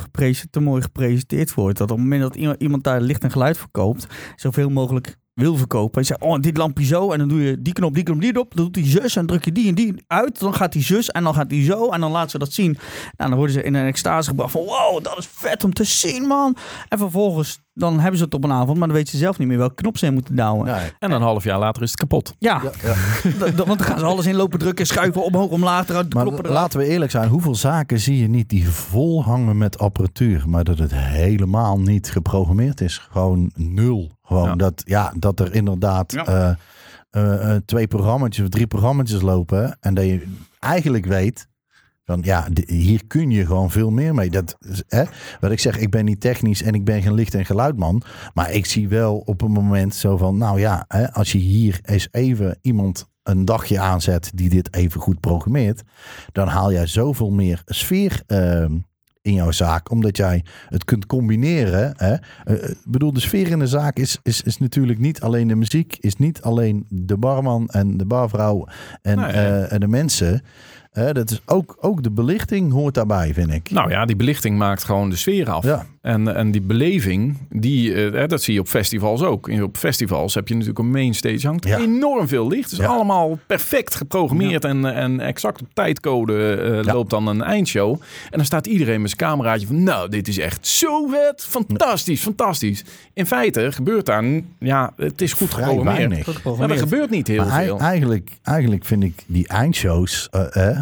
[0.49, 1.77] te mooi gepresenteerd wordt.
[1.77, 5.55] Dat op het moment dat iemand, iemand daar licht en geluid verkoopt, zoveel mogelijk wil
[5.55, 5.99] verkopen.
[5.99, 7.11] En zegt, oh, dit lampje zo.
[7.11, 8.55] En dan doe je die knop, die knop, die knop.
[8.55, 10.39] Dan doet die zus en druk je die en die uit.
[10.39, 11.89] Dan gaat die zus en dan gaat die zo.
[11.89, 12.71] En dan laat ze dat zien.
[13.17, 15.83] Nou, dan worden ze in een extase gebracht van, wow, dat is vet om te
[15.83, 16.55] zien, man.
[16.87, 19.47] En vervolgens, dan hebben ze het op een avond, maar dan weten ze zelf niet
[19.47, 20.65] meer welke knop ze in moeten douwen.
[20.65, 20.91] Nee.
[20.99, 22.35] En een half jaar later is het kapot.
[22.39, 22.93] Ja, ja.
[23.55, 26.47] want dan gaan ze alles in lopen drukken, schuiven, omhoog, omlaag, eruit, Maar eruit.
[26.49, 30.63] laten we eerlijk zijn, hoeveel zaken zie je niet die vol hangen met apparatuur, maar
[30.63, 32.97] dat het helemaal niet geprogrammeerd is?
[33.11, 34.11] Gewoon nul.
[34.23, 34.55] Gewoon Ja.
[34.55, 36.25] dat, ja, dat er inderdaad Ja.
[36.25, 36.49] eh,
[37.09, 40.27] eh, eh, twee programma's of drie programma's lopen en dat je
[40.59, 41.47] eigenlijk weet
[42.11, 44.29] van ja, hier kun je gewoon veel meer mee.
[44.29, 44.57] Dat,
[44.87, 45.03] hè,
[45.39, 48.01] wat ik zeg, ik ben niet technisch en ik ben geen licht- en geluidman,
[48.33, 51.79] maar ik zie wel op een moment zo van, nou ja, hè, als je hier
[51.83, 55.81] eens even iemand een dagje aanzet die dit even goed programmeert,
[56.31, 58.77] dan haal jij zoveel meer sfeer ehm,
[59.21, 61.93] in jouw zaak, omdat jij het kunt combineren.
[61.97, 62.13] Hè?
[62.43, 65.55] Eh, Ik bedoel, de sfeer in de zaak is, is, is natuurlijk niet alleen de
[65.55, 68.67] muziek, is niet alleen de barman en de barvrouw
[69.01, 69.31] en, Nee.
[69.31, 70.41] eh, en de mensen.
[70.93, 73.71] Dat is ook, ook de belichting hoort daarbij, vind ik.
[73.71, 75.63] Nou ja, die belichting maakt gewoon de sfeer af.
[75.63, 75.85] Ja.
[76.01, 79.47] En, en die beleving, die, eh, dat zie je op festivals ook.
[79.49, 81.77] En op festivals heb je natuurlijk een mainstage, hangt Ja.
[81.79, 82.63] enorm veel licht.
[82.71, 82.91] Het is Ja.
[82.91, 86.93] allemaal perfect geprogrammeerd en, en exact op tijdcode eh, Ja.
[86.93, 87.91] loopt dan een eindshow.
[88.29, 92.21] En dan staat iedereen met zijn cameraatje van, nou, dit is echt zo vet, fantastisch,
[92.21, 92.83] fantastisch.
[93.13, 94.23] In feite gebeurt daar,
[94.59, 96.43] ja, het is goed Vrij geprogrammeerd.
[96.57, 97.79] Maar er gebeurt niet heel Maar veel.
[97.79, 100.77] eigenlijk, eigenlijk vind ik die eindshows, eh,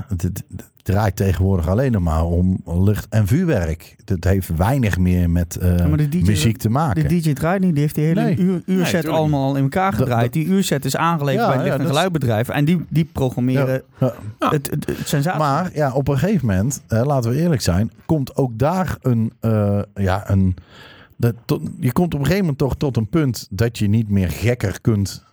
[0.84, 3.96] draait tegenwoordig alleen nog maar om lucht en vuurwerk.
[4.06, 7.08] Dat heeft weinig meer met eh, maar de DJ muziek te maken.
[7.08, 8.38] De DJ draait niet, die heeft die hele Nee.
[8.38, 10.24] uur, uurset allemaal al in elkaar gedraaid.
[10.24, 12.50] dat- die uurset is aangeleverd Ja, bij het licht- ja, en geluidbedrijf.
[12.50, 14.14] En die, die programmeren Ja.
[14.40, 14.50] Ja.
[14.50, 15.40] het, het, het sensatie.
[15.40, 19.32] Maar ja, op een gegeven moment, eh, laten we eerlijk zijn, komt ook daar een,
[19.40, 20.56] eh, ja, een,
[21.18, 24.10] dat, tot- je komt op een gegeven moment toch tot een punt dat je niet
[24.10, 25.24] meer gekker kunt,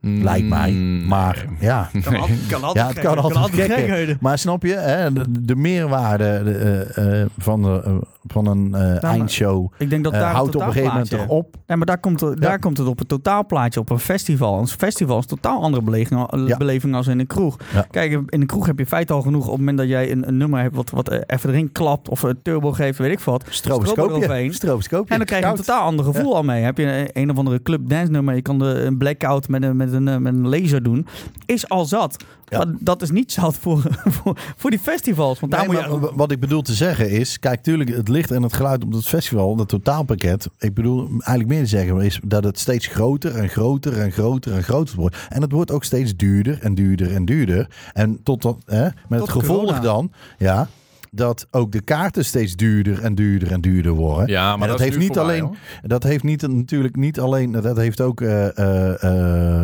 [0.00, 0.70] lijkt mij.
[0.70, 1.56] Mm, Maar nee.
[1.60, 4.20] ja, kan, al- kan altijd ja, het kan altijd.
[4.20, 6.52] Maar snap je, hè, de, de meerwaarde de,
[6.94, 7.94] eh, eh, van, de, eh,
[8.32, 11.26] van een eh, eindshow Ik denk dat eh, daar houdt op een gegeven moment toch
[11.26, 11.56] op.
[11.66, 14.58] Ja, maar daar komt, het, daar komt het op een totaalplaatje op een festival.
[14.58, 16.56] Een festival is een totaal andere beleving, Ja.
[16.56, 17.56] beleving als in een kroeg.
[17.74, 17.86] Ja.
[17.90, 20.10] Kijk, in een kroeg heb je in feite al genoeg op het moment dat jij
[20.10, 23.12] een, een nummer hebt wat, wat eh, even erin klapt of een turbo geeft, weet
[23.12, 23.44] ik wat.
[23.48, 24.52] Strobo Stroboscoopje.
[24.52, 25.12] Stroboscoopje.
[25.12, 26.62] En dan krijg je een totaal ander gevoel al mee.
[26.62, 29.62] Heb je een, een of andere club dance nummer, je kan de, een blackout met
[29.62, 31.06] een, met, een, eh, met een laser doen.
[31.46, 32.24] Is al zat.
[32.50, 32.58] Ja.
[32.58, 33.82] Maar dat is niet zout voor,
[34.16, 35.40] voor, voor die festivals.
[35.40, 35.90] Want daar Nee, moet je...
[35.90, 38.84] maar w- wat ik bedoel te zeggen is, kijk, tuurlijk, het licht en het geluid
[38.84, 40.48] op het festival, dat totaalpakket.
[40.58, 44.52] Ik bedoel eigenlijk meer te zeggen is dat het steeds groter en groter en groter
[44.52, 45.16] en groter wordt.
[45.28, 47.68] En het wordt ook steeds duurder en duurder en duurder.
[47.92, 49.80] En tot dat, hè, met het gevolg corona.
[49.80, 50.68] dan, ja,
[51.10, 54.26] dat ook de kaarten steeds duurder en duurder en duurder worden.
[54.28, 55.56] Ja, maar dat, heeft niet voorbij, alleen- hoor.
[55.82, 59.02] Dat heeft niet, natuurlijk niet alleen, dat heeft ook eh, eh,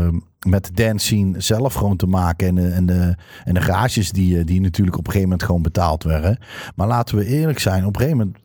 [0.06, 0.12] eh,
[0.46, 2.46] met de dance scene zelf gewoon te maken.
[2.48, 3.14] En, de- en, de,
[3.44, 6.38] en de garages die, die natuurlijk op een gegeven moment gewoon betaald werden.
[6.74, 8.38] Maar laten we eerlijk zijn, op een gegeven moment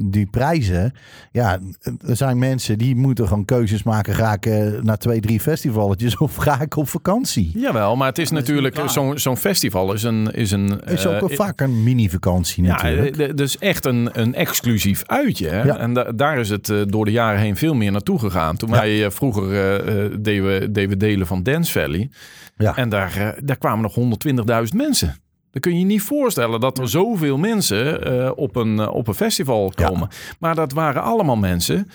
[0.00, 0.92] die prijzen.
[1.32, 1.58] Ja,
[2.06, 4.14] er zijn mensen die moeten gewoon keuzes maken.
[4.14, 4.46] Ga ik
[4.82, 7.50] naar twee, drie festivalletjes of ga ik op vakantie?
[7.54, 8.80] Jawel, maar het is Dat natuurlijk...
[8.86, 10.32] Zo'n zo'n festival is een...
[10.32, 13.14] Is, een, is ook wel vaak een mini-vakantie Ja, natuurlijk.
[13.32, 15.48] d- dus echt een, een exclusief uitje.
[15.48, 15.62] Hè?
[15.62, 15.76] Ja.
[15.78, 18.56] En da- daar is het eh, door de jaren heen veel meer naartoe gegaan.
[18.56, 18.74] Toen Ja.
[18.74, 19.46] wij eh, vroeger
[20.22, 22.10] deden, we, deden we delen van Dance Valley.
[22.56, 22.76] Ja.
[22.76, 23.96] En daar, daar kwamen nog
[24.70, 25.16] 120.000 mensen.
[25.60, 29.08] Dan kun je je niet voorstellen dat er zoveel mensen eh, op, een, eh, op
[29.08, 29.86] een festival Ja.
[29.86, 30.08] komen.
[30.38, 31.90] Maar dat waren allemaal mensen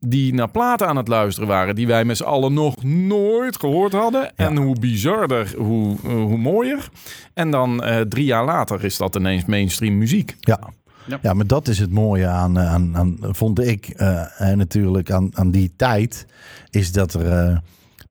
[0.00, 1.74] die naar platen aan het luisteren waren...
[1.74, 4.36] die wij met z'n allen nog nooit gehoord hadden.
[4.36, 6.88] En hoe bizarder, hoe, eh, hoe mooier.
[7.34, 10.36] En dan eh, drie jaar later is dat ineens mainstream muziek.
[10.40, 10.58] Ja.
[11.06, 11.18] Ja.
[11.22, 11.32] Ja.
[11.34, 15.50] maar dat is het mooie aan, aan, aan vond ik eh, en natuurlijk aan, aan
[15.50, 16.26] die tijd,
[16.70, 17.56] is dat er eh,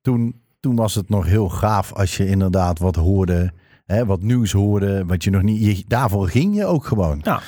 [0.02, 3.52] toen, toen was het nog heel gaaf als je inderdaad wat hoorde,
[3.86, 7.20] hè, wat nieuws hoorde, wat je nog niet, je, daarvoor ging je ook gewoon.
[7.24, 7.40] Ja.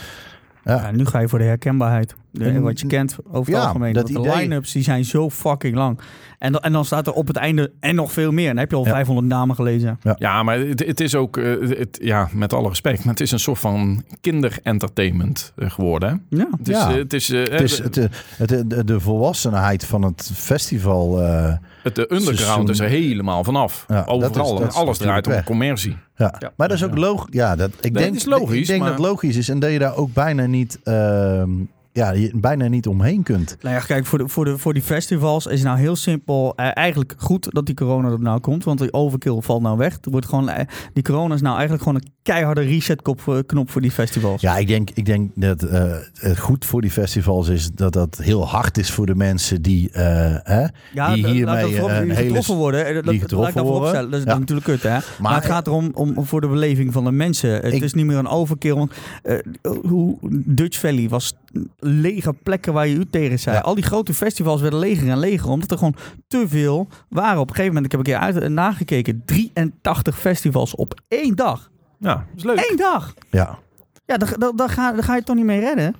[0.63, 2.15] Ja, nu ga je voor de herkenbaarheid.
[2.61, 3.93] Wat je kent over het ja, algemeen.
[3.93, 5.99] dat de line-ups die zijn zo fucking lang.
[6.39, 8.43] En, dan- en dan staat er op het einde en nog veel meer.
[8.49, 8.89] En dan heb je al Ja.
[8.91, 9.99] 500 namen gelezen.
[10.17, 13.31] Ja, maar het, het is ook, eh, het, ja, met alle respect, maar het is
[13.31, 16.25] een soort van kinderentertainment eh, geworden.
[16.29, 16.37] Hè?
[16.37, 16.47] Ja.
[16.57, 16.89] Het is, Ja.
[16.89, 21.21] eh, het is, Het is de- het, het, de, de volwassenheid van het festival.
[21.21, 21.53] eh,
[21.83, 22.69] het de underground seizoen.
[22.69, 23.85] is er helemaal vanaf.
[23.87, 24.53] Ja, dat Overal.
[24.53, 25.97] is- dat is alles draait om commercie.
[26.15, 26.35] ja.
[26.39, 26.51] Ja.
[26.57, 27.27] Maar dat is ook logisch.
[27.33, 29.59] Ja, dat, ik Nee, denk, is logisch, Ik denk maar- dat het logisch is en
[29.59, 31.49] dat je daar ook bijna niet, ehm,
[31.97, 33.57] ja, je bijna niet omheen kunt.
[33.61, 36.53] Nou ja, kijk, voor, de, voor, de, voor die festivals is het nou heel simpel.
[36.55, 38.63] eh, eigenlijk goed dat die corona er nou komt.
[38.63, 39.97] Want die overkill valt nou weg.
[40.01, 43.71] Er wordt gewoon, eh, die corona is nou eigenlijk gewoon een keiharde resetknop voor, knop
[43.71, 44.41] voor die festivals.
[44.41, 48.17] Ja, ik denk, ik denk dat eh, het goed voor die festivals is dat dat
[48.21, 50.03] heel hard is voor de mensen die, eh,
[50.43, 52.85] hè, Ja, die dat- hiermee dat die getroffen worden.
[52.85, 53.87] eh, Dat, dat, getroffen laat ik daarvoor worden.
[53.89, 54.11] opstellen.
[54.11, 54.37] Dat is Ja.
[54.39, 54.97] natuurlijk kut, hè?
[55.21, 57.49] Maar, het gaat erom om, voor de beleving van de mensen.
[57.51, 58.73] Het Ik- is niet meer een overkill.
[58.73, 58.91] Want
[59.23, 59.35] eh,
[59.81, 61.33] hoe Dutch Valley was
[61.79, 63.55] lege plekken waar je u tegen zei.
[63.55, 63.61] Ja.
[63.61, 65.49] Al die grote festivals werden leger en leger.
[65.49, 65.95] Omdat er gewoon
[66.27, 67.39] te veel waren.
[67.39, 69.21] Op een gegeven moment, ik heb een keer uit, eh, nagekeken.
[69.25, 71.69] 83 festivals op één dag.
[71.99, 72.67] Ja, dat is leuk.
[72.71, 73.13] Eén dag!
[73.29, 73.57] Ja.
[74.05, 75.95] Ja, daar, daar, daar ga, daar ga je toch niet mee redden?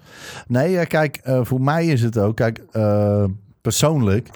[0.48, 3.24] Nee, eh, kijk, eh, voor mij is het ook, kijk, eh,
[3.62, 4.30] persoonlijk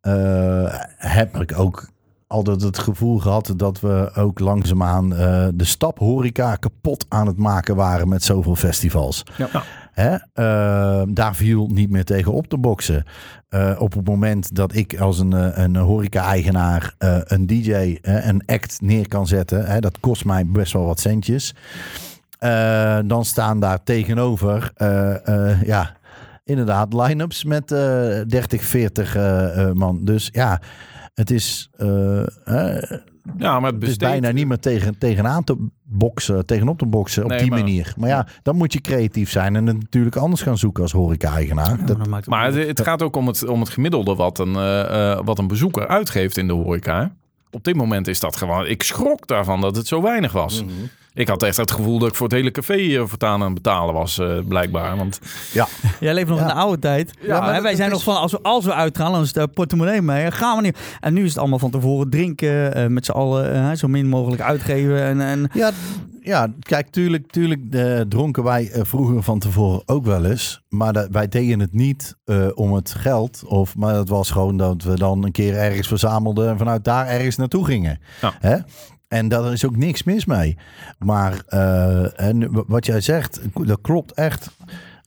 [0.00, 1.88] eh, heb ik ook
[2.26, 7.36] altijd het gevoel gehad dat we ook langzaamaan eh de stap horeca kapot aan het
[7.36, 9.22] maken waren met zoveel festivals.
[9.36, 9.62] Ja.
[9.96, 10.16] Hè?
[10.32, 13.04] Eh, daar viel niet meer tegen op te boksen.
[13.48, 18.42] Eh, op het moment dat ik als een, eh, een horeca-eigenaar eh, een DJ, een
[18.46, 21.54] act neer kan zetten, hè, dat kost mij best wel wat centjes.
[23.06, 24.72] Dan staan daar tegenover,
[25.64, 25.96] ja,
[26.46, 30.04] inderdaad, line-ups met eh 30, 40 eh, eh, man.
[30.04, 30.60] Dus ja,
[31.14, 31.70] het is,
[33.38, 37.28] Ja, maar het is bijna niet meer tegen, tegenaan te boksen, tegenop te boksen op
[37.30, 37.94] Nee, die maar- manier.
[37.96, 41.86] Maar ja, dan moet je creatief zijn en het natuurlijk anders gaan zoeken als horeca-eigenaar.
[41.86, 45.20] Dat, Maar het, het gaat ook om het, om het gemiddelde wat een, eh, eh,
[45.24, 47.14] wat een bezoeker uitgeeft in de horeca.
[47.50, 48.66] Op dit moment is dat gewoon...
[48.66, 50.62] Ik schrok daarvan dat het zo weinig was.
[50.64, 50.72] Mhm.
[51.16, 53.54] Ik had echt het gevoel dat ik voor het hele café eh, voortaan aan het
[53.62, 54.96] betalen was, eh, blijkbaar.
[54.96, 55.18] Want
[55.52, 55.66] ja,
[56.00, 56.42] Jij leeft nog Ja.
[56.48, 57.12] in de oude tijd.
[57.20, 59.22] Ja, maar hè, dat- wij zijn dat nog van, als we, als we uitgaan, dan
[59.22, 60.30] is de portemonnee mee.
[60.30, 60.78] Gaan we niet.
[61.00, 64.08] En nu is het allemaal van tevoren drinken, eh, met z'n allen eh, zo min
[64.08, 65.02] mogelijk uitgeven.
[65.02, 65.70] En, en ja,
[66.22, 70.62] ja, kijk, tuurlijk, tuurlijk eh, dronken wij eh, vroeger van tevoren ook wel eens.
[70.68, 73.42] Maar dat, wij deden het niet eh, om het geld.
[73.46, 77.06] Of, maar het was gewoon dat we dan een keer ergens verzamelden en vanuit daar
[77.06, 77.98] ergens naartoe gingen.
[78.20, 78.32] Ja.
[78.40, 78.56] Hè?
[79.08, 80.56] En daar is ook niks mis mee.
[80.98, 82.06] Maar eh,
[82.66, 84.50] wat jij zegt, dat klopt echt.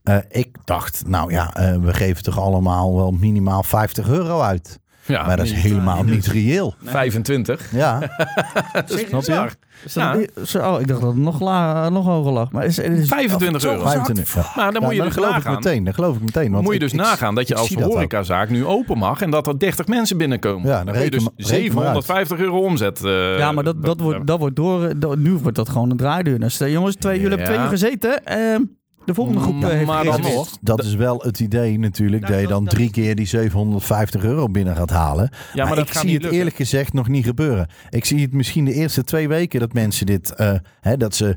[0.03, 4.79] Eh, ik dacht, nou ja, eh, we geven toch allemaal wel minimaal 50 euro uit.
[5.09, 6.75] Ja, maar dat is niet- helemaal niet reëel.
[6.83, 7.71] 25.
[7.71, 7.99] Ja,
[8.73, 9.15] Dat is Snap je?
[9.15, 9.53] bizar.
[9.85, 10.03] is dat-
[10.35, 10.45] Ja.
[10.45, 12.51] zo, oh, ik dacht dat het nog, la, nog hoger lag.
[12.51, 13.79] Maar is, is 25 zo euro.
[13.81, 14.05] gezakt.
[14.05, 14.35] 25.
[14.35, 14.51] Ja.
[14.55, 15.53] Maar dan Ja, moet je dus geloof nagaan.
[15.57, 15.83] ik meteen.
[15.83, 16.51] Dat geloof ik meteen.
[16.51, 19.47] want moet je dus ik- nagaan dat je als horecazaak nu open mag en dat
[19.47, 20.67] er 30 mensen binnenkomen.
[20.69, 22.03] Ja, dan dan kun je dus reken maar- reken maar uit.
[22.05, 23.03] 750 euro omzet.
[23.05, 25.97] eh, Ja, maar dat, dat, wordt, dat wordt door, door- Nu wordt dat gewoon een
[25.97, 26.39] draaiduur.
[26.39, 27.63] Dus eh, jongens, twee, jullie hebben twee Ja.
[27.63, 28.25] uur gezeten.
[28.25, 28.61] Ehm,
[29.09, 30.57] de volgende groep eh, heeft Maar dan nog.
[30.61, 34.49] Dat is wel het idee natuurlijk, dat je dan dat drie keer die 750 euro
[34.49, 35.29] binnen gaat halen.
[35.53, 36.39] Ja, maar, dat ik gaat zie niet het lukken.
[36.39, 37.67] eerlijk gezegd nog niet gebeuren.
[37.89, 41.35] Ik zie het misschien de eerste twee weken dat mensen dit, eh, hè, dat ze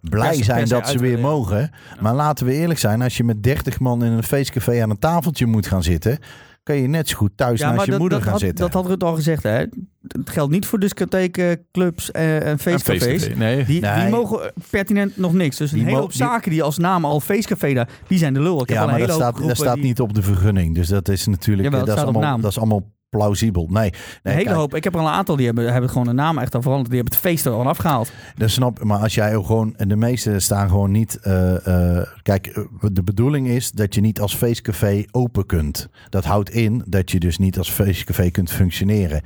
[0.00, 1.22] blij zijn dat ze weer ja.
[1.22, 1.70] mogen.
[2.00, 4.98] Maar laten we eerlijk zijn, als je met 30 man in een feestcafé aan een
[4.98, 6.18] tafeltje moet gaan zitten,
[6.62, 8.64] kan je net zo goed thuis naast je dat, moeder dat, gaan had, zitten.
[8.64, 9.42] dat had Ruud al gezegd.
[9.42, 9.64] Hè?
[10.08, 13.02] Het geldt niet voor discotheken, clubs eh, en feestcafés.
[13.02, 13.38] feestcafé.
[13.38, 13.64] Nee.
[13.64, 14.00] Die, Nee.
[14.00, 15.56] die mogen pertinent nog niks.
[15.56, 18.40] Dus een Die hele hoop zaken die als naam al feestcafé daar, die zijn de
[18.40, 18.62] lul.
[18.62, 20.74] Ik heb ja, maar hele dat hoop staat, dat staat die- niet op de vergunning.
[20.74, 22.40] Dus dat is natuurlijk Jawel, het dat is allemaal, naam.
[22.40, 23.66] dat is allemaal plausibel.
[23.70, 23.92] Nee, Een
[24.22, 24.74] nee hele kijk, hoop.
[24.74, 26.90] Ik heb er al een aantal die hebben, hebben gewoon de naam echt al veranderd.
[26.90, 28.12] Die hebben het feest er al afgehaald.
[28.36, 28.84] Dat snap ik.
[28.84, 29.76] Maar als jij ook gewoon...
[29.76, 31.18] En de meeste staan gewoon niet...
[31.20, 35.88] eh, eh, kijk, eh, de bedoeling is dat je niet als feestcafé open kunt.
[36.08, 39.22] Dat houdt in dat je dus niet als feestcafé kunt functioneren.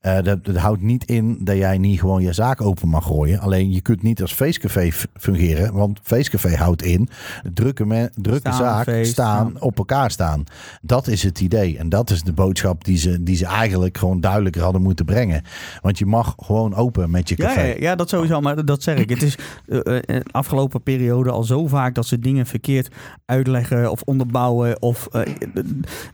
[0.00, 3.40] Dat, dat houdt niet in dat jij niet gewoon je zaak open mag gooien.
[3.40, 5.72] Alleen je kunt niet als feestcafé fungeren.
[5.72, 7.08] Want feestcafé houdt in
[7.54, 9.60] drukke, me, drukke Staan, zaak feest, staan, ja.
[9.60, 10.44] op elkaar staan.
[10.82, 11.78] Dat is het idee.
[11.78, 15.42] En dat is de boodschap die ze, die ze eigenlijk gewoon duidelijker hadden moeten brengen.
[15.80, 17.62] Want je mag gewoon open met je café.
[17.62, 18.40] ja, ja, dat sowieso.
[18.40, 19.10] Maar dat zeg ik.
[19.10, 22.94] Het is eh, eh, in de afgelopen periode al zo vaak dat ze dingen verkeerd
[23.24, 24.82] uitleggen of onderbouwen.
[24.82, 25.32] Of, eh,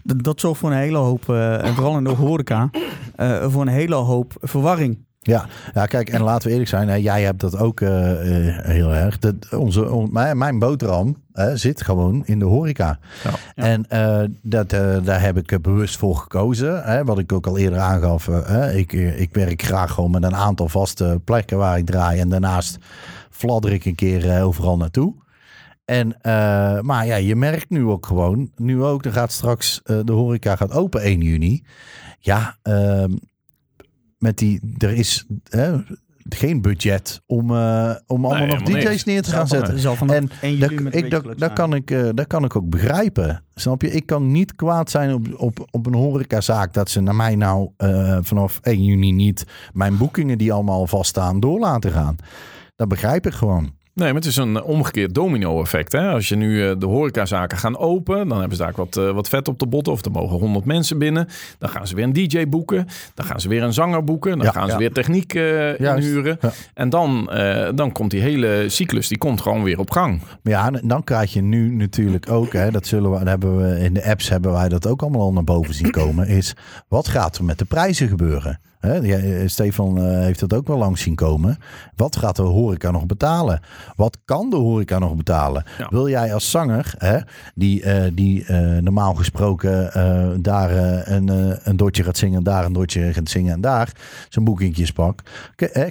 [0.02, 2.70] dat zorgt voor een hele hoop, eh, en vooral in de horeca,
[3.16, 4.98] eh, voor een hele hoop verwarring.
[5.26, 8.64] Ja, ja, kijk, en laten we eerlijk zijn, hè, jij hebt dat ook eh, eh,
[8.64, 9.18] heel erg.
[9.18, 11.16] Dat onze, on- mijn, mijn boterham
[11.54, 12.98] zit gewoon in de horeca.
[13.24, 13.30] Ja.
[13.54, 14.70] En eh, dat,
[15.04, 16.82] daar heb ik bewust voor gekozen.
[16.84, 18.28] Hè, wat ik ook al eerder aangaf.
[18.74, 22.20] ik, ik werk graag gewoon met een aantal vaste plekken waar ik draai.
[22.20, 22.78] En daarnaast
[23.30, 25.14] fladder ik een keer overal naartoe.
[25.84, 26.16] En,
[26.84, 30.72] maar ja, je merkt nu ook gewoon, nu ook, er gaat straks, de horeca gaat
[30.72, 31.62] open 1 juni.
[32.18, 33.10] Ja, ehm,
[34.24, 35.74] met die, er is hè,
[36.28, 39.04] geen budget om, eh, om allemaal nog DJ's niks.
[39.04, 39.78] neer te gaan zetten.
[39.78, 43.44] Zal van En 1 Dat, ik, kan ik, eh, dat kan ik ook begrijpen.
[43.54, 43.90] Snap je?
[43.90, 47.70] Ik kan niet kwaad zijn op, op, op een horecazaak dat ze naar mij nou
[47.76, 52.16] eh, vanaf 1 juni niet mijn boekingen die allemaal vaststaan door laten gaan.
[52.76, 53.72] Dat begrijp ik gewoon.
[53.94, 55.92] Nee, maar het is een omgekeerd domino-effect.
[55.92, 56.08] Hè?
[56.08, 59.28] Als je nu eh, de horecazaken gaan open, dan hebben ze daar wat, eh, wat
[59.28, 59.92] vet op de botten.
[59.92, 61.28] Of er mogen 100 mensen binnen.
[61.58, 62.86] Dan gaan ze weer een DJ boeken.
[63.14, 64.36] Dan gaan ze weer een zanger boeken.
[64.36, 64.78] Dan Ja, gaan ze ja.
[64.78, 66.06] weer techniek eh, Juist.
[66.06, 66.38] inhuren.
[66.40, 66.50] Ja.
[66.74, 70.20] En dan, eh, dan komt die hele cyclus, die komt gewoon weer op gang.
[70.42, 73.56] Maar ja, en dan krijg je nu natuurlijk ook, hè, dat zullen we, dat hebben
[73.56, 76.54] we in de apps hebben wij dat ook allemaal al naar boven zien komen, is
[76.88, 78.60] wat gaat er met de prijzen gebeuren?
[78.84, 81.58] Hè, eh, Stefan eh, heeft dat ook wel langs zien komen.
[81.96, 83.60] Wat gaat de horeca nog betalen?
[83.96, 85.64] Wat kan de horeca nog betalen?
[85.78, 85.86] Ja.
[85.90, 87.18] Wil jij als zanger, hè,
[87.54, 89.90] die, eh, die normaal gesproken
[90.42, 90.70] daar
[91.08, 93.92] een, een dotje gaat zingen, daar een dotje gaat zingen en daar
[94.28, 95.20] zijn boekingjes pak.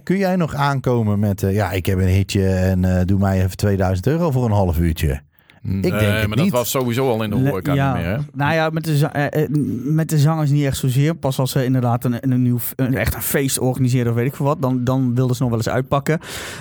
[0.03, 4.07] Kun jij nog aankomen met, ja, ik heb een hitje en doe mij even 2000
[4.07, 5.21] euro voor een half uurtje?
[5.65, 6.37] Nee, denk het maar niet.
[6.37, 8.11] dat was sowieso al in de Le- horeca ja, niet meer.
[8.11, 8.17] Hè?
[8.33, 9.49] Nou ja, met de, eh, eh,
[9.83, 11.15] met de zangers niet echt zozeer.
[11.15, 14.35] Pas als ze inderdaad een, een nieuw, een, echt een feest organiseren of weet ik
[14.35, 16.19] veel wat, dan, dan wilden ze nog wel eens uitpakken.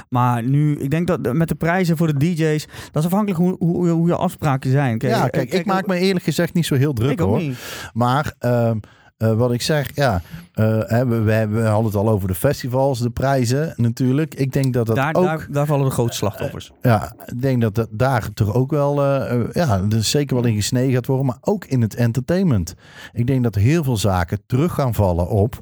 [0.09, 3.57] Maar nu, ik denk dat met de prijzen voor de DJ's, dat is afhankelijk hoe,
[3.59, 4.97] hoe, hoe je afspraken zijn.
[4.99, 7.39] ja, kijk, ik maak me eerlijk gezegd niet zo heel druk ik ook hoor.
[7.39, 7.91] niet.
[7.93, 8.77] Maar ehm,
[9.23, 10.23] eh, wat ik zeg, ja,
[10.53, 14.35] eh, we, we, we hadden het al over de festivals, de prijzen natuurlijk.
[14.35, 16.73] Ik denk dat dat Daar, ook, daar, daar vallen de grootste slachtoffers.
[16.83, 20.45] ja, ik denk dat dat daar toch ook wel, eh, eh, ja, er zeker wel
[20.45, 22.75] in gesneden gaat worden, maar ook in het entertainment.
[23.13, 25.61] Ik denk dat heel veel zaken terug gaan vallen op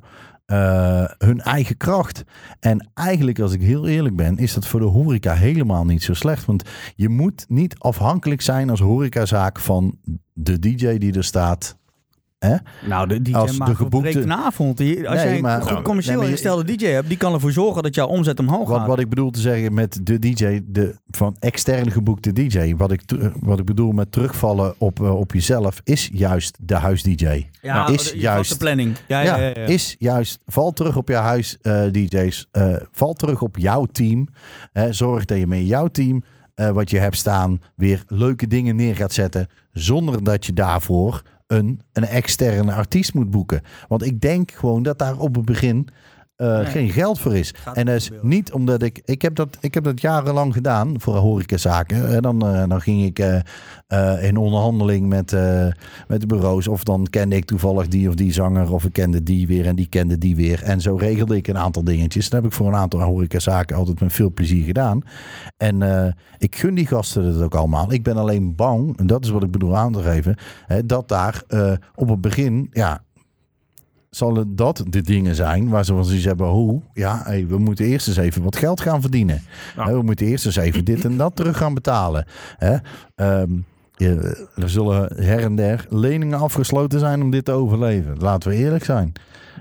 [0.51, 2.25] eh, hun eigen kracht.
[2.61, 6.15] En eigenlijk, als ik heel eerlijk ben, is dat voor de horeca helemaal niet zo
[6.15, 6.45] slecht.
[6.45, 6.63] Want
[6.97, 9.99] je moet niet afhankelijk zijn als horecazaak van
[10.33, 11.79] de DJ die er staat.
[12.47, 12.57] Hè?
[12.89, 14.33] Nou, de DJ Als de maakt geboekte- geboekte...
[14.33, 14.77] een avond.
[14.77, 17.17] Die, als Nee, jij een goed Nou, commercieel nee, maar je- ingestelde DJ hebt, die
[17.17, 18.87] kan ervoor zorgen dat jouw omzet omhoog Wat, gaat.
[18.87, 22.75] wat ik bedoel te zeggen met de DJ, de van extern geboekte DJ.
[22.77, 23.03] Wat ik,
[23.41, 27.47] wat ik bedoel met terugvallen op, eh, op jezelf, is juist de huis-DJ.
[27.63, 28.97] ja, is de- je juist- vaste planning.
[29.09, 29.67] Ja, ja, Ja, ja, ja.
[29.67, 30.39] is juist.
[30.47, 32.47] Val terug op je huis-DJ's.
[32.93, 34.29] val terug op jouw team.
[34.91, 36.23] Zorg dat je met jouw team,
[36.55, 39.47] eh, wat je hebt staan, weer leuke dingen neer gaat zetten.
[39.73, 43.63] Zonder dat je daarvoor een, een externe artiest moet boeken.
[43.89, 45.89] Want ik denk gewoon dat daar op het begin
[46.41, 46.65] eh, Nee.
[46.67, 47.55] geen geld voor is.
[47.57, 49.01] Gaat En dat is niet omdat ik...
[49.05, 52.15] Ik heb dat, ik heb dat jarenlang gedaan voor horecazaken.
[52.15, 53.39] En dan, eh, dan ging ik eh,
[53.87, 55.67] eh, in onderhandeling met, eh,
[56.09, 56.69] met de bureaus.
[56.69, 58.73] Of dan kende ik toevallig die of die zanger.
[58.73, 60.63] Of ik kende die weer en die kende die weer.
[60.63, 62.29] En zo regelde ik een aantal dingetjes.
[62.31, 65.03] Dat heb ik voor een aantal horecazaken altijd met veel plezier gedaan.
[65.57, 67.93] En eh, ik gun die gasten het ook allemaal.
[67.93, 70.37] Ik ben alleen bang, en dat is wat ik bedoel aan te geven.
[70.67, 72.69] Hè, dat daar eh, op het begin...
[72.73, 73.03] Ja,
[74.11, 76.47] Zullen dat de dingen zijn waar ze van zoiets hebben?
[76.47, 76.83] Hoe?
[76.93, 79.43] Ja, hey, we moeten eerst eens even wat geld gaan verdienen.
[79.77, 79.93] Ja.
[79.93, 82.27] We moeten eerst eens even dit en dat terug gaan betalen.
[82.57, 82.77] Hè?
[83.15, 83.51] Ehm,
[84.55, 88.17] er zullen her en der leningen afgesloten zijn om dit te overleven.
[88.19, 89.13] Laten we eerlijk zijn.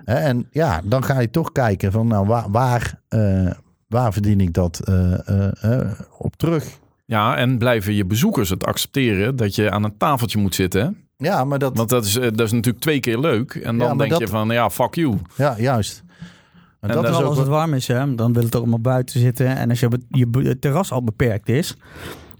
[0.06, 3.52] En ja, dan ga je toch kijken van nou, waar, waar, eh,
[3.88, 6.80] waar verdien ik dat eh, eh, op terug?
[7.06, 10.98] Ja, en blijven je bezoekers het accepteren dat je aan een tafeltje moet zitten.
[11.24, 11.78] Ja, maar dat...
[11.78, 13.56] Want dat is, eh, dat is natuurlijk twee keer leuk.
[13.56, 15.18] En dan Ja, denk dat- je van, ja, fuck you.
[15.36, 16.04] Ja, juist.
[16.80, 18.80] En, En dat dat is ook als het warm is, hè, dan wil het allemaal
[18.80, 19.48] buiten zitten.
[19.58, 21.76] En als je, je, het terras al beperkt is,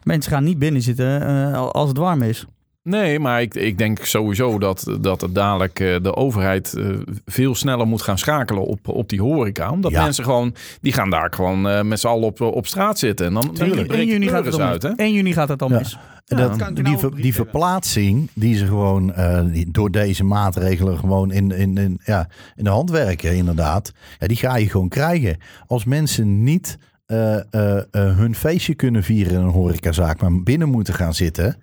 [0.04, 2.46] mensen gaan niet binnen zitten eh, als het warm is.
[2.90, 6.86] Nee, maar ik, ik denk sowieso dat, dat het dadelijk eh, de overheid eh,
[7.26, 9.72] veel sneller moet gaan schakelen op, op die horeca.
[9.72, 10.04] Omdat Ja.
[10.04, 13.26] mensen gewoon, die gaan daar gewoon eh, met z'n allen op, op straat zitten.
[13.26, 13.88] En dan, dan Tuurlijk.
[13.88, 14.92] breekt 1 de juni gaat het uit, mis.
[14.92, 15.04] hè?
[15.04, 15.68] 1 juni gaat het Ja.
[15.68, 15.98] mis.
[16.28, 21.32] En Ja, dat, die, nou die verplaatsing die ze gewoon eh, door deze maatregelen gewoon
[21.32, 23.92] in, in, in, ja, in de hand werken, inderdaad.
[24.20, 25.38] Ja, die ga je gewoon krijgen.
[25.68, 30.70] Als mensen niet eh, eh, eh, hun feestje kunnen vieren in een horecazaak, maar binnen
[30.70, 31.56] moeten gaan zitten.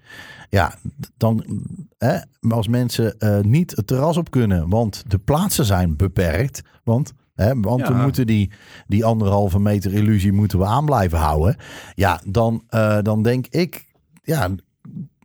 [0.48, 0.74] Ja,
[1.16, 1.44] dan
[1.98, 2.18] hè,
[2.48, 6.62] als mensen eh, niet het terras op kunnen, want de plaatsen zijn beperkt.
[6.84, 8.50] Want, hè, want we moeten die,
[8.86, 11.56] die anderhalve meter illusie moeten we aan blijven houden.
[11.94, 13.84] Ja, dan, eh, dan denk ik,
[14.22, 14.50] ja,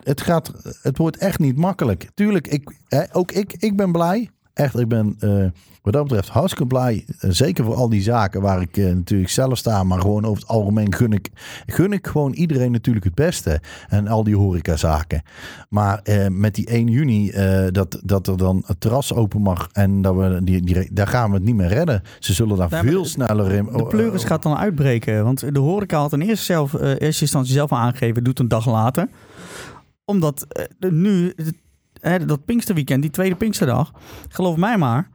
[0.04, 2.10] het, gaat, het wordt echt niet makkelijk.
[2.14, 4.30] Tuurlijk, ik, hè, ook ik, ik ben blij.
[4.54, 5.46] Echt, ik ben eh,
[5.82, 7.06] wat dat betreft hartstikke blij.
[7.20, 9.84] Eh, zeker voor al die zaken waar ik eh, natuurlijk zelf sta.
[9.84, 11.30] Maar gewoon over het algemeen gun ik,
[11.66, 13.62] gun ik gewoon iedereen natuurlijk het beste.
[13.88, 15.22] En al die horecazaken.
[15.70, 17.32] Maar eh, met die 1 juni,
[17.72, 19.70] dat, dat er dan het terras open mag.
[19.72, 22.02] En dat we die, die, daar gaan we het niet meer redden.
[22.20, 23.66] Ze zullen daar veel sneller in.
[23.66, 25.24] De pleuris gaat dan uitbreken.
[25.24, 28.24] Want de horeca had in eerste, zelf, eerste instantie zelf aangegeven.
[28.24, 29.08] Doet een dag later.
[30.06, 30.48] Omdat
[30.80, 31.36] nu,
[32.26, 33.92] dat Pinksterweekend, die tweede Pinksterdag.
[34.30, 35.10] Geloof mij maar.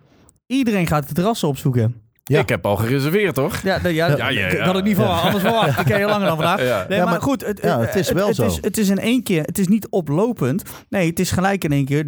[0.46, 2.00] Iedereen gaat de terrassen opzoeken.
[2.24, 2.40] Ja.
[2.40, 3.56] Ik heb al gereserveerd, toch?
[3.62, 4.64] Ja, ja, Ja, ja, ik ja.
[4.64, 5.22] had het niet verwacht.
[5.24, 5.78] Anders verwacht.
[5.80, 6.62] Ik ken je langer dan vandaag.
[6.66, 6.86] Ja.
[6.88, 8.44] Nee, Ja, maar, maar- goed, het, ja, het is wel het, zo.
[8.46, 10.62] Is, het is in één keer, het is niet oplopend.
[10.88, 12.06] Nee, het is gelijk in één keer.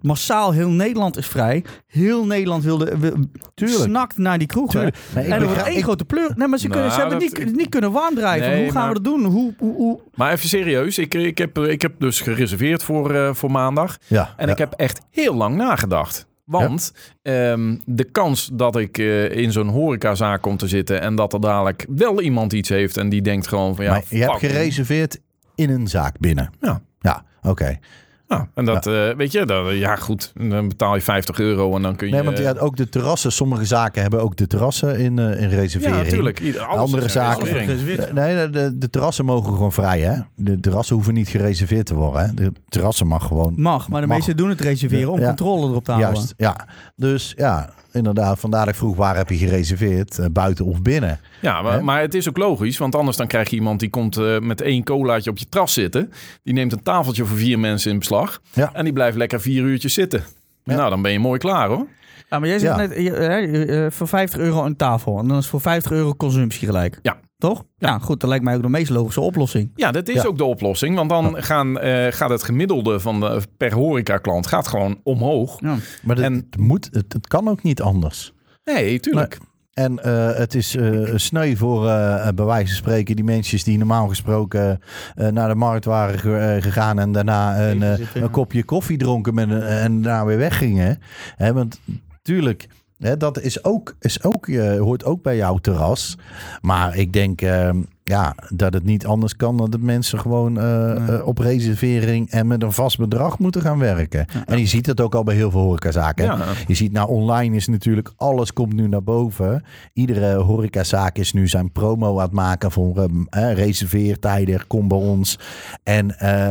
[0.00, 1.64] Massaal, heel Nederland is vrij.
[1.86, 3.14] Heel Nederland wilde, wil-
[3.54, 3.80] Tuurlijk.
[3.82, 4.72] snakt naar die kroegen.
[4.80, 4.96] Tuurlijk.
[5.14, 6.32] Nee, ik en er wordt één ik- grote pleur.
[6.36, 8.48] Nee, maar ze, kunnen, ze Nou, hebben dat- niet, niet kunnen waandrijven.
[8.50, 9.24] Nee, hoe gaan maar- we dat doen?
[9.24, 10.00] Hoe, hoe, hoe?
[10.14, 13.96] Maar even serieus, ik, ik, heb, ik heb dus gereserveerd voor, eh, voor maandag.
[14.06, 14.52] Ja, En ja.
[14.52, 16.26] ik heb echt heel lang nagedacht.
[16.46, 16.92] Want
[17.22, 21.00] ehm, de kans dat ik eh, in zo'n horecazaak kom te zitten...
[21.00, 23.84] en dat er dadelijk wel iemand iets heeft en die denkt gewoon van...
[23.84, 25.20] ja, maar je hebt gereserveerd
[25.54, 26.50] in een zaak binnen.
[26.60, 26.82] Ja.
[27.00, 27.78] Ja, oké.
[28.28, 31.82] Ja, en dat, eh, weet je, dat, ja goed, dan betaal je 50 euro en
[31.82, 32.12] dan kun je...
[32.14, 35.48] Nee, want ja, ook de terrassen, sommige zaken hebben ook de terrassen in, eh, in
[35.48, 35.96] reservering.
[35.98, 36.40] ja, natuurlijk.
[36.40, 38.12] Ieder- alles Andere zaken- reservering.
[38.12, 40.18] Nee, de, de, de terrassen mogen gewoon vrij, hè?
[40.34, 42.34] De terrassen hoeven niet gereserveerd te worden, hè?
[42.34, 43.54] De terrassen mag gewoon.
[43.56, 45.26] Mag, maar de meesten doen het reserveren om Ja.
[45.26, 46.14] controle erop te houden.
[46.14, 46.66] Juist, ja.
[46.96, 50.18] Dus ja, inderdaad, vandaar dat ik vroeg waar heb je gereserveerd?
[50.18, 51.20] Eh, buiten of binnen?
[51.40, 54.16] Ja, maar, maar het is ook logisch, want anders dan krijg je iemand die komt
[54.16, 56.12] eh, met één colaatje op je terras zitten.
[56.42, 58.70] Die neemt een tafeltje voor vier mensen in beslag Ja.
[58.72, 60.24] en die blijft lekker vier uurtjes zitten.
[60.64, 60.74] Ja.
[60.76, 61.86] Nou, dan ben je mooi klaar hoor.
[62.30, 62.86] Ja, maar jij zegt Ja.
[62.86, 65.18] net, eh, voor 50 euro een tafel.
[65.18, 66.98] En dan is voor 50 euro consumptie gelijk.
[67.02, 67.16] Ja.
[67.38, 67.64] Toch?
[67.78, 68.20] Ja, goed.
[68.20, 69.70] Dat lijkt mij ook de meest logische oplossing.
[69.74, 70.28] Ja, dat is Ja.
[70.28, 74.68] ook de oplossing, want dan gaan, eh, gaat het gemiddelde van de, per horeca-klant gaat
[74.68, 75.60] gewoon omhoog.
[75.60, 75.76] Ja.
[76.02, 78.32] Maar het, En- het moet, het, het kan ook niet anders.
[78.64, 79.38] Nee, tuurlijk.
[79.72, 83.78] En eh, het is eh sneu voor, eh bij wijze van spreken, die mensen die
[83.78, 84.80] normaal gesproken
[85.14, 89.34] eh, naar de markt waren ge- gegaan en daarna een, eh, een kopje koffie dronken
[89.34, 90.98] met een, en daarna weer weggingen.
[91.36, 91.80] Hè, want
[92.22, 92.68] tuurlijk,
[92.98, 96.16] hè, dat is ook, is ook, eh, hoort ook bij jouw terras.
[96.60, 97.70] Maar ik denk eh,
[98.04, 100.64] ja, dat het niet anders kan dan dat mensen gewoon eh,
[101.06, 101.16] Nee.
[101.18, 104.26] eh, op reservering en met een vast bedrag moeten gaan werken.
[104.44, 106.24] En je ziet dat ook al bij heel veel horecazaken.
[106.24, 106.38] Ja.
[106.66, 109.64] Je ziet nou online is natuurlijk alles komt nu naar boven.
[109.92, 114.66] Iedere horecazaak is nu zijn promo aan het maken voor ehm, eh, reserveertijden.
[114.66, 115.38] Kom bij ons.
[115.82, 116.06] En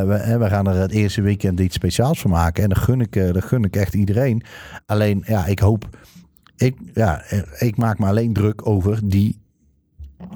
[0.08, 2.64] we, we gaan er het eerste weekend iets speciaals van maken.
[2.64, 4.44] En dat gun ik, dat gun ik echt iedereen.
[4.86, 5.90] Alleen ja, ik hoop.
[6.56, 7.24] Ik, ja,
[7.60, 9.42] ik maak me alleen druk over die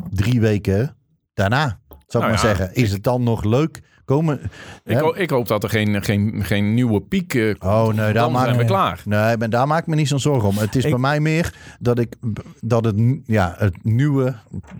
[0.09, 0.95] drie weken
[1.33, 1.79] daarna.
[1.87, 2.73] Zou ik Nou maar ja, zeggen.
[2.73, 3.81] Is het dan nog leuk?
[4.09, 4.39] Komen,
[4.85, 7.63] Ik, ho- ik hoop dat er geen, geen, geen nieuwe piek eh, komt.
[7.63, 9.01] Oh nee, daar dan maak zijn we ik klaar.
[9.05, 10.57] Nee, maar daar maak ik me niet zo'n zorgen om.
[10.57, 12.15] Het is Ik- bij mij meer dat ik
[12.61, 12.95] dat het,
[13.25, 14.35] ja, het nieuwe,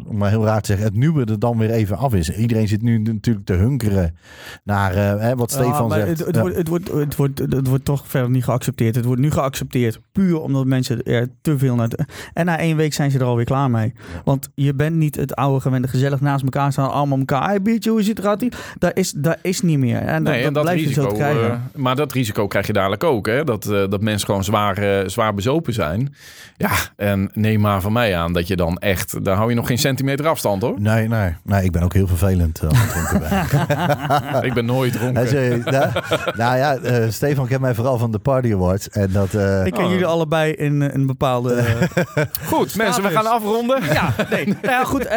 [0.08, 2.30] om maar heel raar te zeggen, het nieuwe er dan weer even af is.
[2.36, 4.16] Iedereen zit nu natuurlijk te hunkeren
[4.64, 6.08] naar eh, hè, wat Stefan zegt.
[6.08, 6.42] Het, het, Ja.
[6.42, 8.96] wordt, het, wordt, het, wordt, het wordt toch verder niet geaccepteerd.
[8.96, 11.90] Het wordt nu geaccepteerd puur omdat mensen er te veel naar...
[12.34, 13.94] En na één week zijn ze er alweer klaar mee.
[14.24, 16.92] Want je bent niet het oude gewende gezellig naast elkaar staan.
[16.92, 17.44] Allemaal elkaar.
[17.48, 18.56] Hey, biertje, hoe ziet het eruit?
[18.78, 20.02] Dat is, dat is niet meer.
[20.02, 21.52] En dat, Nee, en dat dat blijf je zo risico, krijgen.
[21.52, 23.28] eh, maar dat risico krijg je dadelijk ook.
[23.28, 23.44] Hè?
[23.44, 26.16] Dat, eh, dat mensen gewoon zwaar, eh, zwaar bezopen zijn.
[26.58, 29.24] Ja, en neem maar van mij aan dat je dan echt...
[29.26, 30.82] Daar hou je nog geen centimeter afstand hoor.
[30.82, 32.62] Nee, nee, nee, ik ben ook heel vervelend.
[32.68, 34.44] als ik dronken ben.
[34.44, 35.64] Ik ben nooit dronken.
[35.64, 35.92] nou,
[36.36, 38.90] nou ja, eh, Stefan kent mij vooral van de Party Awards.
[38.90, 39.90] En dat, eh, ik ken Oh.
[39.90, 41.64] jullie allebei in een bepaalde...
[42.46, 43.84] Goed, mensen, we gaan afronden.
[43.84, 44.46] Ja, nee.
[44.46, 45.08] Nou ja, goed.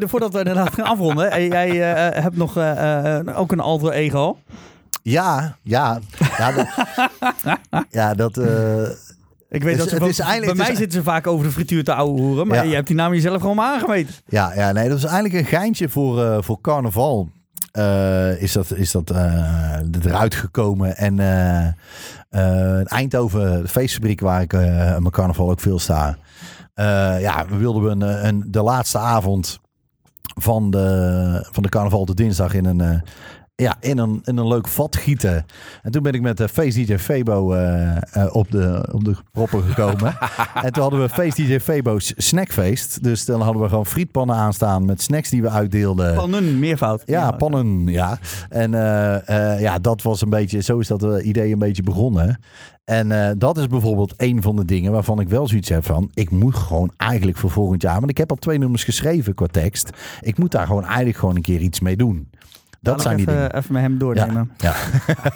[0.00, 1.46] voordat we inderdaad gaan afronden.
[1.48, 4.36] jij eh, hebt nog eh, eh, ook een alter ego.
[5.02, 5.98] ja, ja,
[6.38, 6.66] ja, dat,
[7.90, 8.82] ja, dat eh,
[9.48, 10.16] Ik weet dat ze het van- is
[10.46, 12.46] bij mij is- zitten ze vaak over de frituur te ouwe hoeren.
[12.46, 12.62] Maar Ja.
[12.62, 14.14] je hebt die naam jezelf gewoon maar aangemeten.
[14.26, 17.28] Ja, ja, nee, dat is eigenlijk een geintje voor, eh, voor carnaval.
[17.72, 20.96] eh, is dat, is dat eh, eruit gekomen.
[20.96, 21.18] En
[22.80, 26.16] in Eindhoven, de feestfabriek waar ik mijn carnaval ook veel sta.
[27.18, 29.60] ja, we wilden we een, een, de laatste avond
[30.34, 33.00] van de, van de carnaval de dinsdag in een, eh,
[33.62, 35.46] ja, in een, in een leuk vat gieten.
[35.82, 39.16] En toen ben ik met de Face DJ Febo eh, eh, op, de, op de
[39.32, 40.16] proppen gekomen.
[40.64, 43.02] en toen hadden we Face DJ Febo's snackfeest.
[43.02, 46.14] Dus dan hadden we gewoon frietpannen aanstaan met snacks die we uitdeelden.
[46.14, 47.02] Pannen, meervoud.
[47.06, 47.38] Ja, Meervoud.
[47.38, 48.18] pannen, ja.
[48.48, 51.82] En eh, eh, ja, dat was een beetje, zo is dat eh, idee een beetje
[51.82, 52.38] begonnen.
[52.84, 56.10] En eh, dat is bijvoorbeeld een van de dingen waarvan ik wel zoiets heb van,
[56.14, 59.46] ik moet gewoon eigenlijk voor volgend jaar, want ik heb al twee nummers geschreven qua
[59.46, 59.90] tekst.
[60.20, 62.30] Ik moet daar gewoon eigenlijk gewoon een keer iets mee doen.
[62.82, 63.62] Dat Laat zijn ik die even, dingen.
[63.62, 64.50] even met hem doornemen.
[64.56, 64.74] Ja.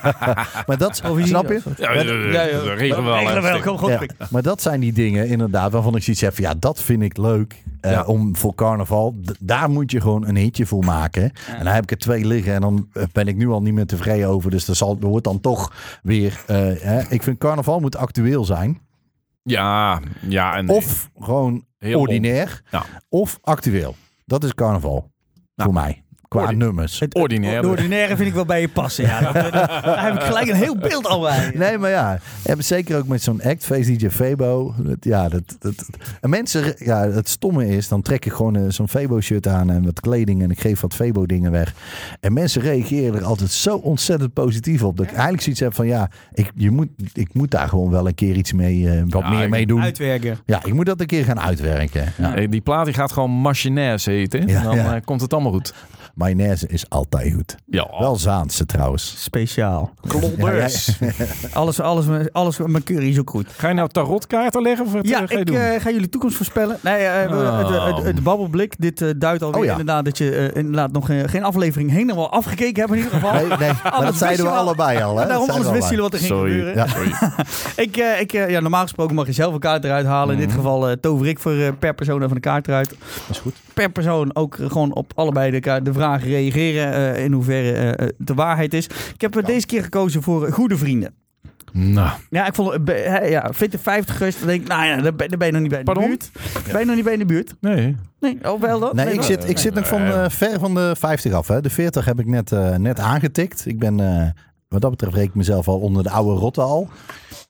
[0.67, 1.61] maar dat, Of je snap je?
[1.77, 3.61] Ja, ja, ja, ja, dat regelen we wel.
[3.61, 3.91] Kom goed.
[3.91, 7.17] Ja, maar dat zijn die dingen inderdaad waarvan ik zoiets heb ja, dat vind ik
[7.17, 8.05] leuk eh, Ja.
[8.05, 9.15] om voor carnaval.
[9.41, 11.23] Daar moet je gewoon een hitje voor maken.
[11.59, 13.75] En dan heb ik er twee liggen en dan eh, ben ik nu al niet
[13.75, 14.51] meer tevreden over.
[14.51, 18.45] Dus dat, zal, dat wordt dan toch weer, eh, hè, ik vind carnaval moet actueel
[18.45, 18.81] zijn.
[19.43, 20.57] Ja, ja.
[20.57, 22.63] En Of gewoon Heel ordinair.
[22.71, 22.83] Ja.
[23.09, 23.95] Of actueel.
[24.25, 25.11] Dat is carnaval.
[25.55, 26.05] Nou, voor mij.
[26.29, 26.99] Qua ordi- nummers.
[27.01, 27.63] Het- Ordinair.
[27.63, 29.05] De ordinaire vind ik wel bij je passen.
[29.05, 29.21] Ja.
[29.21, 31.51] Dat- dat- daar heb ik gelijk een heel beeld al bij.
[31.55, 34.75] Nee, maar ja, hebben zeker ook met zo'n act, Face DJ Febo.
[34.79, 35.75] Dat, ja, dat, dat,
[36.21, 39.85] en mensen, ja, het stomme is, dan trek ik gewoon eh, zo'n Febo-shirt aan en
[39.85, 41.75] wat kleding en ik geef wat Febo-dingen weg.
[42.21, 44.97] En mensen reageren er altijd zo ontzettend positief op.
[44.97, 48.07] Dat ik eigenlijk zoiets heb van, ja, ik, je moet, ik moet daar gewoon wel
[48.07, 49.81] een keer iets mee, eh, wat Ja, meer mee doen.
[49.83, 50.39] Uitwerken.
[50.47, 52.13] Ja, ik moet dat een keer gaan uitwerken.
[52.19, 52.31] Ja.
[52.31, 54.47] Hey, die plaat die gaat gewoon Machinaise heten.
[54.49, 54.95] Ja, dan ja.
[54.95, 55.75] eh, komt het allemaal goed.
[56.21, 57.57] Mayonaise is altijd goed.
[57.67, 59.15] Ja, Wel Zaanse trouwens.
[59.19, 59.91] Speciaal.
[60.09, 60.99] klodders.
[61.53, 63.47] Alles, alles, alles met mijn curry is ook goed.
[63.57, 65.57] Ga je nou tarotkaarten leggen of wat Ja, ga je ik doen?
[65.57, 66.79] eh, ga jullie toekomst voorspellen.
[66.83, 68.75] Nee, eh, we- het, het, het, het babbelblik.
[68.79, 69.71] Dit eh, duidt alweer Oh ja.
[69.71, 73.33] inderdaad dat je eh, inderdaad nog eh, geen aflevering helemaal afgekeken hebt in ieder geval.
[73.33, 74.55] Nee, nee, maar dat Anders zeiden we wist je wel-
[74.87, 75.17] allebei al.
[75.19, 75.27] Hè?
[75.29, 76.51] Daarom anders wisten jullie wat er ging Sorry.
[76.53, 76.75] gebeuren.
[76.75, 77.45] Ja.
[77.77, 80.35] Ik, eh, ik, eh, ja, normaal gesproken mag je zelf een kaart eruit halen.
[80.35, 80.57] In dit Mhm.
[80.57, 82.89] geval eh, tover ik voor eh, per persoon even een kaart eruit.
[82.89, 82.99] Dat
[83.31, 83.55] is goed.
[83.75, 87.15] Per persoon ook eh, gewoon op allebei de, ka- de reageren.
[87.15, 88.87] eh, in hoeverre eh, eh, de waarheid is.
[89.15, 91.15] Ik heb deze keer gekozen voor goede vrienden.
[91.73, 92.79] Nou, Ja, ik vond
[93.29, 94.39] ja, 50 geweest.
[94.39, 96.07] Dan denk ik, nou ja, dan ben, dan ben je nog niet bij de Pardon?
[96.07, 96.31] buurt.
[96.73, 97.55] Ben je nog niet bij de buurt?
[97.61, 97.97] nee.
[98.21, 98.97] Nee, oh wel dan?
[98.97, 99.23] Nee, ik wel?
[99.23, 101.49] zit, ik zit nog van, eh, ver van de 50 af.
[101.49, 101.61] Hè.
[101.61, 103.67] De 40 heb ik net, eh, net aangetikt.
[103.67, 104.27] Ik ben, eh,
[104.69, 106.89] wat dat betreft, reken ik mezelf al onder de oude rotte al.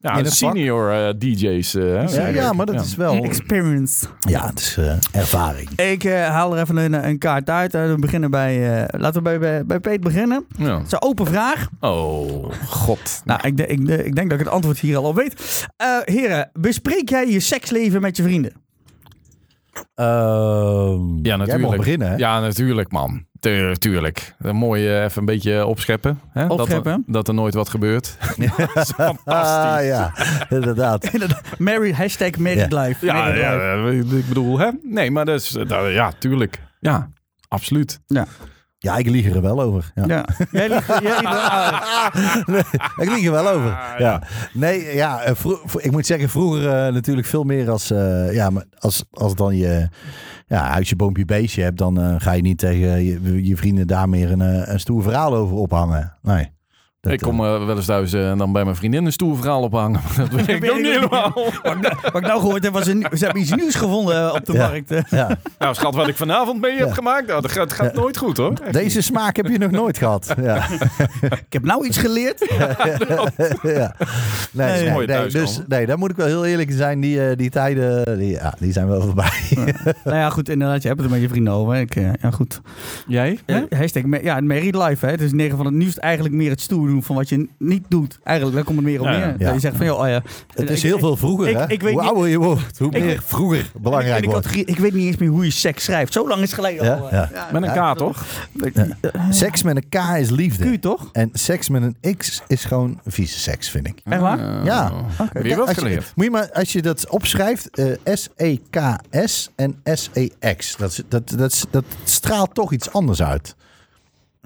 [0.01, 1.74] Ja, senior eh, DJ's.
[1.74, 2.80] eh, hè, Ja, ja maar dat Ja.
[2.80, 3.14] is wel...
[3.24, 4.06] Experience.
[4.20, 5.70] Ja, het is eh, ervaring.
[5.70, 7.74] Ik eh, haal er even een, een kaart uit.
[7.74, 10.47] Eh, we beginnen bij, eh, laten we bij, bij, bij Peet beginnen.
[10.56, 10.76] Ja.
[10.78, 11.68] Het is een open vraag.
[11.80, 13.22] Oh, god.
[13.24, 15.66] Nou, ik, de- ik, de- ik denk dat ik het antwoord hier al op weet.
[15.76, 18.52] Eh, heren, bespreek jij je seksleven met je vrienden?
[19.94, 21.76] Ehm, Ja, Jij mag natuurlijk.
[21.76, 22.16] beginnen, hè?
[22.16, 23.24] Ja, natuurlijk, man.
[23.47, 24.35] Tu- Tuurlijk.
[24.39, 26.20] Een mooi even een beetje opscheppen.
[26.32, 26.47] Hè?
[26.47, 26.93] Opscheppen.
[26.93, 28.06] Dat, er, dat er nooit wat gebeurt.
[28.74, 29.24] fantastisch.
[29.24, 30.12] Ah, ja,
[30.48, 31.10] inderdaad.
[31.59, 33.06] Married, hashtag married life.
[33.06, 34.06] Ja, Married ja, life.
[34.14, 34.70] ja, ik bedoel, hè?
[34.82, 36.60] Nee, maar dat is, eh, dat- ja, tuurlijk.
[36.81, 37.09] Ja,
[37.48, 38.01] absoluut.
[38.78, 39.90] Ja, ik lieg er wel over.
[39.94, 40.05] Ja.
[40.06, 40.24] Ja.
[40.51, 40.81] Jij jij.
[42.97, 43.70] Ik lieg er wel over.
[43.70, 43.94] Ah, ja.
[43.98, 44.23] ja.
[44.52, 48.32] Nee, ja, eh, vro- vro- ik moet zeggen, vroeger eh, natuurlijk veel meer als, eh,
[48.35, 49.89] ja, maar als, als dan je
[50.47, 54.09] ja, huisje, boompje, beestje hebt, dan eh, ga je niet tegen je, je vrienden daar
[54.09, 56.16] meer een, eh, een stoer verhaal over ophangen.
[56.23, 56.55] Nee.
[57.06, 59.12] Dat, ik kom eh, eh, wel eens thuis eh, en dan bij mijn vriendin een
[59.12, 60.00] stoer verhaal ophangen.
[60.16, 61.32] Dat weet ik ook niet helemaal.
[61.62, 64.34] Wat ik, nou- wat ik nou gehoord heb, was een, ze hebben iets nieuws gevonden
[64.34, 64.68] op de Ja.
[64.68, 64.94] markt.
[65.10, 65.38] ja.
[65.58, 68.52] Nou, schat, wat ik vanavond mee heb gemaakt, nou, dat gaat, gaat nooit goed, hoor.
[68.64, 70.34] Echt Deze smaak heb je nog nooit gehad.
[70.42, 70.66] Ja.
[71.20, 72.46] Ik heb nou iets geleerd.
[73.62, 73.94] ja.
[74.52, 77.00] Nee, Nee, nee, mooi nee, dus nee, daar moet ik wel heel eerlijk in zijn.
[77.00, 79.30] Die, eh, die tijden, die, ja, die zijn wel voorbij.
[80.04, 81.76] nou ja, goed, inderdaad, je hebt het er met je vrienden over.
[81.76, 82.60] Ik, ja, goed.
[83.06, 83.38] Jij?
[83.46, 85.12] Ja, hashtag, ja, married life, hè.
[85.12, 87.85] Het is 9 van het nieuws eigenlijk meer het stoer doen van wat je niet
[87.89, 88.18] doet.
[88.24, 89.39] Eigenlijk, daar komt het meer op Ja, neer.
[89.39, 90.23] Dat je zegt van, joh, oh ja.
[90.55, 91.62] Het is Ik- heel veel vroeger, ik- hè?
[91.68, 94.55] ik weet hoe niet- ouder je wordt, hoe Ik- meer vroeger belangrijk wordt.
[94.56, 96.12] ik weet niet eens meer hoe je seks schrijft.
[96.12, 97.09] Zo lang is het geleden Ja, al.
[97.10, 97.31] ja.
[97.52, 97.93] Met een.
[97.94, 98.24] K, toch?
[99.31, 100.78] Seks met een K is liefde.
[100.78, 101.09] toch?
[101.12, 104.01] En seks met een X is gewoon vieze seks, vind ik.
[104.05, 104.64] Echt waar?
[104.64, 104.93] Ja.
[105.32, 106.12] Weer wat geleerd.
[106.14, 110.77] moet je maar, als je dat opschrijft, eh, S-E-K-S en S-E-X.
[110.77, 111.36] Dat, dat,
[111.70, 113.55] dat straalt toch iets anders uit.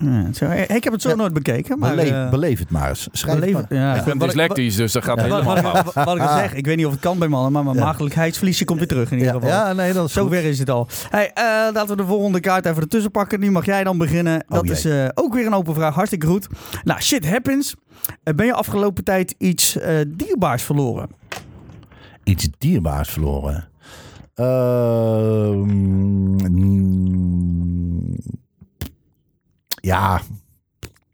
[0.00, 1.14] Ja, zo, ik heb het zo Ja.
[1.14, 1.78] nooit bekeken.
[1.78, 3.08] Maar, Beleef, eh, beleef het maar eens.
[3.12, 3.78] Schrijf het beleven- maar.
[3.78, 3.94] ja.
[3.96, 5.84] Ik ben dyslectisch, dus dat gaat helemaal wat, fout.
[5.94, 7.76] wat, wat ik al zeg, ik weet niet of het kan bij mannen, maar mijn
[7.76, 7.84] Ja.
[7.84, 9.48] maagdelijkheidsverliesje komt weer terug in ieder geval.
[9.48, 10.22] ja, nee, dat is goed.
[10.22, 10.88] Zover is het al.
[11.10, 13.40] Hey, eh, laten we de volgende kaart even ertussen pakken.
[13.40, 14.44] Nu mag jij dan beginnen.
[14.48, 14.74] Dat Oh, jee.
[14.74, 15.94] is eh, ook weer een open vraag.
[15.94, 16.46] Hartstikke goed.
[16.84, 17.74] Nou, shit happens.
[18.34, 21.08] Ben je afgelopen tijd iets eh, dierbaars verloren?
[22.24, 23.68] Iets dierbaars verloren.
[24.34, 25.60] Ehm,
[26.48, 28.16] mm,
[29.80, 30.20] Ja,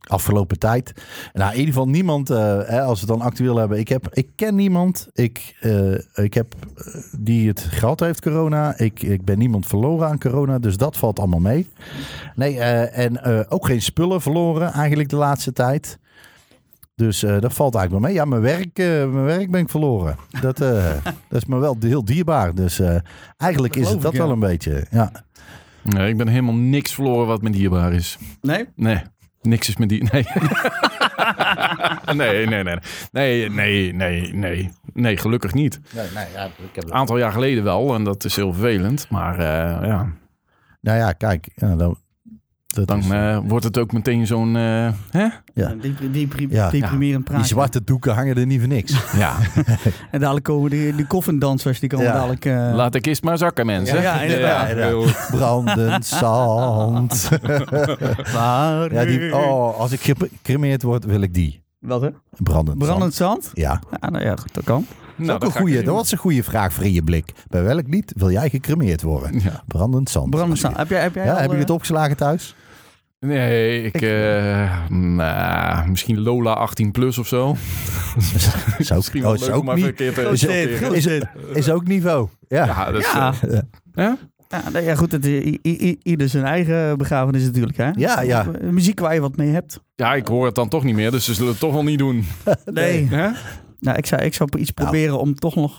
[0.07, 0.93] afgelopen tijd.
[1.33, 3.79] Nou, in ieder geval niemand, eh, hè, als we het dan actueel hebben.
[3.79, 8.79] Ik, heb, ik ken niemand ik, eh, ik heb, eh, die het gehad heeft, corona.
[8.79, 11.69] Ik, ik ben niemand verloren aan corona, dus dat valt allemaal mee.
[12.35, 15.99] Nee, en ook geen spullen verloren eigenlijk de laatste tijd.
[16.95, 18.13] Dus dat valt eigenlijk wel mee.
[18.13, 18.77] Ja, mijn werk,
[19.13, 20.17] mijn werk ben ik verloren.
[20.41, 20.57] Dat,
[21.29, 22.55] dat is me wel heel dierbaar.
[22.55, 22.81] Dus
[23.37, 24.33] eigenlijk Dat is het dat ik, wel ja.
[24.33, 24.87] een beetje.
[24.91, 25.13] Ja.
[25.89, 28.19] Nee, ik ben helemaal niks verloren wat me dierbaar is.
[28.41, 28.65] Nee?
[28.75, 29.03] Nee,
[29.43, 30.09] niks is met die.
[30.13, 30.25] Nee.
[32.27, 32.77] nee, nee, nee.
[33.13, 34.71] Nee, nee, nee, nee.
[34.93, 35.81] Nee, gelukkig niet.
[35.95, 39.07] Nee, nee, ja, ik heb Een aantal jaar geleden wel, en dat is heel vervelend.
[39.11, 40.13] Maar eh, ja,
[40.81, 41.49] Nou ja, kijk.
[41.55, 41.97] Ja, dan,
[42.67, 44.57] dat dan is, eh, wordt het ook meteen zo'n.
[44.57, 45.27] eh, hè?
[45.55, 45.75] Ja.
[45.81, 46.71] Die, die, die, Ja.
[46.71, 47.43] deprimerend praatje.
[47.43, 48.93] die zwarte doeken hangen er niet voor niks.
[49.19, 49.37] Ja,
[50.11, 52.13] En dadelijk komen die, die koffindansers, die komen Ja.
[52.13, 52.45] dadelijk...
[52.45, 54.01] eh, laat de kist maar zakken, mensen.
[54.03, 54.67] Ja, inderdaad.
[54.69, 57.29] heel- Brandend zand.
[58.33, 61.63] waar ja, die, oh, als ik gecremeerd word, wil ik die.
[61.79, 62.09] Wat hè?
[62.37, 63.43] Brandend, Brandend zand.
[63.45, 63.57] zand?
[63.57, 64.87] Ja, Ja, nou ja, goed, dat kan.
[65.17, 65.85] Nou, dat, dat een ga ik goeie, doen.
[65.85, 67.33] dat was een goede vraag voor in je blik.
[67.49, 69.41] Bij welk lied wil jij gecremeerd worden?
[69.41, 69.63] Ja.
[69.67, 70.31] Brandend zand.
[70.31, 70.77] Brandend zand.
[70.77, 72.55] Heb jij, heb jij Ja, al, heb je eh, het opgeslagen thuis?
[73.21, 77.51] Nee, ik, eh, nou, misschien Lola 18 plus of zo.
[78.79, 80.45] Is ook, oh, is ook niet, is,
[81.07, 81.21] is,
[81.53, 82.29] is ook niveau.
[82.49, 82.65] Ja.
[82.65, 83.35] Ja, dat is, Ja.
[83.95, 84.13] eh?
[84.49, 85.13] Ja, nou ja, goed.
[85.13, 85.25] Het,
[86.03, 87.91] ieder zijn eigen begrafenis natuurlijk, hè?
[87.93, 88.47] Ja, ja.
[88.61, 89.81] Eh, Muziek waar je wat mee hebt.
[89.95, 91.99] ja, ik hoor het dan toch niet meer, dus ze zullen het toch wel niet
[91.99, 92.27] doen.
[92.65, 93.07] Nee.
[93.11, 93.29] Hè?
[93.87, 94.91] Nou, ik zou, ik zou iets Nou.
[94.91, 95.79] proberen om toch nog...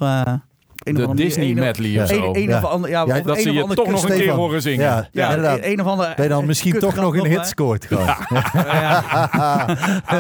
[0.88, 2.06] eh een of De andere- Disney een- medley of Ja.
[2.06, 2.30] zo.
[2.30, 2.58] Een, een Ja.
[2.58, 4.62] of ander, ja, Ja, of dat een ze of je toch nog een keer horen
[4.62, 4.86] zingen.
[4.86, 5.58] Ja, Ja, inderdaad.
[5.58, 6.14] een, een of ander.
[6.16, 8.06] Ben je dan misschien toch nog een hit scoort gewoon.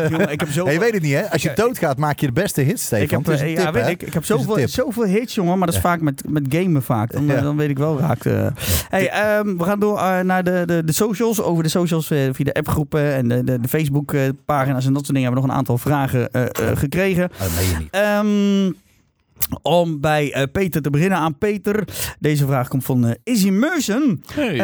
[0.09, 0.63] Jongen, ik heb zo.
[0.63, 1.31] Hey, je weet het niet, hè?
[1.31, 3.23] Als je doodgaat, maak je de beste hits, Stefan.
[3.25, 4.01] een eh, ja, weet ik.
[4.03, 7.11] Ik heb een zoveel, hits, jongen, maar dat is vaak met, met gamen vaak.
[7.11, 7.41] Dan, Ja.
[7.41, 8.25] dan weet ik wel raakt.
[8.25, 8.47] eh.
[8.89, 11.41] Hey, ehm, we gaan door eh, naar de, de, de socials.
[11.41, 14.93] Over de socials eh, via de appgroepen en de, de, de Facebook eh, pagina's en
[14.93, 17.23] dat soort dingen hebben we nog een aantal vragen eh, eh, gekregen.
[17.33, 17.87] Oh, dat meen je niet.
[17.91, 18.71] Ehm,
[19.61, 21.87] om bij eh, Peter te beginnen aan Peter.
[22.19, 24.23] Deze vraag komt van eh Izzy Meusen.
[24.33, 24.59] Hey,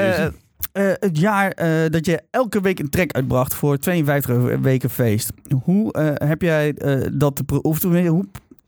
[0.72, 1.56] eh, het jaar
[1.90, 5.32] dat je elke week een track uitbracht voor 52 weken feest.
[5.64, 6.74] Hoe heb jij
[7.14, 8.26] dat of hoe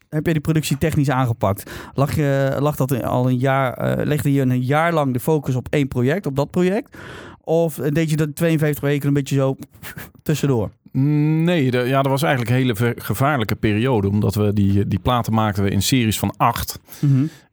[0.09, 1.71] heb jij die productie technisch aangepakt?
[1.93, 5.67] Lag, je, lag dat al een jaar, legde je een jaar lang de focus op
[5.69, 6.97] één project, op dat project?
[7.41, 9.55] Of deed je dat 52 weken een beetje zo
[10.23, 10.69] tussendoor?
[10.97, 14.09] Nee, de- ja, dat was eigenlijk een hele gevaarlijke periode.
[14.09, 16.79] Omdat we die, die platen maakten we in series van acht.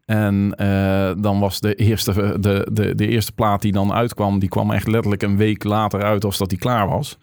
[0.05, 4.49] En eh, dan was de eerste, de, de, de eerste plaat die dan uitkwam, die
[4.49, 7.19] kwam echt letterlijk een week later uit als dat die klaar was.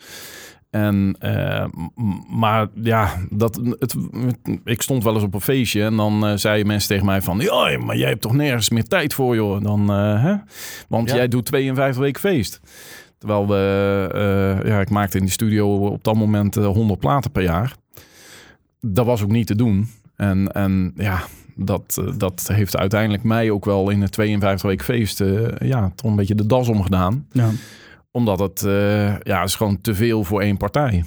[0.70, 1.66] En, eh,
[2.30, 3.96] maar ja, dat, het,
[4.64, 7.40] ik stond wel eens op een feestje en dan eh, zeiden mensen tegen mij van...
[7.40, 9.62] Ja, maar jij hebt toch nergens meer tijd voor, joh.
[9.64, 10.36] Dan, hè?
[10.88, 11.16] Want Ja.
[11.16, 12.60] jij doet 52 weken feest.
[13.20, 17.32] Terwijl we, eh, ja, ik maakte in die studio op dat moment eh, 100 platen
[17.32, 17.76] per jaar.
[18.82, 19.88] Dat was ook niet te doen.
[20.16, 21.22] En, en ja,
[21.66, 25.92] dat, eh, dat heeft uiteindelijk mij ook wel in het 52 weken feest eh, ja,
[25.96, 27.28] toch een beetje de das omgedaan.
[27.32, 27.50] Ja.
[28.12, 31.04] Omdat het, eh, ja, is gewoon te veel voor één partij.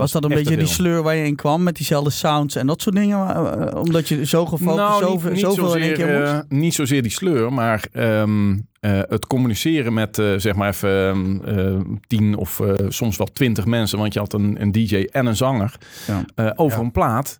[0.00, 2.82] Was dat een beetje die sleur waar je in kwam met diezelfde sounds en dat
[2.82, 3.18] soort dingen?
[3.28, 6.32] eh, omdat je zo gefocust, Nou, niet- zoveel, niet zoveel in één keer moest?
[6.32, 11.08] eh, niet zozeer die sleur, maar ehm, eh, het communiceren met eh, zeg maar even
[11.08, 13.98] ehm, eh, tien of eh, soms wel twintig mensen.
[13.98, 15.74] Want je had een, een DJ en een zanger
[16.06, 16.24] Ja.
[16.34, 16.84] eh, over Ja.
[16.84, 17.38] een plaat.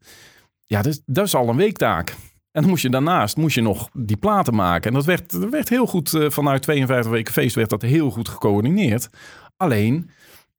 [0.66, 2.08] Ja, dat, is- dat is al een weektaak.
[2.52, 4.88] En dan moest je daarnaast moest je nog die platen maken.
[4.90, 8.10] En dat werd, dat werd heel goed eh, vanuit 52 weken feest werd dat heel
[8.10, 9.08] goed gecoördineerd.
[9.56, 10.10] Alleen,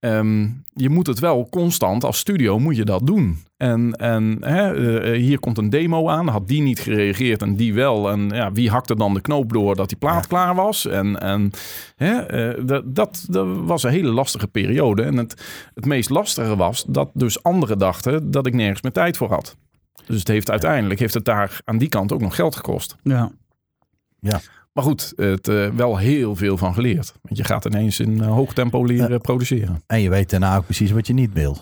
[0.02, 3.44] ehm, je moet het wel constant als studio moet je dat doen.
[3.58, 7.74] En, en hè, eh, hier komt een demo aan, had die niet gereageerd en die
[7.74, 8.10] wel.
[8.12, 10.28] En ja, wie hakte dan de knoop door dat die plaat Ja.
[10.28, 10.88] klaar was?
[10.88, 11.52] En, en
[11.96, 15.04] hè, eh, dat, dat, dat was een hele lastige periode.
[15.04, 19.18] En het, het meest lastige was dat dus anderen dachten dat ik nergens meer tijd
[19.18, 19.56] voor had.
[20.06, 22.96] Dus het heeft uiteindelijk heeft het daar aan die kant ook nog geld gekost.
[24.20, 24.42] Ja.
[24.74, 27.14] Maar goed, het eh, wel heel veel van geleerd.
[27.22, 29.84] Want je gaat ineens in eh, hoog tempo leren produceren.
[29.88, 31.58] En je weet daarna ook precies wat je niet wil.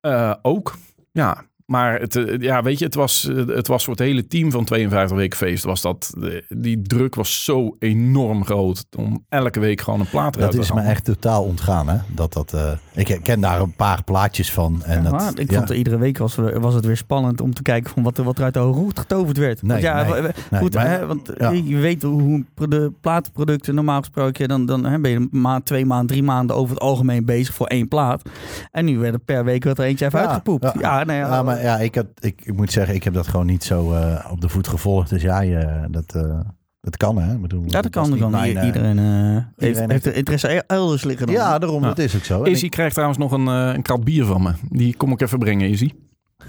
[0.00, 0.78] Eh, ook,
[1.12, 1.44] ja.
[1.72, 4.50] Maar het, eh, ja, weet je, het was, eh, het was voor het hele team
[4.50, 5.64] van 52 weken feest.
[5.64, 10.36] Was dat, eh, die druk was zo enorm groot om elke week gewoon een plaat
[10.36, 11.96] eruit Dat te is me echt totaal ontgaan, hè?
[12.08, 14.82] Dat, dat, eh, ik ken daar een paar plaatjes van.
[14.84, 15.56] En Ja, dat, ik ja.
[15.56, 18.24] vond er iedere week was, was het weer spannend om te kijken van wat, er-
[18.24, 19.62] wat er uit de hoed getoverd werd.
[19.62, 21.50] Nee, want ja, nee, nee, goed, maar- hè, want ja.
[21.50, 26.06] je, weet hoe de platenproducten normaal gesproken, dan, dan hè, ben je maand, twee maanden,
[26.06, 28.22] drie maanden over het algemeen bezig voor één plaat.
[28.70, 30.62] En nu werd er per week werd er eentje even Ja, uitgepoept.
[30.62, 31.04] Ja, ja.
[31.04, 33.46] nou ja, Ja, maar ja, ik, had, ik, ik moet zeggen, ik heb dat gewoon
[33.46, 35.10] niet zo eh, op de voet gevolgd.
[35.10, 36.40] Dus ja, je, dat, eh,
[36.80, 37.34] Dat kan, hè?
[37.34, 38.10] Ik bedoel, Ja, dat kan.
[38.10, 38.30] Dat kan.
[38.30, 41.34] mijn, eh, iedereen eh, heeft, iedereen heeft heeft- er interesse e- elders liggen dan.
[41.36, 41.82] Ja, daarom.
[41.82, 41.88] Ja.
[41.88, 42.42] Dat is ook zo.
[42.42, 44.52] Izzy krijgt trouwens nog een, eh, een krat bier van me.
[44.70, 45.90] Die kom ik even brengen, Izzy.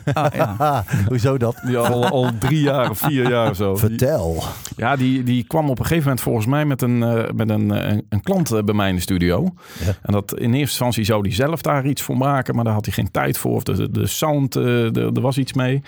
[0.13, 0.84] Ah, ja.
[1.09, 1.55] hoezo dat?
[1.65, 3.69] Die al, al drie jaar of vier jaar of zo.
[3.71, 4.43] Die- Vertel.
[4.75, 7.71] ja, die, die kwam op een gegeven moment volgens mij met een, eh, met een,
[7.71, 9.53] eh, een, een klant eh, bij mij in de studio.
[9.85, 9.93] Ja.
[10.01, 12.85] En dat in eerste instantie zou hij zelf daar iets voor maken, maar daar had
[12.85, 13.51] hij geen tijd voor.
[13.55, 15.81] Of de, de sound, eh, de- er was iets mee.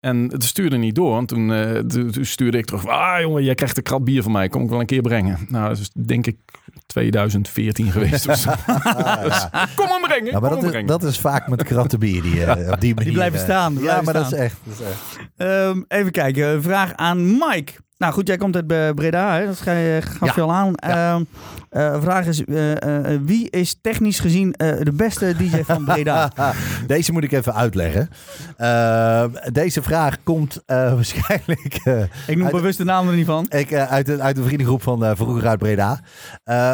[0.00, 1.18] En het stuurde niet door.
[1.18, 2.86] En toen, eh, toen toen stuurde ik terug.
[2.86, 4.48] Ah jongen, jij krijgt een krat bier van mij.
[4.48, 5.38] Kom ik wel een keer brengen.
[5.48, 6.36] Nou, dat is denk ik
[6.86, 8.26] 2014 geweest.
[8.26, 8.44] Dus,
[9.76, 12.22] kom hem brengen, Ja, maar kom dat hem is, dat is vaak met kratten bier
[12.22, 13.12] die, eh, op die manier...
[13.12, 14.56] blijven eh, staan, die Ja, blijven maar dat is echt...
[14.64, 15.30] Dat is echt.
[15.36, 16.46] Ehm, even kijken.
[16.48, 17.72] Een vraag aan Mike.
[17.96, 19.46] Nou goed, jij komt uit Breda, hè?
[19.46, 20.72] dat ga je, gaf je al aan.
[20.74, 21.14] Ja.
[21.14, 21.24] Ehm,
[21.70, 26.30] eh, vraag is, eh, eh, wie is technisch gezien de beste DJ van Breda?
[26.86, 28.08] Deze moet ik even uitleggen.
[28.56, 30.62] Eh, deze vraag komt
[30.96, 31.74] waarschijnlijk
[32.26, 33.46] Ik noem Uit- bewust de naam er niet van.
[33.48, 36.00] ik, uit, de, uit de vriendengroep van vroeger uit Breda.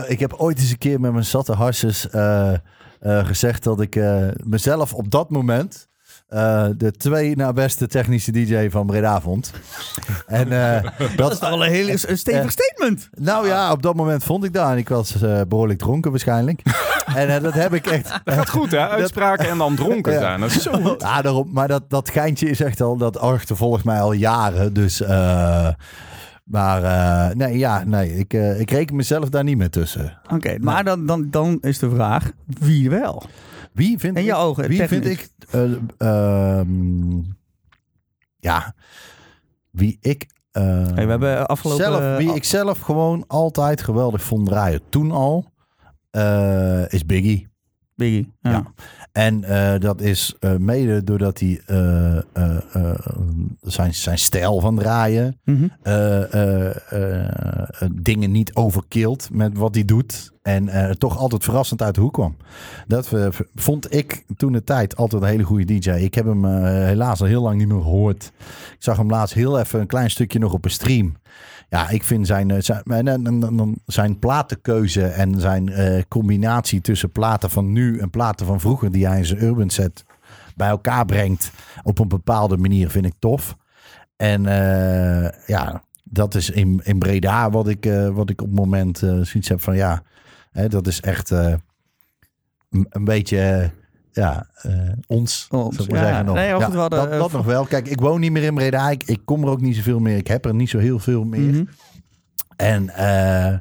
[0.08, 2.06] Ik heb ooit eens een keer met mijn zatte harses
[3.00, 4.00] gezegd dat ik
[4.44, 5.88] mezelf op dat moment
[6.30, 9.52] eh, de twee na beste technische DJ van Breda vond.
[10.26, 13.08] en eh, Dat is toch wel een heel een stevig Eh, statement.
[13.18, 14.70] Nou ja, op dat moment vond ik dat.
[14.70, 16.62] En ik was eh, behoorlijk dronken waarschijnlijk.
[17.14, 18.20] en eh, dat heb ik echt...
[18.24, 18.88] Dat gaat goed, hè?
[18.98, 20.18] Uitspraken en dan dronken Ja.
[20.18, 20.40] zijn.
[20.40, 21.00] Dat is zo goed.
[21.02, 24.72] Ja, daarom, maar dat, dat geintje is echt al, dat achtervolgt mij al jaren.
[24.72, 25.68] Dus, eh,
[26.44, 30.18] maar eh, nee, ja, nee, ik, eh, ik reken mezelf daar niet meer tussen.
[30.32, 33.22] Oké, maar dan, dan, dan is de vraag, wie wel?
[33.72, 35.06] Wie vind In je ik, ogen, Wie technisch.
[35.06, 35.30] vind ik,
[35.98, 37.18] ehm,
[38.38, 38.74] ja,
[39.70, 41.84] wie ik, eh, Hey, we hebben afgelopen...
[41.84, 44.80] zelf, wie ik zelf gewoon altijd geweldig vond draaien.
[44.88, 45.44] Toen al,
[46.10, 47.48] eh, is Biggie.
[47.94, 48.50] Biggie, ja.
[48.50, 48.72] Ja.
[49.12, 52.22] En eh, dat is eh, mede doordat hij eh, eh,
[52.72, 52.94] eh,
[53.60, 55.40] zijn, zijn stijl van draaien,
[55.82, 56.34] eh,
[57.22, 60.32] eh, dingen niet overkilt met wat hij doet.
[60.42, 62.36] En eh, toch altijd verrassend uit de hoek kwam.
[62.86, 65.90] Dat eh, vond ik toen de tijd altijd een hele goede DJ.
[65.90, 68.32] Ik heb hem eh, helaas al heel lang niet meer gehoord.
[68.72, 71.16] Ik zag hem laatst heel even een klein stukje nog op een stream.
[71.68, 75.72] Ja, ik vind zijn, zijn, zijn platenkeuze en zijn
[76.08, 80.04] combinatie tussen platen van nu en platen van vroeger die hij in zijn urban set
[80.56, 81.50] bij elkaar brengt
[81.82, 83.56] op een bepaalde manier vind ik tof.
[84.16, 84.42] En
[85.46, 89.48] ja, dat is in, in Breda wat ik, wat ik op het moment eh zoiets
[89.48, 90.02] heb van ja,
[90.50, 91.54] hè, dat is echt eh,
[92.70, 93.72] een, een beetje
[94.12, 94.72] ja, eh,
[95.06, 96.06] ons, Ons, zou ik maar ja.
[96.06, 96.34] zeggen nog.
[96.34, 97.64] Nee, Ja, hadden, dat, dat nog wel.
[97.64, 98.90] Kijk, ik woon niet meer in Breda.
[98.90, 100.16] Ik, ik kom er ook niet zoveel meer.
[100.16, 101.52] Ik heb er niet zo heel veel meer.
[101.52, 101.64] Mhm.
[102.56, 103.58] En, eh,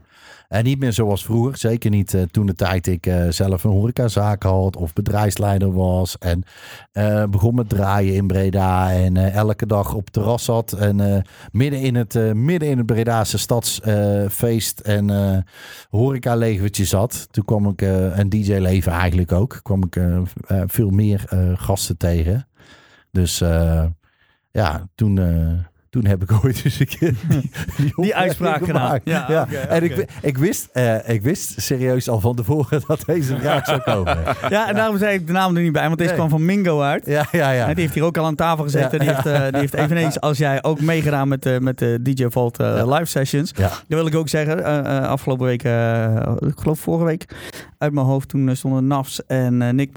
[0.49, 1.57] en niet meer zoals vroeger.
[1.57, 6.17] Zeker niet eh, toen de tijd ik eh, zelf een horecazaak had of bedrijfsleider was.
[6.17, 6.43] En
[6.91, 8.91] eh, begon met draaien in Breda.
[8.91, 10.71] En elke dag op terras zat.
[10.71, 15.37] En midden, in het, midden in het Bredaanse stadsfeest en eh
[15.89, 17.27] horeca-legertje zat.
[17.31, 20.01] Toen kwam ik, eh en DJ-leven eigenlijk ook, kwam ik
[20.67, 21.23] veel meer
[21.55, 22.47] gasten tegen.
[23.11, 23.37] Dus
[24.51, 25.19] ja, toen...
[25.89, 27.13] toen heb ik ooit eens een keer
[27.77, 28.81] die, die, uitspraak gedaan.
[28.85, 29.01] gemaakt.
[29.03, 29.83] Ja, Ja, en.
[29.83, 34.17] Ik, ik, wist, eh, ik wist serieus al van tevoren dat deze vraag zou komen.
[34.49, 36.17] Ja, en daarom zei ik de naam er niet bij, want deze Nee.
[36.19, 37.05] kwam van Mingo uit.
[37.05, 37.65] Ja, ja, ja.
[37.65, 38.91] Hè, Die heeft hier ook al aan tafel gezeten.
[38.91, 38.97] Ja.
[39.05, 42.25] Die, heeft, eh, die heeft eveneens als jij ook meegedaan met, eh, met de DJ
[42.29, 43.51] Vault live sessions.
[43.55, 43.67] Ja.
[43.67, 44.63] Dat wil ik ook zeggen.
[45.07, 45.63] afgelopen week,
[46.49, 47.25] ik geloof vorige week,
[47.79, 49.89] uit mijn hoofd, toen eh, stonden Nafs en eh, Nick.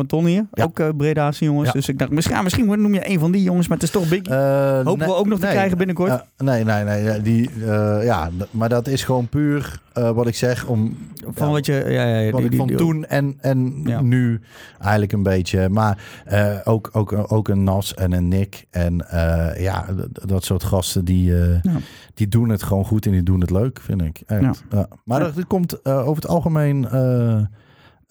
[0.52, 0.64] Ja.
[0.64, 1.66] Ook uh, Breda's jongens.
[1.66, 1.72] Ja.
[1.72, 4.08] Dus ik dacht, misschien, misschien noem je een van die jongens, maar het is toch
[4.08, 4.22] big.
[4.22, 6.24] Eh, Hopen nee, we ook nog te krijgen binnenkort.
[6.38, 7.20] Nee, nee, nee.
[7.20, 7.50] Die,
[8.02, 10.66] ja, maar dat is gewoon puur wat ik zeg.
[10.66, 10.96] Om,
[11.26, 13.82] van ja, wat je, ja, ja, wat die- ik die- van die- toen en, en
[14.08, 14.40] nu
[14.80, 15.68] eigenlijk een beetje.
[15.68, 15.98] Maar
[16.64, 18.66] ook, ook, ook een Nas en een Nick.
[18.70, 19.06] En
[19.58, 19.86] ja,
[20.26, 21.32] dat soort gasten die,
[22.14, 24.22] die doen het gewoon goed en die doen het leuk, vind ik.
[24.26, 24.64] Echt.
[25.04, 26.86] Maar er, er komt over het algemeen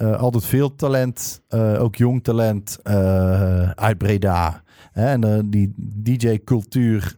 [0.01, 1.41] eh, altijd veel talent.
[1.47, 4.61] eh, ook jong talent eh, uit Breda.
[4.91, 7.15] Hè, en die DJ-cultuur,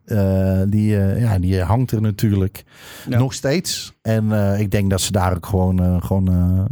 [0.70, 2.64] die, ja, die hangt er natuurlijk
[3.10, 3.18] Ja.
[3.18, 3.94] nog steeds.
[4.02, 6.68] En ik denk dat ze daar ook gewoon, gewoon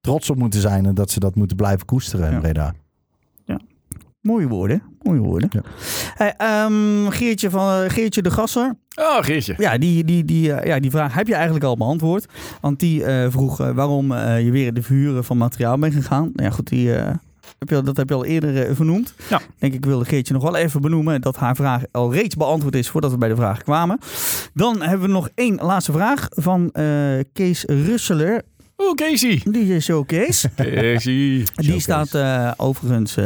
[0.00, 0.86] trots op moeten zijn.
[0.86, 2.38] En dat ze dat moeten blijven koesteren in Ja.
[2.40, 2.74] Breda.
[4.24, 5.48] Mooie woorden, mooie woorden.
[5.52, 5.60] Ja.
[6.14, 8.76] Hey, ehm, Geertje, van, eh, Geertje de Gasser.
[8.94, 9.54] Oh, Geertje.
[9.58, 12.26] Ja, die, die, die, eh, ja, die vraag heb je eigenlijk al beantwoord.
[12.60, 16.30] Want die eh, vroeg waarom eh, je weer in de verhuren van materiaal bent gegaan.
[16.34, 17.14] Nou ja, goed, die, eh,
[17.58, 19.14] heb je, dat heb je al eerder vernoemd.
[19.28, 19.40] Ja.
[19.58, 22.88] Denk ik wilde Geertje nog wel even benoemen dat haar vraag al reeds beantwoord is
[22.88, 23.98] voordat we bij de vraag kwamen.
[24.54, 26.84] Dan hebben we nog één laatste vraag van eh,
[27.32, 28.42] Kees Russeler,
[28.78, 29.42] Oeh, Casey.
[29.50, 30.46] DJ Show Kees.
[30.56, 31.46] Casey.
[31.54, 33.16] Die staat eh, overigens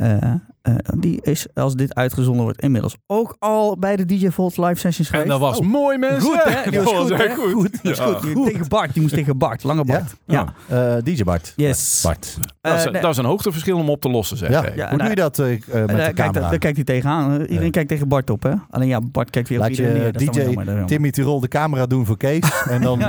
[0.00, 4.28] eh, eh, eh, die is, als dit uitgezonden wordt, inmiddels ook al bij de DJ
[4.28, 5.28] Volt live sessions En geweest.
[5.30, 6.20] dat was Oh, mooi, mensen.
[6.20, 6.70] Goed, hè?
[6.70, 7.34] Die was goed, hè?
[7.34, 7.70] goed.
[7.82, 8.04] Die was Ja.
[8.04, 8.22] goed.
[8.34, 8.92] Die- Tegen Bart.
[8.92, 9.62] Die moest tegen Bart.
[9.62, 10.14] Lange Bart.
[10.26, 10.52] Ja.
[10.68, 11.52] Eh, DJ Bart.
[11.56, 12.00] Yes.
[12.02, 12.38] Bart.
[12.60, 13.00] Dat is, Eh, nee.
[13.02, 14.50] dat is een hoogteverschil om op te lossen, zeg.
[14.50, 14.60] Ja.
[14.60, 14.72] Hey.
[14.76, 16.48] Ja, Hoe nou, doe je dat met de daar, kijkt, camera?
[16.48, 17.40] daar kijkt hij tegenaan.
[17.40, 17.70] Iedereen Ja.
[17.70, 18.52] kijkt tegen Bart op, hè?
[18.70, 20.12] Alleen ja, Bart kijkt weer op Laat iedereen je neer.
[20.12, 20.86] Dat dan DJ jammer.
[20.86, 22.64] Timmy Tirol de camera doen voor Kees.
[22.68, 23.08] en dan, eh,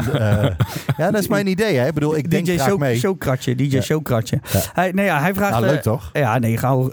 [0.98, 1.78] ja, dat is mijn idee.
[1.78, 1.88] Hè?
[1.88, 2.98] Ik bedoel, ik denk DJ graag show, mee.
[2.98, 3.56] Showkratje.
[3.56, 3.82] DJ Ja.
[3.82, 4.40] Showkratje.
[4.52, 4.60] Ja.
[4.74, 5.52] Hij, nee, ja, hij vraagt...
[5.52, 6.10] Nou, leuk toch?
[6.14, 6.90] Ja, nee, gauw,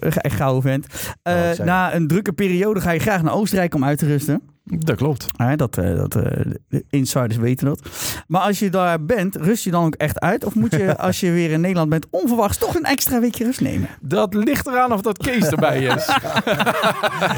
[0.60, 0.86] vent.
[1.22, 1.66] Eh, Oh, zeg.
[1.66, 4.40] na een drukke periode ga je graag naar Oostenrijk om uit te rusten.
[4.70, 5.26] Dat klopt.
[5.36, 7.80] Ja, dat, eh, dat, eh, de insiders weten dat.
[8.26, 10.44] Maar als je daar bent, rust je dan ook echt uit?
[10.44, 13.60] Of moet je, als je weer in Nederland bent, onverwachts toch een extra weekje rust
[13.60, 13.88] nemen?
[14.00, 16.06] Dat ligt eraan of dat Kees erbij is.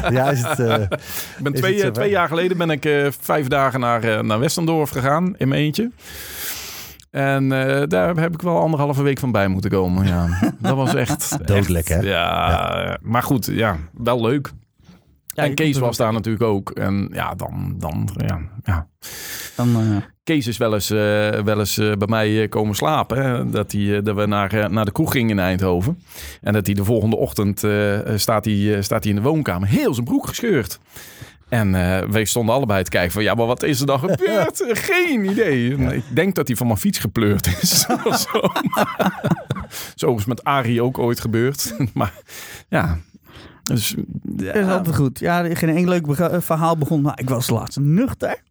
[0.09, 3.07] Ja, is het, eh, Ik ben Is twee, eh, twee jaar geleden ben ik eh,
[3.19, 5.91] vijf dagen naar, eh, naar Westendorf gegaan in mijn eentje.
[7.11, 10.07] En eh, daar heb ik wel anderhalve week van bij moeten komen.
[10.07, 10.27] Ja.
[10.59, 11.47] Dat was echt...
[11.47, 12.09] Dodelijk, echt- hè?
[12.09, 14.51] Ja, maar goed, ja, wel leuk.
[15.33, 16.69] Ja, en Kees was daar natuurlijk ook.
[16.69, 17.75] En ja, dan...
[17.77, 18.87] dan ja, ja.
[19.55, 23.23] Dan, eh, Kees is wel eens, eh, wel eens eh, bij mij komen slapen.
[23.23, 23.49] Hè?
[23.49, 25.99] Dat, hij, dat we naar, naar de kroeg gingen in Eindhoven.
[26.41, 27.59] En dat hij de volgende ochtend
[28.15, 29.67] staat, hij, eh, staat hij in de woonkamer.
[29.67, 30.79] Heel zijn broek gescheurd.
[31.51, 33.23] En eh, wij stonden allebei te kijken van...
[33.23, 34.63] Ja, maar wat is er dan gebeurd?
[34.67, 35.75] Geen idee.
[35.75, 37.85] Ik denk dat hij van mijn fiets gepleurd is.
[38.03, 38.41] of zo.
[40.07, 41.73] zo is met Arie ook ooit gebeurd.
[41.93, 42.13] maar
[42.69, 42.97] ja...
[43.63, 43.95] Dus,
[44.37, 44.53] ja.
[44.53, 45.19] Dat is altijd goed.
[45.19, 47.01] Ja, geen één leuk eh, verhaal begon.
[47.01, 48.41] Maar ik was laatst nuchter.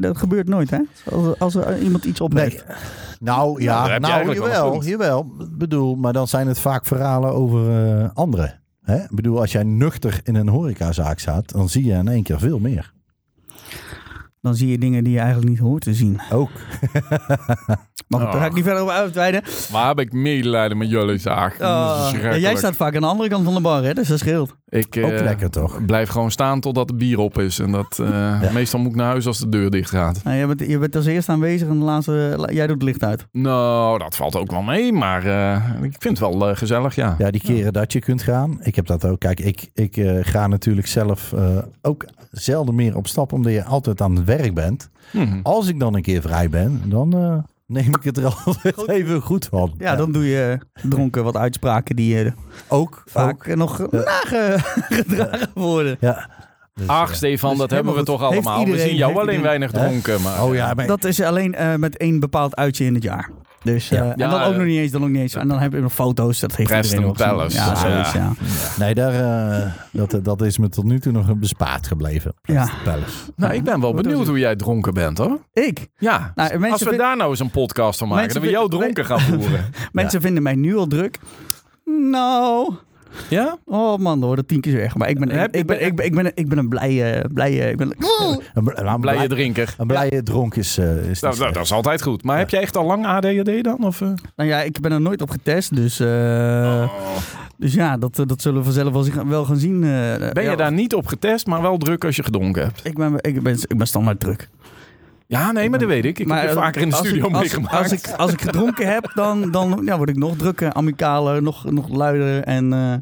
[0.00, 0.78] Dat, gebeurt nooit, hè?
[1.10, 2.60] Als, als er iemand iets op Nee.
[3.20, 5.34] Nou ja, nou een jawel, jawel.
[5.38, 8.61] Ik bedoel, maar dan zijn het vaak verhalen over eh, anderen.
[8.82, 8.96] Hè?
[8.96, 12.38] Ik bedoel, als jij nuchter in een horecazaak staat, dan zie je in één keer
[12.38, 12.92] veel meer.
[14.40, 16.20] Dan zie je dingen die je eigenlijk niet hoort te zien.
[16.32, 16.50] Ook.
[18.08, 18.54] Maar daar ga ik Oh.
[18.54, 19.42] niet verder over uitweiden.
[19.72, 21.52] Maar heb ik medelijden met jullie zaak.
[21.54, 23.94] Oh, ja, jij staat vaak aan de andere kant van de bar, hè?
[23.94, 24.56] Dus dat scheelt.
[24.72, 25.84] Ik Ook eh, lekker toch?
[25.84, 27.58] blijf gewoon staan totdat het bier op is.
[27.58, 30.20] En dat, eh, meestal moet ik naar huis als de deur dicht gaat.
[30.24, 32.84] Nou, je, bent, je bent als eerste aanwezig en de laatste, la- jij doet het
[32.84, 33.26] licht uit.
[33.32, 34.92] Nou, dat valt ook wel mee.
[34.92, 37.14] Maar eh, ik vind het wel gezellig, ja.
[37.18, 38.58] Ja, die keren dat je kunt gaan.
[38.62, 39.20] Ik heb dat ook.
[39.20, 43.64] Kijk, ik, ik eh, ga natuurlijk zelf eh, ook zelden meer op stap, omdat je
[43.64, 44.90] altijd aan het werk bent.
[45.12, 45.38] Mhm.
[45.42, 47.38] Als ik dan een keer vrij ben, dan eh,
[47.72, 49.74] neem ik het er altijd even goed van.
[49.78, 50.58] Ja, dan doe je
[50.88, 52.32] dronken wat uitspraken die je
[52.68, 53.56] ook vaak ook.
[53.56, 55.96] nog nagedragen worden.
[56.00, 56.30] Ja.
[56.74, 58.30] Dus, Ach, eh, Stefan, Dus dat hebben we toch.
[58.30, 58.66] Heeft allemaal.
[58.72, 60.22] We zien jou alleen iedereen- weinig dronken.
[60.22, 63.30] Maar, oh ja, maar Dat is alleen eh, met één bepaald uitje in het jaar.
[63.62, 64.10] Dus, eh, Ja.
[64.12, 65.34] en dan ook eh, nog niet eens, dan ook niet eens.
[65.34, 67.12] En dan heb je nog foto's, dat heeft Preston.
[67.12, 67.56] Palace.
[67.56, 67.74] Ja, Ja.
[67.74, 68.32] zoiets, ja.
[68.78, 69.14] nee, daar,
[69.60, 72.34] eh, dat, dat is me tot nu toe nog bespaard gebleven.
[72.42, 72.68] Ja.
[72.84, 73.16] Palace.
[73.36, 75.38] nou, ik ben wel benieuwd hoe jij dronken bent, hoor.
[75.52, 75.86] Ik.
[75.96, 78.22] Ja, Nou, als we vind- daar nou eens een podcast van maken.
[78.24, 79.64] Mensen Dat we jou dronken gaan voeren.
[79.92, 81.18] Mensen vinden mij nu al druk.
[81.84, 82.74] Nou,
[83.30, 83.56] Ja?
[83.64, 84.94] oh man, dan wordt het tien keer weg.
[84.96, 87.76] Maar ik ben, ik, ben, ik ben, ik ben, ik ben een blije, blije, ik
[87.76, 87.88] ben,
[88.54, 89.74] Een, bl- een Blije blij- drinker.
[89.78, 92.22] Een blije dronk is, eh, is Nou, nou, dat is altijd goed.
[92.22, 93.84] Maar heb jij echt al lang ADHD dan?
[93.84, 94.08] Of, eh?
[94.36, 96.90] nou ja, ik ben er nooit op getest, dus, eh,
[97.56, 99.74] dus ja, dat, dat zullen we vanzelf wel, wel gaan zien.
[99.84, 99.90] eh.
[100.32, 102.80] Ben je Ja, daar niet op getest, maar wel druk als je gedronken hebt?
[102.84, 104.48] Ik ben, ik ben, ik ben standaard druk.
[105.32, 106.18] Ja, nee, maar dat weet ik.
[106.18, 107.74] Ik heb je eh, vaker in de studio ik, meegemaakt.
[107.74, 111.70] Als ik, als ik gedronken heb, dan, dan ja, word ik nog drukker, amicaler, nog,
[111.70, 112.42] nog luider.
[112.42, 112.94] En eh,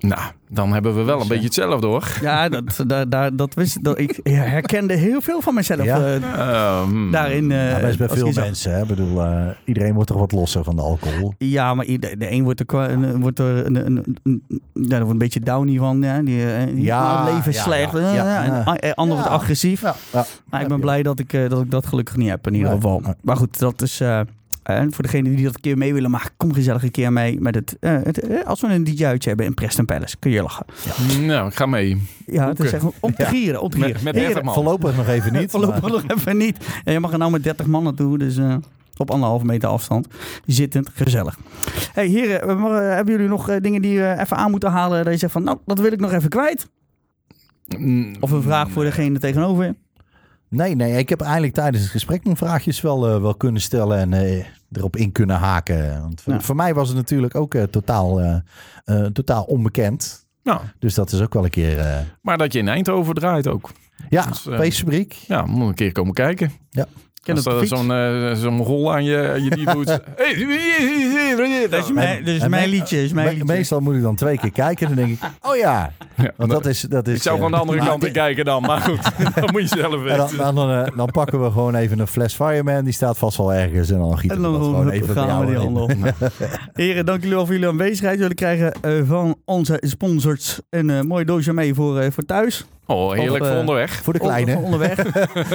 [0.00, 2.18] Nou, dan hebben we wel een Dus, beetje hetzelfde hoor.
[2.20, 5.98] ja, dat, daar, daar, dat wist dat, ik herkende heel veel van mezelf Ja.
[6.00, 7.50] eh, Ehm, daarin.
[7.52, 8.72] eh, Ja, best bij veel mensen.
[8.74, 8.80] Hè?
[8.82, 11.34] Ik bedoel, eh, iedereen wordt toch wat losser van de alcohol.
[11.38, 14.42] Ja, maar ieder- de een wordt er, een- wordt er een, een, een-
[14.90, 16.02] er wordt een beetje downy van.
[16.02, 16.44] Ja, die,
[16.74, 17.92] die, Ja, leven slecht.
[17.92, 19.80] ja, ja, en ander wordt agressief.
[19.80, 20.24] Ja, ja.
[20.50, 22.70] Maar ik ben blij dat ik, eh, dat ik dat gelukkig niet heb in ieder
[22.70, 23.02] geval.
[23.22, 24.00] Maar goed, dat is...
[24.68, 27.12] eh, eh, voor degenen die dat een keer mee willen maken, kom gezellig een keer
[27.12, 27.76] mee met het...
[27.80, 30.66] eh, het eh, als we een DJ-uitje hebben in Preston Palace, kun je lachen.
[31.26, 32.02] Nou, ik ga mee.
[32.26, 34.04] Ja, het is echt om te gieren, om te Met, gieren.
[34.04, 34.54] met Heren, 30 man.
[34.54, 35.50] Voorlopig nog even niet.
[35.58, 36.66] Voorlopig maar- nog even niet.
[36.84, 38.56] Ja, je mag er nou met 30 man naartoe, dus eh,
[38.96, 40.06] op anderhalve meter afstand.
[40.46, 41.38] Zittend, gezellig.
[41.92, 45.04] hey, heren, we mogen- hebben jullie nog eh, dingen die we even aan moeten halen?
[45.04, 46.68] Dat je zegt van, nou, dat wil ik nog even kwijt.
[47.78, 49.74] Mm, Of een vraag voor degene tegenover je.
[50.50, 54.12] Nee, nee, ik heb eigenlijk tijdens het gesprek mijn vraagjes wel, wel kunnen stellen en
[54.12, 56.00] eh, erop in kunnen haken.
[56.02, 56.40] Want voor, Ja.
[56.40, 58.36] voor mij was het natuurlijk ook eh, totaal, eh,
[58.84, 60.26] eh, totaal onbekend.
[60.78, 62.06] Dus dat is ook wel een keer...
[62.22, 63.70] maar dat je in Eindhoven draait ook.
[64.08, 65.12] ja, Dus, Peesfabriek.
[65.12, 66.52] Ja, moet een keer komen kijken.
[66.70, 66.86] Ja.
[67.22, 69.86] Ken Als het op er zo'n eh, zo'n rol aan je, aan je die doet.
[70.16, 73.02] Hey, Dat is mijn, dat is mijn liedje.
[73.04, 73.54] Is mijn Me- liedje.
[73.54, 74.86] meestal moet ik dan twee keer kijken.
[74.86, 75.92] Dan denk ik, oh ja.
[76.16, 76.80] Ja, Want dat is...
[76.80, 79.02] Dat is ik zou eh, van de andere kant in kijken dan, maar goed,
[79.34, 80.36] dat moet je zelf En dan, weten.
[80.36, 82.84] dan, dan, eh, dan pakken we gewoon even een fles Fireman.
[82.84, 83.90] Die staat vast wel ergens.
[83.90, 85.68] En dan gieten En we dan dat gewoon gewoon even bij gaan we jou die
[85.68, 85.94] in.
[86.04, 86.12] handel.
[86.72, 88.18] Heren, dank jullie wel voor jullie aanwezigheid.
[88.18, 92.64] Jullie krijgen eh, van onze sponsors een eh, mooi doosje mee voor, eh, voor thuis.
[92.90, 94.02] Oh, heerlijk Of, voor eh, onderweg.
[94.02, 94.56] Voor de Voor kleine.
[94.56, 94.98] onderweg.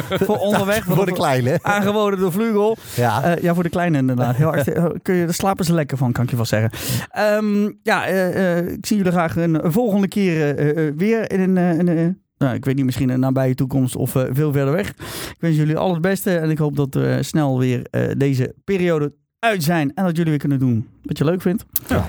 [0.07, 0.85] voor onderweg.
[0.95, 1.59] Voor de kleine.
[1.61, 2.77] Aangeboden door Vlugel.
[2.95, 3.23] Ja.
[3.23, 4.35] Eh, ja, voor de kleine inderdaad.
[4.35, 6.69] Heel hard, eh, kun je, daar slapen ze lekker van, kan ik je wel zeggen.
[7.11, 11.31] Ehm, ja, eh, eh, ik zie jullie graag een, een volgende keer eh, eh, weer
[11.31, 11.87] in een...
[11.87, 12.07] eh,
[12.37, 14.89] nou, ik weet niet, misschien een nabije toekomst of eh, veel verder weg.
[14.89, 18.55] Ik wens jullie al het beste en ik hoop dat we snel weer eh, deze
[18.63, 19.91] periode uit zijn.
[19.95, 21.65] En dat jullie weer kunnen doen wat je leuk vindt.
[21.87, 22.07] Ja.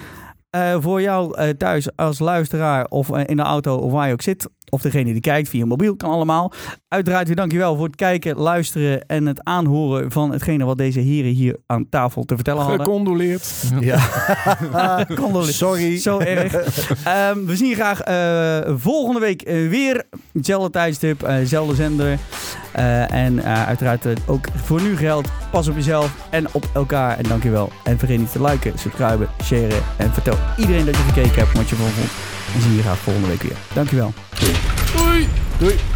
[0.55, 4.13] Eh, voor jou eh, thuis als luisteraar of eh, in de auto of waar je
[4.13, 4.49] ook zit.
[4.69, 6.53] Of degene die kijkt via mobiel, kan allemaal.
[6.89, 11.31] Uiteraard weer dankjewel voor het kijken, luisteren en het aanhoren van hetgene wat deze heren
[11.31, 12.87] hier aan tafel te vertellen hadden.
[12.87, 13.63] Gecondoleerd.
[13.81, 13.99] ja.
[15.23, 15.99] Condoleer- Sorry.
[15.99, 16.55] Zo erg.
[17.05, 20.05] Ehm, we zien je graag eh, volgende week weer.
[20.33, 22.19] Hetzelfde tijdstip, dezelfde zender.
[22.75, 25.29] Eh, en eh, uiteraard eh, ook voor nu geldt.
[25.51, 27.19] Pas op jezelf en op elkaar.
[27.19, 27.73] En dankjewel.
[27.85, 29.83] En vergeet niet te liken, subscriben, sharen.
[29.97, 32.11] En vertel iedereen dat je gekeken hebt wat je ervan vond.
[32.55, 33.57] En zie je graag volgende week weer.
[33.75, 34.13] Dankjewel.
[34.97, 35.29] Doei.
[35.59, 35.94] Doei.